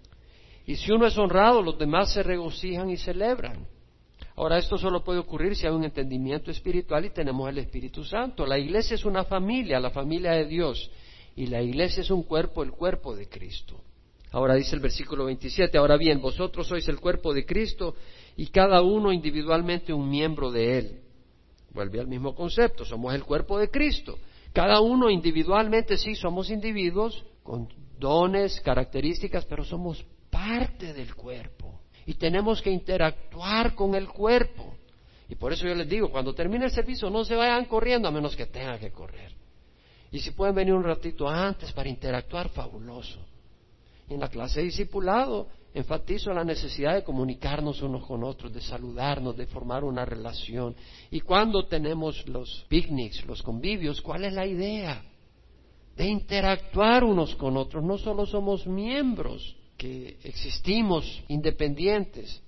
Y 0.66 0.76
si 0.76 0.92
uno 0.92 1.06
es 1.06 1.16
honrado, 1.16 1.62
los 1.62 1.78
demás 1.78 2.12
se 2.12 2.22
regocijan 2.22 2.90
y 2.90 2.96
celebran. 2.96 3.66
Ahora, 4.38 4.56
esto 4.56 4.78
solo 4.78 5.02
puede 5.02 5.18
ocurrir 5.18 5.56
si 5.56 5.66
hay 5.66 5.72
un 5.72 5.82
entendimiento 5.82 6.52
espiritual 6.52 7.04
y 7.04 7.10
tenemos 7.10 7.48
el 7.48 7.58
Espíritu 7.58 8.04
Santo. 8.04 8.46
La 8.46 8.56
iglesia 8.56 8.94
es 8.94 9.04
una 9.04 9.24
familia, 9.24 9.80
la 9.80 9.90
familia 9.90 10.30
de 10.30 10.44
Dios. 10.44 10.92
Y 11.34 11.46
la 11.46 11.60
iglesia 11.60 12.02
es 12.02 12.10
un 12.12 12.22
cuerpo, 12.22 12.62
el 12.62 12.70
cuerpo 12.70 13.16
de 13.16 13.28
Cristo. 13.28 13.80
Ahora 14.30 14.54
dice 14.54 14.76
el 14.76 14.80
versículo 14.80 15.24
27, 15.24 15.76
ahora 15.76 15.96
bien, 15.96 16.20
vosotros 16.20 16.68
sois 16.68 16.86
el 16.86 17.00
cuerpo 17.00 17.34
de 17.34 17.44
Cristo 17.44 17.96
y 18.36 18.46
cada 18.46 18.80
uno 18.80 19.10
individualmente 19.10 19.92
un 19.92 20.08
miembro 20.08 20.52
de 20.52 20.78
Él. 20.78 21.00
Vuelve 21.72 21.98
al 21.98 22.06
mismo 22.06 22.36
concepto, 22.36 22.84
somos 22.84 23.12
el 23.16 23.24
cuerpo 23.24 23.58
de 23.58 23.70
Cristo. 23.70 24.20
Cada 24.52 24.80
uno 24.80 25.10
individualmente 25.10 25.98
sí 25.98 26.14
somos 26.14 26.48
individuos 26.50 27.24
con 27.42 27.68
dones, 27.98 28.60
características, 28.60 29.44
pero 29.46 29.64
somos 29.64 30.06
parte 30.30 30.92
del 30.92 31.16
cuerpo 31.16 31.77
y 32.08 32.14
tenemos 32.14 32.62
que 32.62 32.70
interactuar 32.70 33.74
con 33.74 33.94
el 33.94 34.08
cuerpo. 34.08 34.74
Y 35.28 35.34
por 35.34 35.52
eso 35.52 35.66
yo 35.66 35.74
les 35.74 35.86
digo, 35.86 36.10
cuando 36.10 36.34
termine 36.34 36.64
el 36.64 36.70
servicio 36.70 37.10
no 37.10 37.22
se 37.22 37.34
vayan 37.34 37.66
corriendo 37.66 38.08
a 38.08 38.10
menos 38.10 38.34
que 38.34 38.46
tengan 38.46 38.78
que 38.78 38.90
correr. 38.90 39.30
Y 40.10 40.18
si 40.20 40.30
pueden 40.30 40.54
venir 40.54 40.72
un 40.72 40.84
ratito 40.84 41.28
antes 41.28 41.70
para 41.72 41.86
interactuar, 41.86 42.48
fabuloso 42.48 43.20
en 44.08 44.20
la 44.20 44.28
clase 44.28 44.60
de 44.60 44.66
discipulado 44.66 45.48
enfatizo 45.74 46.32
la 46.32 46.44
necesidad 46.44 46.94
de 46.94 47.04
comunicarnos 47.04 47.82
unos 47.82 48.06
con 48.06 48.24
otros, 48.24 48.54
de 48.54 48.62
saludarnos, 48.62 49.36
de 49.36 49.44
formar 49.44 49.84
una 49.84 50.06
relación. 50.06 50.74
Y 51.10 51.20
cuando 51.20 51.66
tenemos 51.66 52.26
los 52.26 52.64
picnics, 52.70 53.26
los 53.26 53.42
convivios, 53.42 54.00
¿cuál 54.00 54.24
es 54.24 54.32
la 54.32 54.46
idea? 54.46 55.04
De 55.94 56.06
interactuar 56.06 57.04
unos 57.04 57.36
con 57.36 57.58
otros. 57.58 57.84
No 57.84 57.98
solo 57.98 58.24
somos 58.24 58.66
miembros, 58.66 59.57
que 59.78 60.18
existimos 60.24 61.22
independientes. 61.28 62.42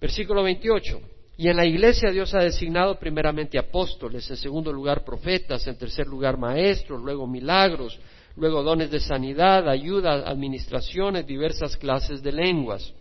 Versículo 0.00 0.44
28. 0.44 1.00
Y 1.36 1.48
en 1.48 1.56
la 1.56 1.66
iglesia 1.66 2.10
Dios 2.10 2.32
ha 2.34 2.38
designado 2.38 2.98
primeramente 2.98 3.58
apóstoles, 3.58 4.28
en 4.30 4.36
segundo 4.36 4.72
lugar 4.72 5.04
profetas, 5.04 5.66
en 5.66 5.76
tercer 5.76 6.06
lugar 6.06 6.38
maestros, 6.38 7.02
luego 7.02 7.26
milagros, 7.26 7.98
luego 8.36 8.62
dones 8.62 8.90
de 8.90 9.00
sanidad, 9.00 9.68
ayuda, 9.68 10.28
administraciones, 10.28 11.26
diversas 11.26 11.76
clases 11.76 12.22
de 12.22 12.32
lenguas. 12.32 12.92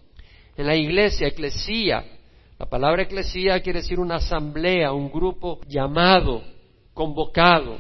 En 0.56 0.66
la 0.66 0.76
iglesia, 0.76 1.28
eclesía, 1.28 2.04
la 2.60 2.66
palabra 2.66 3.04
eclesía 3.04 3.62
quiere 3.62 3.82
decir 3.82 4.00
una 4.00 4.16
asamblea, 4.16 4.92
un 4.92 5.12
grupo 5.12 5.60
llamado, 5.68 6.44
convocado. 6.94 7.78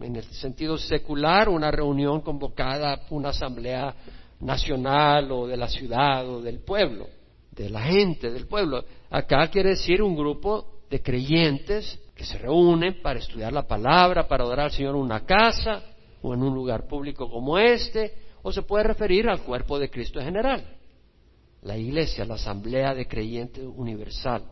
En 0.00 0.16
el 0.16 0.24
sentido 0.24 0.78
secular, 0.78 1.48
una 1.48 1.70
reunión 1.70 2.20
convocada, 2.22 3.02
una 3.10 3.30
asamblea 3.30 3.94
nacional 4.40 5.30
o 5.32 5.46
de 5.46 5.56
la 5.56 5.68
ciudad 5.68 6.28
o 6.28 6.40
del 6.40 6.60
pueblo, 6.60 7.06
de 7.50 7.70
la 7.70 7.82
gente 7.82 8.30
del 8.30 8.46
pueblo. 8.46 8.84
Acá 9.10 9.48
quiere 9.48 9.70
decir 9.70 10.02
un 10.02 10.16
grupo 10.16 10.82
de 10.90 11.02
creyentes 11.02 11.98
que 12.14 12.24
se 12.24 12.38
reúnen 12.38 13.02
para 13.02 13.18
estudiar 13.18 13.52
la 13.52 13.66
palabra, 13.66 14.26
para 14.26 14.44
adorar 14.44 14.66
al 14.66 14.72
Señor 14.72 14.94
en 14.94 15.02
una 15.02 15.24
casa, 15.24 15.82
o 16.22 16.34
en 16.34 16.42
un 16.42 16.54
lugar 16.54 16.86
público 16.86 17.30
como 17.30 17.58
este, 17.58 18.14
o 18.42 18.52
se 18.52 18.62
puede 18.62 18.84
referir 18.84 19.28
al 19.28 19.42
cuerpo 19.42 19.78
de 19.78 19.90
Cristo 19.90 20.18
en 20.18 20.26
general. 20.26 20.72
la 21.62 21.76
iglesia, 21.76 22.24
la 22.24 22.34
asamblea 22.34 22.94
de 22.94 23.08
creyentes 23.08 23.64
universal. 23.64 24.44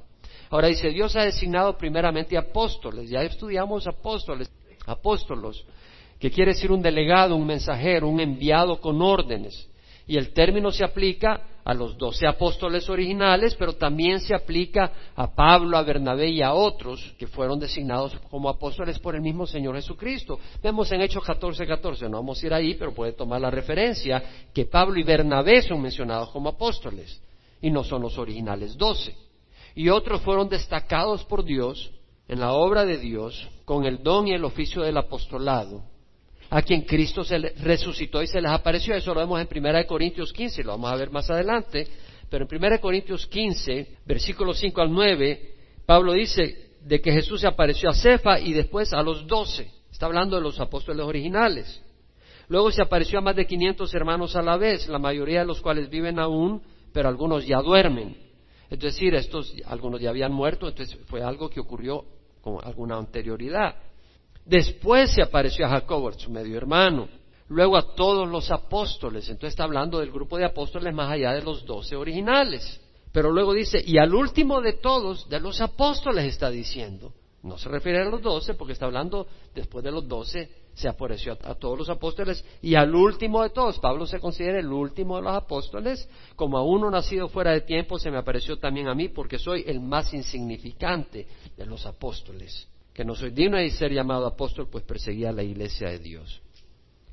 Ahora 0.51 0.66
dice, 0.66 0.89
Dios 0.89 1.14
ha 1.14 1.22
designado 1.22 1.78
primeramente 1.78 2.37
apóstoles, 2.37 3.09
ya 3.09 3.22
estudiamos 3.22 3.87
apóstoles, 3.87 4.51
apóstolos, 4.87 5.64
que 6.18 6.30
quiere 6.30 6.55
decir 6.55 6.72
un 6.72 6.82
delegado, 6.82 7.37
un 7.37 7.47
mensajero, 7.47 8.09
un 8.09 8.18
enviado 8.18 8.80
con 8.80 9.01
órdenes. 9.01 9.68
Y 10.07 10.17
el 10.17 10.33
término 10.33 10.71
se 10.71 10.85
aplica 10.85 11.41
a 11.65 11.73
los 11.73 11.97
doce 11.97 12.27
apóstoles 12.27 12.89
originales, 12.91 13.55
pero 13.55 13.73
también 13.73 14.21
se 14.21 14.35
aplica 14.35 14.93
a 15.17 15.35
Pablo, 15.35 15.79
a 15.79 15.83
Bernabé 15.83 16.29
y 16.29 16.43
a 16.43 16.53
otros 16.53 17.15
que 17.19 17.27
fueron 17.27 17.59
designados 17.59 18.15
como 18.31 18.51
apóstoles 18.51 18.99
por 18.99 19.15
el 19.15 19.23
mismo 19.23 19.47
Señor 19.47 19.77
Jesucristo. 19.77 20.39
Vemos 20.63 20.93
en 20.93 21.01
Hechos 21.01 21.25
14, 21.25 21.67
14, 21.67 22.09
no 22.11 22.19
vamos 22.19 22.43
a 22.43 22.47
ir 22.47 22.53
ahí, 22.53 22.75
pero 22.75 22.93
puede 22.93 23.13
tomar 23.13 23.41
la 23.41 23.51
referencia 23.51 24.23
que 24.53 24.67
Pablo 24.67 25.01
y 25.01 25.05
Bernabé 25.05 25.63
son 25.63 25.81
mencionados 25.81 26.29
como 26.31 26.51
apóstoles 26.51 27.23
y 27.63 27.71
no 27.71 27.83
son 27.83 28.03
los 28.03 28.19
originales 28.19 28.77
doce. 28.77 29.17
Y 29.75 29.89
otros 29.89 30.21
fueron 30.21 30.51
destacados 30.51 31.25
por 31.25 31.45
Dios 31.45 31.91
en 32.29 32.41
la 32.41 32.53
obra 32.53 32.85
de 32.85 32.99
Dios 32.99 33.49
con 33.65 33.87
el 33.87 34.03
don 34.03 34.29
y 34.29 34.33
el 34.33 34.45
oficio 34.45 34.83
del 34.83 34.99
apostolado 34.99 35.93
a 36.55 36.63
quien 36.63 36.83
Cristo 36.83 37.25
se 37.25 37.37
resucitó 37.37 38.23
y 38.23 38.29
se 38.29 38.41
les 38.41 38.53
apareció. 38.53 38.95
Eso 38.95 39.13
lo 39.13 39.19
vemos 39.19 39.41
en 39.41 39.49
1 39.51 39.87
Corintios 39.89 40.33
15, 40.33 40.63
lo 40.63 40.71
vamos 40.71 40.93
a 40.93 40.95
ver 40.95 41.11
más 41.11 41.29
adelante. 41.29 41.85
Pero 42.31 42.47
en 42.49 42.65
1 42.65 42.81
Corintios 42.81 43.27
15, 43.27 43.97
versículos 44.07 44.61
5 44.61 44.81
al 44.81 44.93
9, 44.93 45.55
Pablo 45.85 46.13
dice 46.13 46.77
de 46.81 47.01
que 47.01 47.11
Jesús 47.11 47.41
se 47.41 47.49
apareció 47.49 47.91
a 47.91 47.95
Cefa 47.95 48.39
y 48.39 48.53
después 48.53 48.93
a 48.93 49.03
los 49.03 49.27
doce. 49.27 49.69
Está 49.91 50.07
hablando 50.07 50.37
de 50.37 50.43
los 50.43 50.61
apóstoles 50.61 51.05
originales. 51.05 51.83
Luego 52.47 52.71
se 52.71 52.83
apareció 52.83 53.19
a 53.19 53.23
más 53.23 53.35
de 53.35 53.49
500 53.49 53.93
hermanos 53.93 54.37
a 54.37 54.43
la 54.43 54.57
vez, 54.57 54.87
la 54.87 55.01
mayoría 55.01 55.41
de 55.41 55.47
los 55.47 55.61
cuales 55.61 55.91
viven 55.91 56.21
aún, 56.21 56.63
pero 56.93 57.09
algunos 57.09 57.45
ya 57.45 57.61
duermen. 57.63 58.17
Es 58.71 58.79
decir, 58.79 59.13
estos, 59.17 59.53
algunos 59.67 60.01
ya 60.01 60.11
habían 60.11 60.33
muerto, 60.33 60.69
entonces 60.69 60.97
fue 61.07 61.21
algo 61.21 61.51
que 61.51 61.59
ocurrió 61.59 62.05
con 62.41 62.59
alguna 62.63 62.97
anterioridad. 62.97 63.75
Después 64.45 65.12
se 65.12 65.22
apareció 65.22 65.64
a 65.64 65.70
Jacobo, 65.70 66.12
su 66.12 66.30
medio 66.30 66.57
hermano. 66.57 67.09
Luego 67.49 67.76
a 67.76 67.95
todos 67.95 68.28
los 68.28 68.51
apóstoles. 68.51 69.28
Entonces 69.28 69.51
está 69.53 69.64
hablando 69.64 70.01
del 70.01 70.11
grupo 70.11 70.36
de 70.36 70.45
apóstoles 70.45 70.95
más 70.95 71.11
allá 71.11 71.32
de 71.32 71.42
los 71.42 71.64
doce 71.64 71.97
originales. 71.97 72.80
Pero 73.12 73.30
luego 73.30 73.55
dice, 73.55 73.82
y 73.84 73.99
al 73.99 74.14
último 74.14 74.61
de 74.61 74.74
todos, 74.74 75.28
de 75.28 75.40
los 75.40 75.61
apóstoles 75.61 76.24
está 76.24 76.51
diciendo. 76.51 77.12
No 77.42 77.59
se 77.59 77.68
refiere 77.68 78.01
a 78.01 78.05
los 78.07 78.22
doce, 78.22 78.55
porque 78.55 78.72
está 78.72 78.86
hablando 78.86 79.26
después 79.55 79.84
de 79.84 79.92
los 79.92 80.09
doce, 80.09 80.51
se 80.72 80.88
apareció 80.88 81.32
a, 81.32 81.51
a, 81.51 81.55
todos 81.55 81.78
los 81.78 81.90
apóstoles 81.90 82.42
y 82.62 82.74
al 82.74 82.95
último 82.95 83.42
de 83.42 83.51
todos. 83.51 83.78
Pablo 83.78 84.07
se 84.07 84.18
considera 84.18 84.59
el 84.59 84.72
último 84.72 85.16
de 85.16 85.22
los 85.22 85.36
apóstoles. 85.36 86.09
Como 86.36 86.57
a 86.57 86.64
uno 86.64 86.90
nacido 86.90 87.28
fuera 87.28 87.53
de 87.53 87.61
tiempo, 87.61 87.99
se 87.99 88.11
me 88.11 88.16
apareció 88.16 88.59
también 88.59 88.88
a 88.88 88.95
mí, 88.95 89.09
porque 89.09 89.38
soy 89.38 89.62
el 89.66 89.80
más 89.80 90.12
insignificante 90.14 91.26
de 91.57 91.66
los 91.66 91.84
apóstoles 91.84 92.66
que 92.95 93.05
no 93.05 93.16
soy 93.16 93.30
digno 93.30 93.59
de 93.59 93.68
ser 93.70 93.92
llamado 93.92 94.24
apóstol, 94.24 94.68
pues 94.70 94.84
perseguía 94.84 95.30
a 95.30 95.32
la 95.32 95.42
iglesia 95.42 95.90
de 95.90 95.99
Dios. 95.99 96.40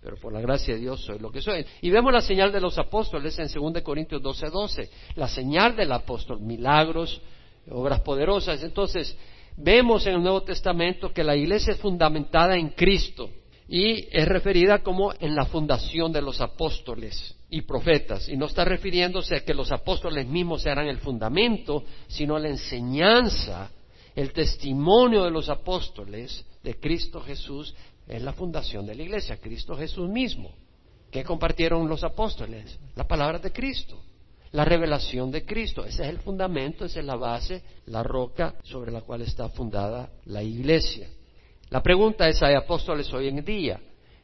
Pero 0.02 0.16
por 0.18 0.32
la 0.32 0.40
gracia 0.40 0.76
de 0.76 0.80
Dios 0.80 1.04
soy 1.04 1.20
lo 1.20 1.32
que 1.32 1.42
soy. 1.42 1.66
Y 1.82 1.90
vemos 1.90 2.14
la 2.14 2.22
señal 2.22 2.52
de 2.52 2.62
los 2.62 2.78
apóstoles 2.78 3.38
en 3.40 3.48
2 3.48 3.82
Corintios 3.82 4.22
12, 4.22 4.50
12. 4.50 4.90
La 5.16 5.28
señal 5.28 5.76
del 5.76 5.92
apóstol, 5.92 6.40
milagros, 6.40 7.20
obras 7.70 8.02
poderosas. 8.02 8.64
Entonces, 8.64 9.16
vemos 9.58 10.06
en 10.06 10.16
el 10.16 10.22
Nuevo 10.24 10.44
Testamento 10.44 11.12
que 11.12 11.24
la 11.24 11.36
iglesia 11.36 11.74
es 11.74 11.80
fundamentada 11.80 12.56
en 12.56 12.70
Cristo 12.70 13.30
y 13.68 14.08
es 14.12 14.28
referida 14.28 14.80
como 14.80 15.14
en 15.20 15.36
la 15.36 15.46
fundación 15.46 16.12
de 16.12 16.22
los 16.22 16.42
apóstoles 16.42 17.36
y 17.50 17.62
profetas. 17.62 18.30
Y 18.30 18.38
no 18.38 18.46
está 18.46 18.66
refiriéndose 18.66 19.36
a 19.36 19.44
que 19.44 19.54
los 19.54 19.72
apóstoles 19.72 20.28
mismos 20.28 20.66
eran 20.66 20.88
el 20.88 20.98
fundamento, 20.98 21.84
sino 22.08 22.38
la 22.38 22.50
enseñanza 22.50 23.72
el 24.16 24.34
testimonio 24.34 25.24
de 25.24 25.32
los 25.32 25.50
apóstoles 25.50 26.46
de 26.64 26.76
Cristo 26.80 27.22
Jesús 27.22 27.74
es 28.08 28.22
la 28.22 28.34
fundación 28.34 28.86
de 28.86 28.96
la 28.96 29.04
iglesia, 29.04 29.38
Cristo 29.38 29.76
Jesús 29.76 30.10
mismo. 30.10 30.52
¿Qué 31.10 31.24
compartieron 31.24 31.88
los 31.88 32.04
apóstoles? 32.04 32.78
La 32.96 33.08
palabra 33.08 33.40
de 33.40 33.52
Cristo, 33.52 34.02
la 34.52 34.66
revelación 34.66 35.32
de 35.32 35.46
Cristo. 35.46 35.86
Ese 35.86 36.04
es 36.04 36.10
el 36.10 36.20
fundamento, 36.20 36.86
esa 36.86 37.00
es 37.00 37.06
la 37.06 37.16
base, 37.16 37.64
la 37.86 38.04
roca 38.04 38.56
sobre 38.64 38.92
la 38.92 39.02
cual 39.02 39.22
está 39.22 39.50
fundada 39.50 40.10
la 40.26 40.44
iglesia. 40.44 41.10
La 41.70 41.82
pregunta 41.82 42.28
es, 42.28 42.42
¿hay 42.44 42.56
apóstoles 42.56 43.12
hoy 43.14 43.30
en 43.30 43.44
día? 43.44 43.80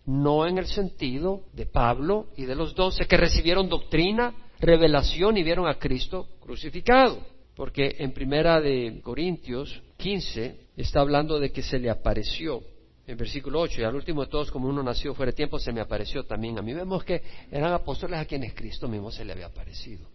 No 0.06 0.46
en 0.46 0.58
el 0.58 0.68
sentido 0.68 1.44
de 1.54 1.66
Pablo 1.66 2.28
y 2.36 2.46
de 2.46 2.56
los 2.56 2.76
doce 2.76 3.06
que 3.06 3.18
recibieron 3.18 3.70
doctrina, 3.70 4.34
revelación 4.60 5.38
y 5.38 5.44
vieron 5.44 5.68
a 5.68 5.76
Cristo 5.76 6.28
crucificado 6.42 7.37
porque 7.58 7.96
en 7.98 8.14
primera 8.14 8.62
de 8.62 9.02
Corintios 9.02 9.82
15 9.98 10.68
está 10.78 11.02
hablando 11.02 11.40
de 11.40 11.52
que 11.52 11.64
se 11.64 11.80
le 11.80 11.90
apareció 11.90 12.62
en 13.08 13.18
versículo 13.18 13.62
8, 13.62 13.82
y 13.82 13.84
al 13.86 13.96
último 13.96 14.24
de 14.26 14.30
todos, 14.30 14.52
como 14.52 14.68
uno 14.68 14.84
nació 14.84 15.16
fuera 15.16 15.32
de 15.32 15.36
tiempo, 15.36 15.58
se 15.58 15.72
me 15.72 15.80
apareció 15.80 16.26
también 16.26 16.60
a 16.60 16.62
mí. 16.62 16.74
Vemos 16.74 17.06
que 17.06 17.24
eran 17.50 17.72
apóstoles 17.72 18.20
a 18.20 18.26
quienes 18.26 18.54
Cristo 18.54 18.90
mismo 18.90 19.10
se 19.12 19.24
le 19.24 19.32
había 19.32 19.46
aparecido. 19.46 20.08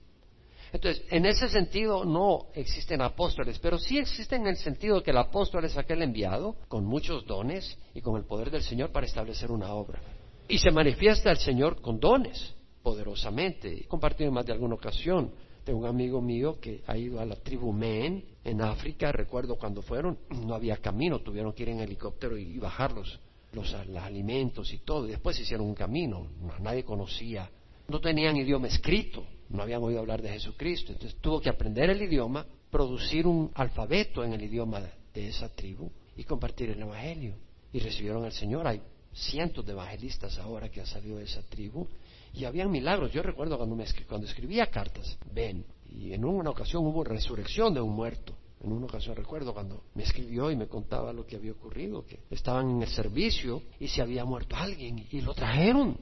Entonces, 0.72 1.02
en 1.10 1.24
ese 1.24 1.48
sentido 1.48 2.04
no 2.04 2.48
existen 2.54 3.00
apóstoles, 3.00 3.58
pero 3.58 3.78
sí 3.78 3.98
existen 3.98 4.42
en 4.42 4.48
el 4.48 4.56
sentido 4.56 5.02
que 5.02 5.10
el 5.10 5.16
apóstol 5.16 5.64
es 5.64 5.76
aquel 5.76 6.02
enviado 6.02 6.56
con 6.68 6.84
muchos 6.84 7.26
dones 7.26 7.78
y 7.94 8.02
con 8.02 8.18
el 8.18 8.24
poder 8.24 8.50
del 8.50 8.62
Señor 8.62 8.92
para 8.92 9.06
establecer 9.06 9.50
una 9.50 9.72
obra. 9.72 10.00
Y 10.48 10.58
se 10.58 10.70
manifiesta 10.70 11.30
el 11.30 11.38
Señor 11.38 11.80
con 11.80 11.98
dones, 11.98 12.54
poderosamente. 12.82 13.72
He 13.72 13.88
compartido 13.88 14.28
en 14.28 14.34
más 14.34 14.44
de 14.44 14.52
alguna 14.52 14.74
ocasión 14.74 15.32
de 15.64 15.72
un 15.72 15.86
amigo 15.86 16.20
mío 16.20 16.58
que 16.60 16.82
ha 16.86 16.96
ido 16.96 17.20
a 17.20 17.24
la 17.24 17.36
tribu 17.36 17.72
Men 17.72 18.24
en 18.44 18.60
África, 18.60 19.12
recuerdo 19.12 19.56
cuando 19.56 19.82
fueron, 19.82 20.18
no 20.44 20.54
había 20.54 20.76
camino, 20.78 21.20
tuvieron 21.20 21.52
que 21.52 21.62
ir 21.62 21.68
en 21.70 21.80
helicóptero 21.80 22.36
y, 22.36 22.58
bajarlos 22.58 23.20
los, 23.52 23.72
alimentos 23.74 24.72
y 24.72 24.78
todo, 24.78 25.06
y 25.06 25.10
después 25.10 25.38
hicieron 25.38 25.66
un 25.66 25.74
camino, 25.74 26.26
nadie 26.60 26.84
conocía, 26.84 27.50
no 27.88 28.00
tenían 28.00 28.36
idioma 28.36 28.66
escrito, 28.66 29.24
no 29.50 29.62
habían 29.62 29.82
oído 29.82 30.00
hablar 30.00 30.22
de 30.22 30.30
Jesucristo, 30.30 30.92
entonces 30.92 31.18
tuvo 31.20 31.40
que 31.40 31.50
aprender 31.50 31.90
el 31.90 32.02
idioma, 32.02 32.46
producir 32.70 33.26
un 33.26 33.50
alfabeto 33.54 34.24
en 34.24 34.32
el 34.32 34.42
idioma 34.42 34.80
de 35.12 35.28
esa 35.28 35.48
tribu 35.50 35.90
y 36.16 36.24
compartir 36.24 36.70
el 36.70 36.80
Evangelio. 36.80 37.34
Y 37.72 37.78
recibieron 37.78 38.24
al 38.24 38.32
Señor. 38.32 38.66
Hay 38.66 38.80
cientos 39.12 39.64
de 39.64 39.72
evangelistas 39.72 40.38
ahora 40.38 40.70
que 40.70 40.80
han 40.80 40.86
salido 40.86 41.18
de 41.18 41.24
esa 41.24 41.42
tribu 41.42 41.86
y 42.32 42.44
habían 42.44 42.70
milagros. 42.70 43.12
Yo 43.12 43.22
recuerdo 43.22 43.56
cuando, 43.56 43.76
me, 43.76 43.84
cuando 44.08 44.26
escribía 44.26 44.66
cartas, 44.66 45.18
ven, 45.32 45.64
y 45.88 46.12
en 46.12 46.24
una 46.24 46.50
ocasión 46.50 46.86
hubo 46.86 47.04
resurrección 47.04 47.74
de 47.74 47.80
un 47.80 47.94
muerto. 47.94 48.34
En 48.62 48.72
una 48.72 48.86
ocasión 48.86 49.16
recuerdo 49.16 49.52
cuando 49.52 49.82
me 49.94 50.04
escribió 50.04 50.50
y 50.50 50.56
me 50.56 50.68
contaba 50.68 51.12
lo 51.12 51.26
que 51.26 51.36
había 51.36 51.52
ocurrido, 51.52 52.06
que 52.06 52.20
estaban 52.30 52.70
en 52.70 52.82
el 52.82 52.88
servicio 52.88 53.62
y 53.80 53.88
se 53.88 54.00
había 54.00 54.24
muerto 54.24 54.54
alguien 54.56 55.04
y 55.10 55.20
lo 55.20 55.34
trajeron, 55.34 55.96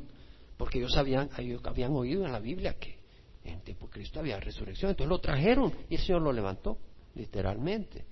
porque 0.59 0.78
ellos 0.78 0.97
habían, 0.97 1.31
habían 1.64 1.93
oído 1.93 2.26
en 2.26 2.33
la 2.33 2.39
Biblia 2.39 2.74
que 2.78 2.99
en 3.45 3.61
tiempo 3.62 3.87
de 3.87 3.93
Cristo 3.93 4.20
había 4.20 4.39
resurrección, 4.39 4.91
entonces 4.91 5.09
lo 5.09 5.18
trajeron 5.20 5.72
y 5.89 5.95
el 5.95 6.01
Señor 6.03 6.20
lo 6.20 6.33
levantó, 6.33 6.76
literalmente. 7.14 8.05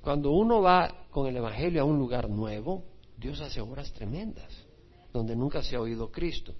Cuando 0.00 0.30
uno 0.30 0.62
va 0.62 1.06
con 1.10 1.26
el 1.26 1.36
Evangelio 1.36 1.82
a 1.82 1.84
un 1.84 1.98
lugar 1.98 2.30
nuevo, 2.30 2.84
Dios 3.18 3.38
hace 3.42 3.60
obras 3.60 3.92
tremendas, 3.92 4.50
donde 5.12 5.36
nunca 5.36 5.62
se 5.62 5.76
ha 5.76 5.80
oído 5.80 6.10
Cristo. 6.10 6.54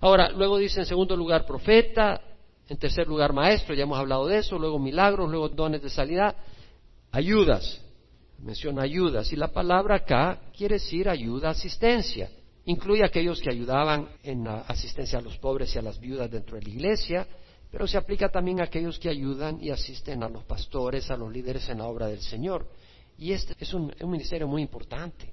Ahora, 0.00 0.30
luego 0.30 0.58
dice 0.58 0.80
en 0.80 0.86
segundo 0.86 1.16
lugar 1.16 1.44
profeta, 1.44 2.20
en 2.68 2.76
tercer 2.76 3.08
lugar 3.08 3.32
maestro, 3.32 3.74
ya 3.74 3.82
hemos 3.82 3.98
hablado 3.98 4.26
de 4.26 4.38
eso, 4.38 4.58
luego 4.58 4.78
milagros, 4.78 5.28
luego 5.30 5.48
dones 5.48 5.82
de 5.82 5.90
sanidad, 5.90 6.36
ayudas, 7.10 7.80
menciona 8.38 8.82
ayudas, 8.82 9.32
y 9.32 9.36
la 9.36 9.48
palabra 9.48 9.96
acá 9.96 10.40
quiere 10.56 10.74
decir 10.74 11.08
ayuda, 11.08 11.50
asistencia. 11.50 12.30
Incluye 12.66 13.02
aquellos 13.02 13.40
que 13.40 13.50
ayudaban 13.50 14.08
en 14.22 14.44
la 14.44 14.60
asistencia 14.60 15.18
a 15.18 15.22
los 15.22 15.38
pobres 15.38 15.74
y 15.74 15.78
a 15.78 15.82
las 15.82 15.98
viudas 15.98 16.30
dentro 16.30 16.56
de 16.56 16.62
la 16.62 16.68
iglesia, 16.68 17.26
pero 17.70 17.86
se 17.86 17.96
aplica 17.96 18.28
también 18.28 18.60
a 18.60 18.64
aquellos 18.64 18.98
que 18.98 19.08
ayudan 19.08 19.58
y 19.62 19.70
asisten 19.70 20.22
a 20.22 20.28
los 20.28 20.44
pastores, 20.44 21.10
a 21.10 21.16
los 21.16 21.32
líderes 21.32 21.68
en 21.70 21.78
la 21.78 21.86
obra 21.86 22.06
del 22.06 22.20
Señor. 22.20 22.66
Y 23.16 23.32
este 23.32 23.54
es 23.58 23.72
un, 23.72 23.92
un 24.00 24.10
ministerio 24.10 24.46
muy 24.46 24.62
importante, 24.62 25.32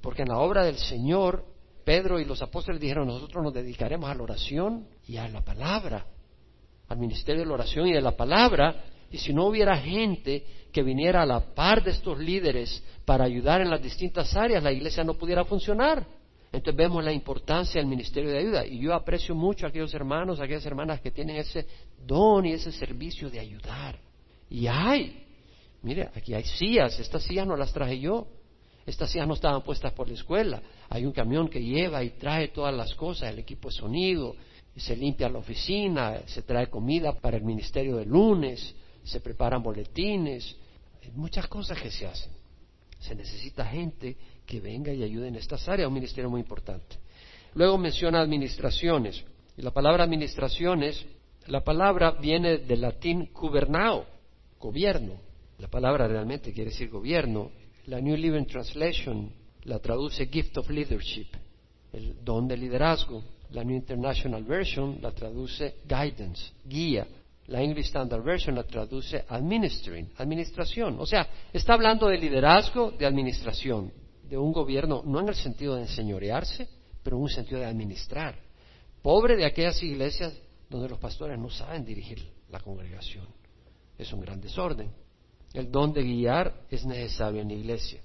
porque 0.00 0.22
en 0.22 0.28
la 0.28 0.38
obra 0.38 0.64
del 0.64 0.76
Señor 0.76 1.44
Pedro 1.84 2.20
y 2.20 2.24
los 2.24 2.42
apóstoles 2.42 2.80
dijeron, 2.80 3.06
nosotros 3.06 3.42
nos 3.42 3.52
dedicaremos 3.52 4.10
a 4.10 4.14
la 4.14 4.22
oración 4.22 4.86
y 5.06 5.16
a 5.16 5.28
la 5.28 5.42
palabra, 5.42 6.06
al 6.88 6.98
ministerio 6.98 7.40
de 7.40 7.46
la 7.46 7.54
oración 7.54 7.86
y 7.86 7.92
de 7.92 8.00
la 8.00 8.16
palabra, 8.16 8.84
y 9.10 9.18
si 9.18 9.32
no 9.32 9.46
hubiera 9.46 9.76
gente 9.76 10.44
que 10.72 10.82
viniera 10.82 11.22
a 11.22 11.26
la 11.26 11.40
par 11.54 11.84
de 11.84 11.90
estos 11.90 12.18
líderes 12.18 12.82
para 13.04 13.24
ayudar 13.24 13.60
en 13.60 13.70
las 13.70 13.82
distintas 13.82 14.34
áreas, 14.34 14.62
la 14.62 14.72
iglesia 14.72 15.04
no 15.04 15.14
pudiera 15.14 15.44
funcionar. 15.44 16.06
Entonces 16.52 16.76
vemos 16.76 17.02
la 17.02 17.12
importancia 17.12 17.80
del 17.80 17.88
ministerio 17.88 18.30
de 18.30 18.38
ayuda. 18.38 18.66
Y 18.66 18.78
yo 18.78 18.94
aprecio 18.94 19.34
mucho 19.34 19.66
a 19.66 19.70
aquellos 19.70 19.92
hermanos, 19.94 20.38
a 20.38 20.44
aquellas 20.44 20.66
hermanas 20.66 21.00
que 21.00 21.10
tienen 21.10 21.36
ese 21.36 21.66
don 22.06 22.44
y 22.44 22.52
ese 22.52 22.72
servicio 22.72 23.30
de 23.30 23.40
ayudar. 23.40 23.98
Y 24.50 24.66
hay, 24.66 25.24
mire, 25.82 26.10
aquí 26.14 26.34
hay 26.34 26.44
sillas, 26.44 26.98
estas 26.98 27.22
sillas 27.22 27.46
no 27.46 27.56
las 27.56 27.72
traje 27.72 27.98
yo, 27.98 28.26
estas 28.86 29.10
sillas 29.10 29.28
no 29.28 29.34
estaban 29.34 29.62
puestas 29.62 29.92
por 29.92 30.08
la 30.08 30.14
escuela. 30.14 30.62
Hay 30.88 31.06
un 31.06 31.12
camión 31.12 31.48
que 31.48 31.62
lleva 31.62 32.02
y 32.02 32.10
trae 32.10 32.48
todas 32.48 32.74
las 32.74 32.94
cosas, 32.94 33.30
el 33.30 33.38
equipo 33.38 33.68
de 33.68 33.74
sonido, 33.74 34.34
se 34.76 34.96
limpia 34.96 35.28
la 35.28 35.38
oficina, 35.38 36.22
se 36.26 36.42
trae 36.42 36.68
comida 36.68 37.12
para 37.12 37.36
el 37.36 37.44
ministerio 37.44 37.96
del 37.96 38.08
lunes, 38.08 38.74
se 39.04 39.20
preparan 39.20 39.62
boletines, 39.62 40.56
hay 41.02 41.10
muchas 41.12 41.46
cosas 41.46 41.80
que 41.80 41.90
se 41.90 42.06
hacen. 42.06 42.32
Se 42.98 43.14
necesita 43.14 43.64
gente 43.66 44.16
que 44.46 44.60
venga 44.60 44.92
y 44.92 45.02
ayude 45.02 45.28
en 45.28 45.36
estas 45.36 45.68
áreas, 45.68 45.88
un 45.88 45.94
ministerio 45.94 46.30
muy 46.30 46.40
importante. 46.40 46.96
Luego 47.54 47.76
menciona 47.76 48.20
administraciones. 48.20 49.24
Y 49.56 49.62
la 49.62 49.72
palabra 49.72 50.04
administraciones, 50.04 51.04
la 51.46 51.62
palabra 51.62 52.12
viene 52.12 52.58
del 52.58 52.80
latín 52.80 53.30
gubernao, 53.34 54.06
gobierno. 54.58 55.14
La 55.58 55.68
palabra 55.68 56.08
realmente 56.08 56.52
quiere 56.52 56.70
decir 56.70 56.88
gobierno. 56.88 57.50
La 57.86 58.00
New 58.00 58.16
Living 58.16 58.46
Translation 58.46 59.32
la 59.64 59.80
traduce 59.80 60.26
gift 60.26 60.56
of 60.58 60.70
leadership, 60.70 61.26
el 61.92 62.24
don 62.24 62.46
de 62.46 62.56
liderazgo. 62.56 63.22
La 63.50 63.64
New 63.64 63.76
International 63.76 64.44
Version 64.44 64.98
la 65.02 65.10
traduce 65.10 65.76
guidance, 65.84 66.52
guía. 66.64 67.06
La 67.48 67.60
English 67.60 67.86
Standard 67.86 68.22
Version 68.22 68.54
la 68.54 68.62
traduce 68.62 69.24
administering, 69.28 70.10
administración. 70.16 70.96
O 71.00 71.06
sea, 71.06 71.28
está 71.52 71.74
hablando 71.74 72.06
de 72.06 72.18
liderazgo, 72.18 72.92
de 72.92 73.04
administración, 73.04 73.92
de 74.28 74.38
un 74.38 74.52
gobierno, 74.52 75.02
no 75.04 75.20
en 75.20 75.28
el 75.28 75.34
sentido 75.34 75.74
de 75.74 75.82
enseñorearse, 75.82 76.68
pero 77.02 77.16
en 77.16 77.22
un 77.22 77.28
sentido 77.28 77.60
de 77.60 77.66
administrar. 77.66 78.38
Pobre 79.02 79.36
de 79.36 79.44
aquellas 79.44 79.82
iglesias 79.82 80.32
donde 80.70 80.88
los 80.88 80.98
pastores 80.98 81.38
no 81.38 81.50
saben 81.50 81.84
dirigir 81.84 82.26
la 82.48 82.60
congregación. 82.60 83.26
Es 83.98 84.12
un 84.12 84.20
gran 84.20 84.40
desorden. 84.40 84.88
El 85.54 85.70
don 85.70 85.92
de 85.92 86.02
guiar 86.02 86.54
es 86.70 86.84
necesario 86.84 87.42
en 87.42 87.48
la 87.48 87.54
iglesia. 87.54 88.00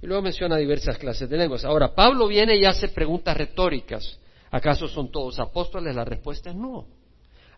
Y 0.00 0.06
luego 0.06 0.22
menciona 0.22 0.56
diversas 0.56 0.98
clases 0.98 1.28
de 1.28 1.36
lenguas. 1.36 1.64
Ahora, 1.64 1.94
Pablo 1.94 2.26
viene 2.26 2.56
y 2.56 2.64
hace 2.64 2.88
preguntas 2.88 3.36
retóricas. 3.36 4.18
¿Acaso 4.50 4.88
son 4.88 5.10
todos 5.10 5.38
apóstoles? 5.38 5.94
La 5.94 6.04
respuesta 6.04 6.50
es 6.50 6.56
no. 6.56 6.86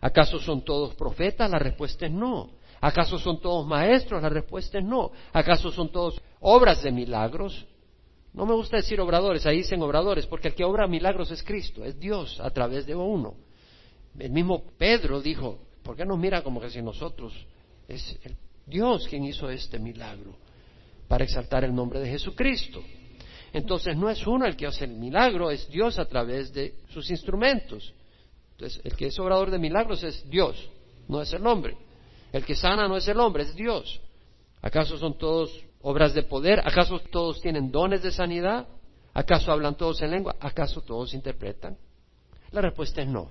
¿Acaso 0.01 0.39
son 0.39 0.63
todos 0.63 0.95
profetas? 0.95 1.49
La 1.49 1.59
respuesta 1.59 2.05
es 2.05 2.11
no. 2.11 2.51
¿Acaso 2.81 3.19
son 3.19 3.41
todos 3.41 3.67
maestros? 3.67 4.21
La 4.21 4.29
respuesta 4.29 4.79
es 4.79 4.85
no. 4.85 5.11
¿Acaso 5.33 5.71
son 5.71 5.91
todos 5.91 6.21
obras 6.39 6.81
de 6.81 6.91
milagros? 6.91 7.65
No 8.33 8.45
me 8.45 8.53
gusta 8.53 8.77
decir 8.77 9.01
obradores, 9.01 9.45
ahí 9.45 9.57
dicen 9.57 9.81
obradores, 9.81 10.27
porque 10.27 10.49
el 10.49 10.55
que 10.55 10.63
obra 10.63 10.87
milagros 10.87 11.31
es 11.31 11.43
Cristo, 11.43 11.83
es 11.83 11.99
Dios 11.99 12.39
a 12.39 12.51
través 12.51 12.85
de 12.85 12.95
uno. 12.95 13.35
El 14.17 14.31
mismo 14.31 14.63
Pedro 14.77 15.19
dijo, 15.19 15.59
¿por 15.83 15.95
qué 15.95 16.05
nos 16.05 16.17
mira 16.17 16.43
como 16.43 16.61
que 16.61 16.69
si 16.69 16.81
nosotros 16.81 17.33
es 17.87 18.17
el 18.23 18.37
Dios 18.69 19.07
quien 19.07 19.25
hizo 19.25 19.49
este 19.49 19.79
milagro? 19.79 20.35
Para 21.07 21.23
exaltar 21.23 21.63
el 21.63 21.73
nombre 21.73 21.99
de 21.99 22.09
Jesucristo. 22.09 22.83
Entonces 23.51 23.97
no 23.97 24.09
es 24.09 24.25
uno 24.27 24.45
el 24.45 24.55
que 24.55 24.67
hace 24.67 24.85
el 24.85 24.91
milagro, 24.91 25.49
es 25.49 25.67
Dios 25.69 25.97
a 25.97 26.05
través 26.05 26.53
de 26.53 26.75
sus 26.89 27.09
instrumentos. 27.09 27.93
Entonces, 28.51 28.81
el 28.83 28.95
que 28.95 29.07
es 29.07 29.17
obrador 29.19 29.51
de 29.51 29.57
milagros 29.57 30.03
es 30.03 30.29
Dios, 30.29 30.69
no 31.07 31.21
es 31.21 31.31
el 31.33 31.45
hombre. 31.47 31.77
El 32.31 32.45
que 32.45 32.55
sana 32.55 32.87
no 32.87 32.97
es 32.97 33.07
el 33.07 33.19
hombre, 33.19 33.43
es 33.43 33.55
Dios. 33.55 33.99
¿Acaso 34.61 34.97
son 34.97 35.17
todos 35.17 35.63
obras 35.81 36.13
de 36.13 36.23
poder? 36.23 36.59
¿Acaso 36.59 36.99
todos 36.99 37.41
tienen 37.41 37.71
dones 37.71 38.03
de 38.03 38.11
sanidad? 38.11 38.67
¿Acaso 39.13 39.51
hablan 39.51 39.75
todos 39.75 40.01
en 40.01 40.11
lengua? 40.11 40.35
¿Acaso 40.39 40.81
todos 40.81 41.13
interpretan? 41.13 41.77
La 42.51 42.61
respuesta 42.61 43.01
es 43.01 43.07
no. 43.07 43.29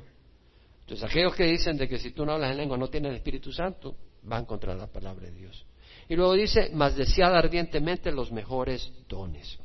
Entonces, 0.80 1.08
aquellos 1.08 1.34
que 1.34 1.44
dicen 1.44 1.76
de 1.76 1.86
que 1.86 1.98
si 1.98 2.10
tú 2.12 2.24
no 2.24 2.32
hablas 2.32 2.50
en 2.52 2.56
lengua 2.56 2.78
no 2.78 2.88
tienes 2.88 3.10
el 3.10 3.16
Espíritu 3.16 3.52
Santo, 3.52 3.94
van 4.22 4.44
contra 4.44 4.74
la 4.74 4.86
palabra 4.86 5.26
de 5.26 5.32
Dios. 5.32 5.66
Y 6.08 6.16
luego 6.16 6.34
dice, 6.34 6.70
mas 6.72 6.96
desead 6.96 7.34
ardientemente 7.34 8.12
los 8.12 8.32
mejores 8.32 8.92
dones. 9.08 9.58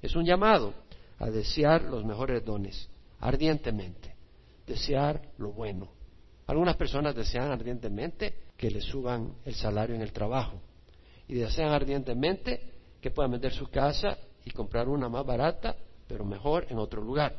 Es 0.00 0.16
un 0.16 0.24
llamado 0.24 0.74
a 1.18 1.30
desear 1.30 1.82
los 1.82 2.04
mejores 2.04 2.44
dones, 2.44 2.88
ardientemente 3.20 4.12
desear 4.66 5.20
lo 5.38 5.52
bueno. 5.52 5.88
Algunas 6.46 6.76
personas 6.76 7.14
desean 7.14 7.50
ardientemente 7.50 8.34
que 8.56 8.70
les 8.70 8.84
suban 8.84 9.34
el 9.44 9.54
salario 9.54 9.94
en 9.94 10.02
el 10.02 10.12
trabajo 10.12 10.60
y 11.28 11.34
desean 11.34 11.70
ardientemente 11.70 12.72
que 13.00 13.10
puedan 13.10 13.32
vender 13.32 13.52
su 13.52 13.68
casa 13.68 14.16
y 14.44 14.50
comprar 14.50 14.88
una 14.88 15.08
más 15.08 15.24
barata, 15.24 15.76
pero 16.06 16.24
mejor 16.24 16.66
en 16.68 16.78
otro 16.78 17.02
lugar. 17.02 17.36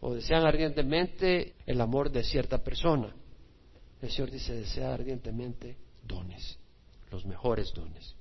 O 0.00 0.14
desean 0.14 0.44
ardientemente 0.46 1.54
el 1.66 1.80
amor 1.80 2.10
de 2.10 2.24
cierta 2.24 2.58
persona. 2.58 3.14
El 4.06 4.12
Señor 4.12 4.30
dice, 4.30 4.54
desea 4.54 4.94
ardientemente 4.94 5.76
dones, 6.04 6.56
los 7.10 7.26
mejores 7.26 7.74
dones. 7.74 8.14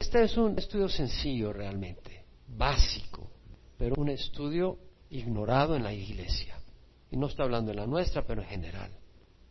Este 0.00 0.24
es 0.24 0.34
un 0.38 0.58
estudio 0.58 0.88
sencillo 0.88 1.52
realmente, 1.52 2.24
básico, 2.56 3.30
pero 3.76 3.96
un 3.98 4.08
estudio 4.08 4.78
ignorado 5.10 5.76
en 5.76 5.82
la 5.82 5.92
iglesia 5.92 6.58
y 7.10 7.18
no 7.18 7.26
está 7.26 7.42
hablando 7.42 7.70
en 7.70 7.76
la 7.76 7.86
nuestra, 7.86 8.26
pero 8.26 8.40
en 8.40 8.48
general. 8.48 8.90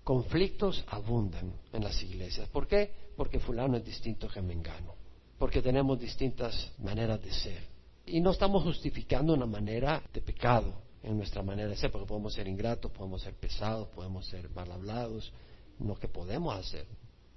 Conflictos 0.03 0.83
abundan 0.87 1.53
en 1.71 1.83
las 1.83 2.01
iglesias. 2.01 2.49
¿Por 2.49 2.65
qué? 2.65 2.91
Porque 3.15 3.39
fulano 3.39 3.77
es 3.77 3.85
distinto 3.85 4.27
que 4.27 4.41
mengano, 4.41 4.95
porque 5.37 5.61
tenemos 5.61 5.99
distintas 5.99 6.73
maneras 6.79 7.21
de 7.21 7.31
ser. 7.31 7.63
Y 8.07 8.21
no 8.21 8.31
estamos 8.31 8.63
justificando 8.63 9.35
una 9.35 9.45
manera 9.45 10.01
de 10.11 10.21
pecado 10.21 10.81
en 11.03 11.15
nuestra 11.15 11.43
manera 11.43 11.69
de 11.69 11.77
ser, 11.77 11.91
porque 11.91 12.07
podemos 12.07 12.33
ser 12.33 12.47
ingratos, 12.47 12.91
podemos 12.91 13.21
ser 13.21 13.35
pesados, 13.35 13.87
podemos 13.89 14.25
ser 14.25 14.49
mal 14.49 14.71
hablados, 14.71 15.31
no 15.79 15.95
que 15.95 16.07
podemos 16.07 16.55
hacer, 16.55 16.87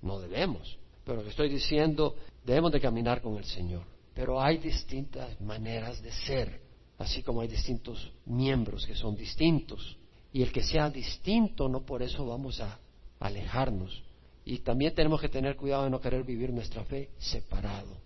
no 0.03 0.21
debemos. 0.21 0.79
Pero 1.05 1.23
que 1.23 1.31
estoy 1.31 1.49
diciendo, 1.49 2.17
debemos 2.45 2.73
de 2.73 2.81
caminar 2.81 3.23
con 3.23 3.37
el 3.37 3.45
Señor. 3.45 3.85
Pero 4.15 4.41
hay 4.41 4.59
distintas 4.59 5.41
maneras 5.41 6.03
de 6.03 6.13
ser, 6.13 6.61
así 6.99 7.23
como 7.23 7.41
hay 7.41 7.49
distintos 7.49 8.13
miembros 8.27 8.87
que 8.87 8.95
son 8.95 9.17
distintos. 9.17 9.97
Y 10.33 10.43
el 10.43 10.53
que 10.53 10.63
sea 10.63 10.91
distinto, 10.91 11.69
no 11.69 11.83
por 11.87 12.03
eso 12.03 12.27
vamos 12.27 12.61
a 12.61 12.79
alejarnos. 13.21 14.03
Y 14.45 14.59
también 14.59 14.95
tenemos 14.95 15.21
que 15.21 15.29
tener 15.29 15.57
cuidado 15.57 15.85
de 15.85 15.91
no 15.91 16.01
querer 16.01 16.25
vivir 16.25 16.53
nuestra 16.53 16.85
fe 16.85 17.11
separado. 17.19 17.97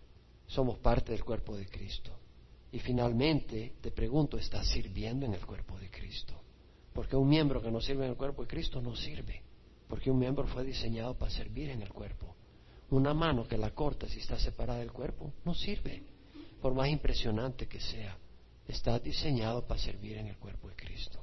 Somos 0.46 0.78
parte 0.78 1.12
del 1.12 1.24
cuerpo 1.24 1.56
de 1.56 1.66
Cristo. 1.66 2.12
Y 2.70 2.78
finalmente, 2.78 3.74
te 3.80 3.90
pregunto, 3.90 4.38
¿estás 4.38 4.68
sirviendo 4.68 5.26
en 5.26 5.34
el 5.34 5.44
cuerpo 5.44 5.78
de 5.78 5.90
Cristo? 5.90 6.34
Porque 6.92 7.16
un 7.16 7.28
miembro 7.28 7.60
que 7.60 7.70
no 7.70 7.80
sirve 7.80 8.04
en 8.04 8.12
el 8.12 8.16
cuerpo 8.16 8.42
de 8.42 8.48
Cristo 8.48 8.80
no 8.80 8.94
sirve. 8.96 9.42
Porque 9.92 10.10
un 10.10 10.18
miembro 10.18 10.46
fue 10.46 10.64
diseñado 10.64 11.12
para 11.18 11.30
servir 11.30 11.68
en 11.68 11.82
el 11.82 11.90
cuerpo. 11.90 12.34
Una 12.92 13.12
mano 13.12 13.46
que 13.46 13.58
la 13.58 13.72
corta 13.72 14.08
si 14.08 14.20
está 14.20 14.38
separada 14.38 14.78
del 14.78 14.90
cuerpo 14.90 15.34
no 15.44 15.52
sirve. 15.52 16.02
Por 16.62 16.72
más 16.72 16.88
impresionante 16.88 17.66
que 17.68 17.78
sea, 17.78 18.16
está 18.66 18.98
diseñado 18.98 19.66
para 19.66 19.78
servir 19.78 20.16
en 20.16 20.28
el 20.28 20.38
cuerpo 20.38 20.70
de 20.70 20.76
Cristo. 20.76 21.22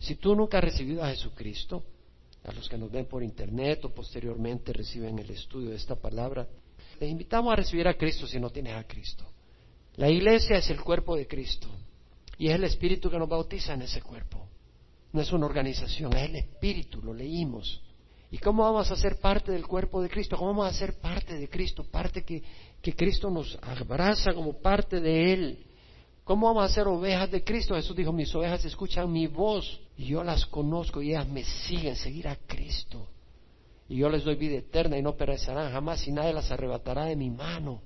Si 0.00 0.16
tú 0.16 0.34
nunca 0.34 0.58
has 0.58 0.64
recibido 0.64 1.04
a 1.04 1.10
Jesucristo, 1.10 1.84
a 2.42 2.50
los 2.50 2.68
que 2.68 2.76
nos 2.76 2.90
ven 2.90 3.06
por 3.06 3.22
internet 3.22 3.84
o 3.84 3.94
posteriormente 3.94 4.72
reciben 4.72 5.20
el 5.20 5.30
estudio 5.30 5.70
de 5.70 5.76
esta 5.76 5.94
palabra, 5.94 6.48
les 6.98 7.08
invitamos 7.08 7.52
a 7.52 7.56
recibir 7.56 7.86
a 7.86 7.96
Cristo 7.96 8.26
si 8.26 8.40
no 8.40 8.50
tienes 8.50 8.74
a 8.74 8.82
Cristo. 8.82 9.24
La 9.94 10.10
iglesia 10.10 10.56
es 10.56 10.68
el 10.70 10.80
cuerpo 10.80 11.14
de 11.14 11.28
Cristo 11.28 11.68
y 12.36 12.48
es 12.48 12.54
el 12.56 12.64
Espíritu 12.64 13.08
que 13.08 13.18
nos 13.20 13.28
bautiza 13.28 13.74
en 13.74 13.82
ese 13.82 14.02
cuerpo. 14.02 14.49
No 15.12 15.20
es 15.20 15.32
una 15.32 15.46
organización, 15.46 16.16
es 16.16 16.28
el 16.28 16.36
Espíritu, 16.36 17.02
lo 17.02 17.12
leímos. 17.12 17.82
¿Y 18.30 18.38
cómo 18.38 18.62
vamos 18.62 18.90
a 18.90 18.96
ser 18.96 19.18
parte 19.18 19.50
del 19.50 19.66
cuerpo 19.66 20.00
de 20.00 20.08
Cristo? 20.08 20.36
¿Cómo 20.36 20.50
vamos 20.50 20.68
a 20.68 20.78
ser 20.78 21.00
parte 21.00 21.36
de 21.36 21.48
Cristo? 21.48 21.84
Parte 21.84 22.22
que, 22.22 22.42
que 22.80 22.94
Cristo 22.94 23.28
nos 23.28 23.58
abraza 23.60 24.32
como 24.32 24.52
parte 24.54 25.00
de 25.00 25.32
Él. 25.32 25.66
¿Cómo 26.22 26.46
vamos 26.46 26.70
a 26.70 26.72
ser 26.72 26.86
ovejas 26.86 27.28
de 27.30 27.42
Cristo? 27.42 27.74
Jesús 27.74 27.96
dijo, 27.96 28.12
mis 28.12 28.32
ovejas 28.36 28.64
escuchan 28.64 29.10
mi 29.10 29.26
voz 29.26 29.80
y 29.96 30.06
yo 30.06 30.22
las 30.22 30.46
conozco 30.46 31.02
y 31.02 31.10
ellas 31.10 31.28
me 31.28 31.42
siguen, 31.42 31.96
seguir 31.96 32.28
a 32.28 32.36
Cristo. 32.46 33.08
Y 33.88 33.96
yo 33.96 34.08
les 34.08 34.22
doy 34.22 34.36
vida 34.36 34.58
eterna 34.58 34.96
y 34.96 35.02
no 35.02 35.16
perecerán 35.16 35.72
jamás 35.72 36.06
y 36.06 36.12
nadie 36.12 36.32
las 36.32 36.52
arrebatará 36.52 37.06
de 37.06 37.16
mi 37.16 37.30
mano. 37.30 37.82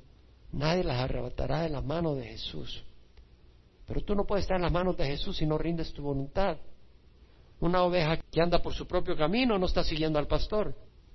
Nadie 0.52 0.84
las 0.84 1.00
arrebatará 1.00 1.62
de 1.62 1.70
la 1.70 1.80
mano 1.80 2.14
de 2.14 2.26
Jesús. 2.26 2.84
Pero 3.86 4.02
tú 4.02 4.14
no 4.14 4.26
puedes 4.26 4.44
estar 4.44 4.56
en 4.56 4.62
las 4.62 4.72
manos 4.72 4.96
de 4.98 5.06
Jesús 5.06 5.38
si 5.38 5.46
no 5.46 5.56
rindes 5.56 5.90
tu 5.94 6.02
voluntad. 6.02 6.58
Una 7.60 7.82
oveja 7.82 8.16
que 8.16 8.40
anda 8.40 8.60
por 8.60 8.74
su 8.74 8.86
propio 8.86 9.16
camino 9.16 9.58
no 9.58 9.66
está 9.66 9.84
siguiendo 9.84 10.18
al 10.18 10.26
pastor. 10.26 10.74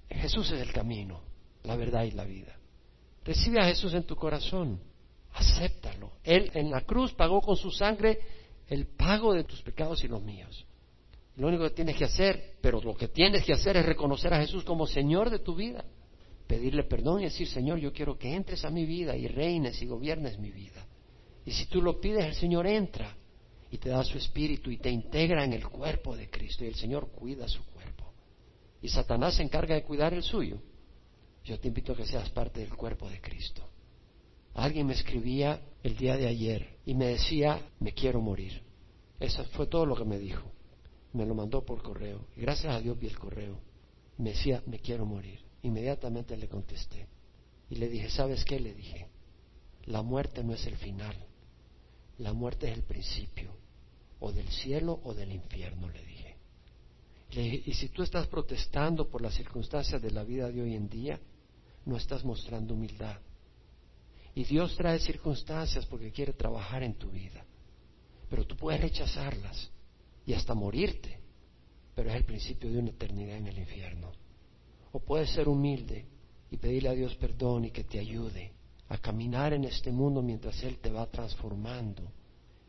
Jesús 0.09 0.51
es 0.51 0.61
el 0.61 0.71
camino, 0.71 1.21
la 1.63 1.75
verdad 1.75 2.03
y 2.03 2.11
la 2.11 2.25
vida. 2.25 2.57
Recibe 3.23 3.59
a 3.59 3.65
Jesús 3.65 3.93
en 3.93 4.03
tu 4.03 4.15
corazón. 4.15 4.79
Acéptalo. 5.33 6.13
Él 6.23 6.49
en 6.53 6.71
la 6.71 6.81
cruz 6.81 7.13
pagó 7.13 7.41
con 7.41 7.55
su 7.55 7.69
sangre 7.69 8.19
el 8.67 8.87
pago 8.87 9.33
de 9.33 9.43
tus 9.43 9.61
pecados 9.61 10.03
y 10.03 10.07
los 10.07 10.21
míos. 10.21 10.65
Lo 11.35 11.47
único 11.47 11.63
que 11.63 11.75
tienes 11.75 11.95
que 11.95 12.05
hacer, 12.05 12.55
pero 12.61 12.81
lo 12.81 12.95
que 12.95 13.07
tienes 13.07 13.45
que 13.45 13.53
hacer 13.53 13.77
es 13.77 13.85
reconocer 13.85 14.33
a 14.33 14.39
Jesús 14.39 14.63
como 14.63 14.87
Señor 14.87 15.29
de 15.29 15.39
tu 15.39 15.55
vida. 15.55 15.85
Pedirle 16.47 16.83
perdón 16.83 17.21
y 17.21 17.25
decir, 17.25 17.47
Señor, 17.47 17.77
yo 17.77 17.93
quiero 17.93 18.17
que 18.17 18.33
entres 18.33 18.65
a 18.65 18.71
mi 18.71 18.85
vida 18.85 19.15
y 19.15 19.27
reines 19.27 19.81
y 19.81 19.85
gobiernes 19.85 20.39
mi 20.39 20.51
vida. 20.51 20.85
Y 21.45 21.51
si 21.51 21.67
tú 21.67 21.81
lo 21.81 22.01
pides, 22.01 22.25
el 22.25 22.33
Señor 22.33 22.65
entra 22.65 23.15
y 23.72 23.78
te 23.78 23.89
da 23.89 24.03
su 24.03 24.17
espíritu 24.17 24.72
y 24.72 24.78
te 24.78 24.89
integra 24.89 25.43
en 25.43 25.53
el 25.53 25.67
cuerpo 25.67 26.15
de 26.15 26.30
Cristo 26.30 26.63
y 26.63 26.67
el 26.67 26.76
Señor 26.76 27.11
cuida 27.11 27.47
su 27.47 27.63
cuerpo. 27.65 28.13
Y 28.82 28.89
Satanás 28.89 29.36
se 29.36 29.43
encarga 29.43 29.76
de 29.76 29.84
cuidar 29.84 30.13
el 30.13 30.24
suyo. 30.24 30.59
Yo 31.43 31.59
te 31.59 31.67
invito 31.67 31.93
a 31.93 31.95
que 31.95 32.05
seas 32.05 32.30
parte 32.30 32.61
del 32.61 32.76
cuerpo 32.76 33.09
de 33.09 33.22
Cristo. 33.22 33.67
Alguien 34.55 34.88
me 34.88 34.93
escribía 34.93 35.61
el 35.84 35.95
día 35.95 36.17
de 36.17 36.28
ayer 36.28 36.78
y 36.86 36.95
me 36.95 37.07
decía, 37.07 37.61
me 37.80 37.93
quiero 37.93 38.20
morir. 38.22 38.61
Eso 39.20 39.43
fue 39.45 39.67
todo 39.67 39.86
lo 39.86 39.95
que 39.95 40.05
me 40.05 40.17
dijo. 40.17 40.51
me 41.13 41.26
lo 41.26 41.34
mandó 41.34 41.65
por 41.65 41.82
correo. 41.82 42.28
Y 42.36 42.41
gracias 42.41 42.74
a 42.74 42.80
Dios 42.80 42.97
vi 42.99 43.07
el 43.07 43.17
correo. 43.17 43.59
Me 44.17 44.32
decía, 44.32 44.63
me 44.65 44.80
quiero 44.80 45.05
morir. 45.05 45.39
Inmediatamente 45.63 46.36
le 46.38 46.47
contesté. 46.47 47.07
Y 47.70 47.76
le 47.76 47.89
dije, 47.89 48.09
¿sabes 48.09 48.43
qué? 48.45 48.59
Le 48.59 48.74
dije, 48.74 49.07
la 49.86 50.01
muerte 50.01 50.43
no 50.43 50.53
es 50.53 50.65
el 50.65 50.76
final. 50.78 51.15
La 52.17 52.34
muerte 52.34 52.70
es 52.70 52.78
el 52.78 52.84
principio. 52.84 53.59
O 54.20 54.32
del 54.32 54.49
cielo 54.49 54.99
o 55.03 55.13
del 55.13 55.32
infierno, 55.32 55.89
le 55.89 56.03
dije. 56.05 56.36
Y 57.65 57.74
si 57.74 57.89
tú 57.89 58.03
estás 58.03 58.28
protestando 58.28 59.07
por 59.07 59.22
las 59.22 59.36
circunstancias 59.36 60.01
de 60.01 60.11
la 60.11 60.24
vida 60.24 60.49
de 60.49 60.61
hoy 60.61 60.76
en 60.76 60.89
día, 60.89 61.20
no 61.86 61.95
estás 61.97 62.24
mostrando 62.24 62.74
humildad. 62.74 63.17
Y 64.36 64.43
Dios 64.43 64.76
trae 64.76 64.99
circunstancias 64.99 65.86
porque 65.86 66.11
quiere 66.11 66.34
trabajar 66.34 66.84
en 66.84 66.95
tu 66.95 67.09
vida. 67.09 67.45
Pero 68.30 68.45
tú 68.45 68.55
puedes 68.55 68.82
rechazarlas 68.82 69.70
y 70.26 70.34
hasta 70.34 70.53
morirte, 70.53 71.20
pero 71.95 72.09
es 72.09 72.15
el 72.15 72.26
principio 72.26 72.72
de 72.72 72.80
una 72.80 72.89
eternidad 72.89 73.38
en 73.38 73.47
el 73.47 73.59
infierno. 73.59 74.11
O 74.91 74.99
puedes 74.99 75.32
ser 75.32 75.47
humilde 75.47 76.05
y 76.51 76.57
pedirle 76.57 76.89
a 76.89 76.93
Dios 76.93 77.15
perdón 77.15 77.65
y 77.65 77.72
que 77.72 77.84
te 77.84 77.99
ayude 77.99 78.53
a 78.88 78.97
caminar 78.97 79.53
en 79.53 79.65
este 79.65 79.91
mundo 79.91 80.22
mientras 80.22 80.63
Él 80.63 80.80
te 80.80 80.89
va 80.91 81.05
transformando. 81.07 82.11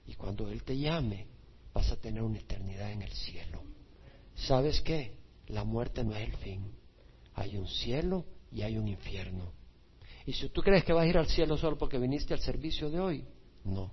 Y 0.06 0.14
cuando 0.14 0.48
Él 0.48 0.62
te 0.62 0.76
llame, 0.76 1.26
vas 1.72 1.90
a 1.90 1.96
tener 1.96 2.22
una 2.22 2.38
eternidad 2.38 2.90
en 2.90 3.02
el 3.02 3.12
cielo. 3.12 3.62
¿Sabes 4.34 4.80
qué? 4.80 5.16
La 5.48 5.64
muerte 5.64 6.04
no 6.04 6.14
es 6.14 6.28
el 6.28 6.36
fin. 6.36 6.72
Hay 7.34 7.56
un 7.56 7.68
cielo 7.68 8.24
y 8.50 8.62
hay 8.62 8.76
un 8.76 8.88
infierno. 8.88 9.52
Y 10.26 10.32
si 10.32 10.48
tú 10.48 10.62
crees 10.62 10.84
que 10.84 10.92
vas 10.92 11.04
a 11.04 11.08
ir 11.08 11.18
al 11.18 11.28
cielo 11.28 11.56
solo 11.56 11.76
porque 11.78 11.98
viniste 11.98 12.34
al 12.34 12.40
servicio 12.40 12.90
de 12.90 13.00
hoy, 13.00 13.24
no. 13.64 13.90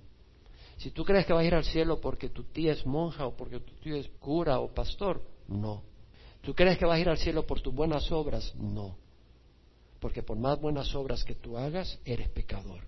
Si 0.76 0.90
tú 0.90 1.04
crees 1.04 1.26
que 1.26 1.32
vas 1.32 1.42
a 1.42 1.46
ir 1.46 1.54
al 1.54 1.64
cielo 1.64 2.00
porque 2.00 2.28
tu 2.28 2.44
tía 2.44 2.72
es 2.72 2.86
monja 2.86 3.26
o 3.26 3.36
porque 3.36 3.60
tu 3.60 3.74
tío 3.76 3.96
es 3.96 4.08
cura 4.20 4.60
o 4.60 4.72
pastor, 4.72 5.22
no. 5.48 5.82
¿Tú 6.40 6.54
crees 6.54 6.78
que 6.78 6.84
vas 6.84 6.96
a 6.96 7.00
ir 7.00 7.08
al 7.08 7.18
cielo 7.18 7.46
por 7.46 7.60
tus 7.60 7.74
buenas 7.74 8.10
obras? 8.12 8.54
No. 8.54 8.96
Porque 9.98 10.22
por 10.22 10.38
más 10.38 10.60
buenas 10.60 10.94
obras 10.94 11.24
que 11.24 11.34
tú 11.34 11.58
hagas, 11.58 11.98
eres 12.04 12.28
pecador. 12.28 12.86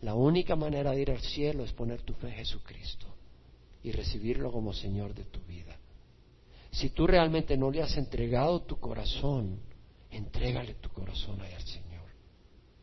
La 0.00 0.14
única 0.14 0.54
manera 0.54 0.92
de 0.92 1.02
ir 1.02 1.10
al 1.10 1.20
cielo 1.20 1.64
es 1.64 1.72
poner 1.72 2.02
tu 2.02 2.14
fe 2.14 2.28
en 2.28 2.34
Jesucristo 2.34 3.15
y 3.86 3.92
recibirlo 3.92 4.50
como 4.50 4.72
Señor 4.72 5.14
de 5.14 5.22
tu 5.26 5.38
vida. 5.42 5.78
Si 6.72 6.90
tú 6.90 7.06
realmente 7.06 7.56
no 7.56 7.70
le 7.70 7.82
has 7.82 7.96
entregado 7.96 8.62
tu 8.62 8.80
corazón, 8.80 9.60
entrégale 10.10 10.74
tu 10.74 10.88
corazón 10.88 11.40
al 11.40 11.62
Señor. 11.62 12.10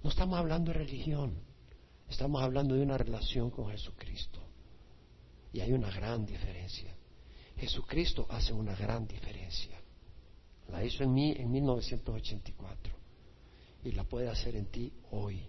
No 0.01 0.09
estamos 0.09 0.39
hablando 0.39 0.71
de 0.71 0.77
religión. 0.77 1.33
Estamos 2.09 2.41
hablando 2.41 2.75
de 2.75 2.83
una 2.83 2.97
relación 2.97 3.51
con 3.51 3.69
Jesucristo. 3.69 4.39
Y 5.51 5.59
hay 5.59 5.73
una 5.73 5.91
gran 5.91 6.25
diferencia. 6.25 6.95
Jesucristo 7.57 8.25
hace 8.29 8.53
una 8.53 8.73
gran 8.73 9.05
diferencia. 9.05 9.77
La 10.69 10.85
hizo 10.85 11.03
en 11.03 11.13
mí 11.13 11.33
en 11.35 11.51
1984 11.51 12.95
y 13.83 13.91
la 13.91 14.05
puede 14.05 14.29
hacer 14.29 14.55
en 14.55 14.67
ti 14.67 14.93
hoy. 15.11 15.45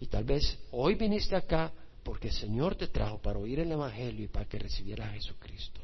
Y 0.00 0.06
tal 0.06 0.24
vez 0.24 0.58
hoy 0.70 0.94
viniste 0.94 1.36
acá 1.36 1.74
porque 2.02 2.28
el 2.28 2.34
Señor 2.34 2.74
te 2.74 2.88
trajo 2.88 3.20
para 3.20 3.38
oír 3.38 3.60
el 3.60 3.72
Evangelio 3.72 4.24
y 4.24 4.28
para 4.28 4.46
que 4.46 4.58
recibieras 4.58 5.10
a 5.10 5.12
Jesucristo. 5.12 5.80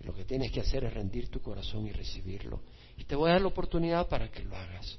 Y 0.00 0.04
lo 0.04 0.14
que 0.14 0.24
tienes 0.24 0.50
que 0.52 0.60
hacer 0.60 0.84
es 0.84 0.92
rendir 0.92 1.28
tu 1.28 1.40
corazón 1.40 1.86
y 1.86 1.92
recibirlo. 1.92 2.60
Y 2.96 3.04
te 3.04 3.14
voy 3.14 3.30
a 3.30 3.34
dar 3.34 3.42
la 3.42 3.48
oportunidad 3.48 4.08
para 4.08 4.30
que 4.30 4.42
lo 4.42 4.56
hagas. 4.56 4.98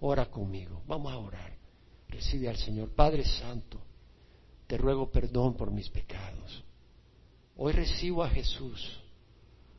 Ora 0.00 0.26
conmigo. 0.26 0.82
Vamos 0.86 1.12
a 1.12 1.18
orar. 1.18 1.56
Recibe 2.08 2.48
al 2.48 2.56
Señor. 2.56 2.90
Padre 2.94 3.24
Santo, 3.24 3.80
te 4.66 4.76
ruego 4.76 5.10
perdón 5.10 5.56
por 5.56 5.70
mis 5.70 5.88
pecados. 5.88 6.64
Hoy 7.56 7.72
recibo 7.72 8.22
a 8.22 8.28
Jesús 8.28 9.00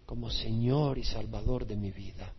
como 0.06 0.30
Señor 0.30 0.98
y 0.98 1.04
Salvador 1.04 1.68
de 1.68 1.76
mi 1.76 1.92
vida. 1.92 2.34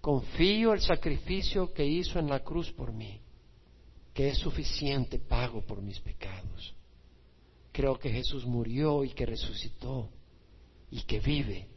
Confío 0.00 0.72
el 0.72 0.80
sacrificio 0.80 1.72
que 1.72 1.86
hizo 1.86 2.18
en 2.18 2.28
la 2.28 2.40
cruz 2.40 2.72
por 2.72 2.92
mí, 2.92 3.20
que 4.12 4.28
es 4.28 4.38
suficiente 4.38 5.18
pago 5.18 5.62
por 5.62 5.80
mis 5.82 5.98
pecados. 6.00 6.74
Creo 7.72 7.98
que 7.98 8.10
Jesús 8.10 8.44
murió 8.44 9.04
y 9.04 9.10
que 9.10 9.24
resucitó 9.24 10.10
y 10.90 11.02
que 11.02 11.20
vive. 11.20 11.68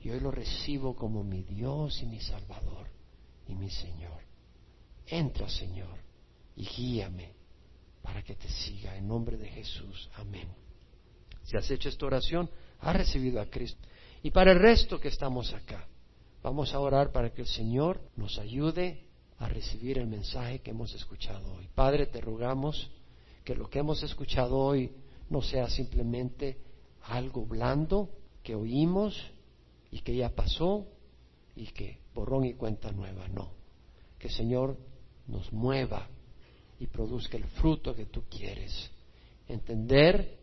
Y 0.00 0.10
hoy 0.10 0.20
lo 0.20 0.32
recibo 0.32 0.96
como 0.96 1.22
mi 1.22 1.42
Dios 1.44 2.02
y 2.02 2.06
mi 2.06 2.20
Salvador 2.20 2.88
y 3.46 3.54
mi 3.54 3.70
Señor. 3.70 4.20
Entra, 5.06 5.48
Señor 5.48 6.02
y 6.56 6.66
guíame 6.66 7.34
para 8.02 8.22
que 8.22 8.34
te 8.34 8.48
siga. 8.48 8.96
En 8.96 9.08
nombre 9.08 9.36
de 9.36 9.48
Jesús. 9.48 10.10
Amén. 10.14 10.48
Si 11.44 11.56
has 11.56 11.70
hecho 11.70 11.88
esta 11.88 12.06
oración, 12.06 12.50
has 12.80 12.96
recibido 12.96 13.40
a 13.40 13.46
Cristo. 13.46 13.80
Y 14.22 14.30
para 14.30 14.52
el 14.52 14.60
resto 14.60 15.00
que 15.00 15.08
estamos 15.08 15.52
acá, 15.52 15.86
vamos 16.42 16.72
a 16.74 16.80
orar 16.80 17.12
para 17.12 17.30
que 17.30 17.42
el 17.42 17.48
Señor 17.48 18.00
nos 18.16 18.38
ayude 18.38 19.04
a 19.42 19.48
recibir 19.48 19.98
el 19.98 20.06
mensaje 20.06 20.60
que 20.60 20.70
hemos 20.70 20.94
escuchado 20.94 21.54
hoy. 21.54 21.68
Padre, 21.74 22.06
te 22.06 22.20
rogamos 22.20 22.88
que 23.44 23.56
lo 23.56 23.68
que 23.68 23.80
hemos 23.80 24.00
escuchado 24.04 24.56
hoy 24.56 24.92
no 25.30 25.42
sea 25.42 25.68
simplemente 25.68 26.58
algo 27.02 27.44
blando 27.44 28.08
que 28.44 28.54
oímos 28.54 29.20
y 29.90 29.98
que 30.00 30.14
ya 30.14 30.30
pasó 30.30 30.86
y 31.56 31.66
que 31.66 31.98
borrón 32.14 32.44
y 32.44 32.54
cuenta 32.54 32.92
nueva, 32.92 33.26
no. 33.28 33.50
Que 34.16 34.28
Señor 34.28 34.76
nos 35.26 35.52
mueva 35.52 36.06
y 36.78 36.86
produzca 36.86 37.36
el 37.36 37.44
fruto 37.44 37.96
que 37.96 38.06
tú 38.06 38.22
quieres. 38.30 38.92
Entender 39.48 40.38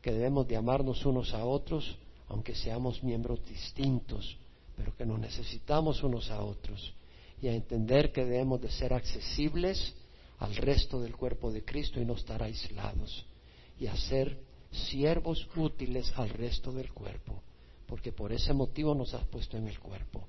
que 0.00 0.12
debemos 0.12 0.46
de 0.46 0.56
amarnos 0.56 1.04
unos 1.04 1.34
a 1.34 1.44
otros, 1.44 1.98
aunque 2.28 2.54
seamos 2.54 3.02
miembros 3.02 3.44
distintos, 3.46 4.38
pero 4.76 4.96
que 4.96 5.04
nos 5.04 5.18
necesitamos 5.18 6.04
unos 6.04 6.30
a 6.30 6.40
otros. 6.40 6.94
Y 7.40 7.48
a 7.48 7.54
entender 7.54 8.12
que 8.12 8.24
debemos 8.24 8.60
de 8.60 8.70
ser 8.70 8.92
accesibles 8.92 9.94
al 10.38 10.56
resto 10.56 11.00
del 11.00 11.16
cuerpo 11.16 11.50
de 11.50 11.64
Cristo 11.64 12.00
y 12.00 12.04
no 12.04 12.14
estar 12.14 12.42
aislados. 12.42 13.26
Y 13.78 13.86
a 13.86 13.96
ser 13.96 14.38
siervos 14.70 15.48
útiles 15.56 16.12
al 16.16 16.30
resto 16.30 16.72
del 16.72 16.92
cuerpo, 16.92 17.42
porque 17.86 18.12
por 18.12 18.32
ese 18.32 18.52
motivo 18.52 18.94
nos 18.94 19.14
has 19.14 19.24
puesto 19.26 19.56
en 19.56 19.68
el 19.68 19.78
cuerpo. 19.78 20.26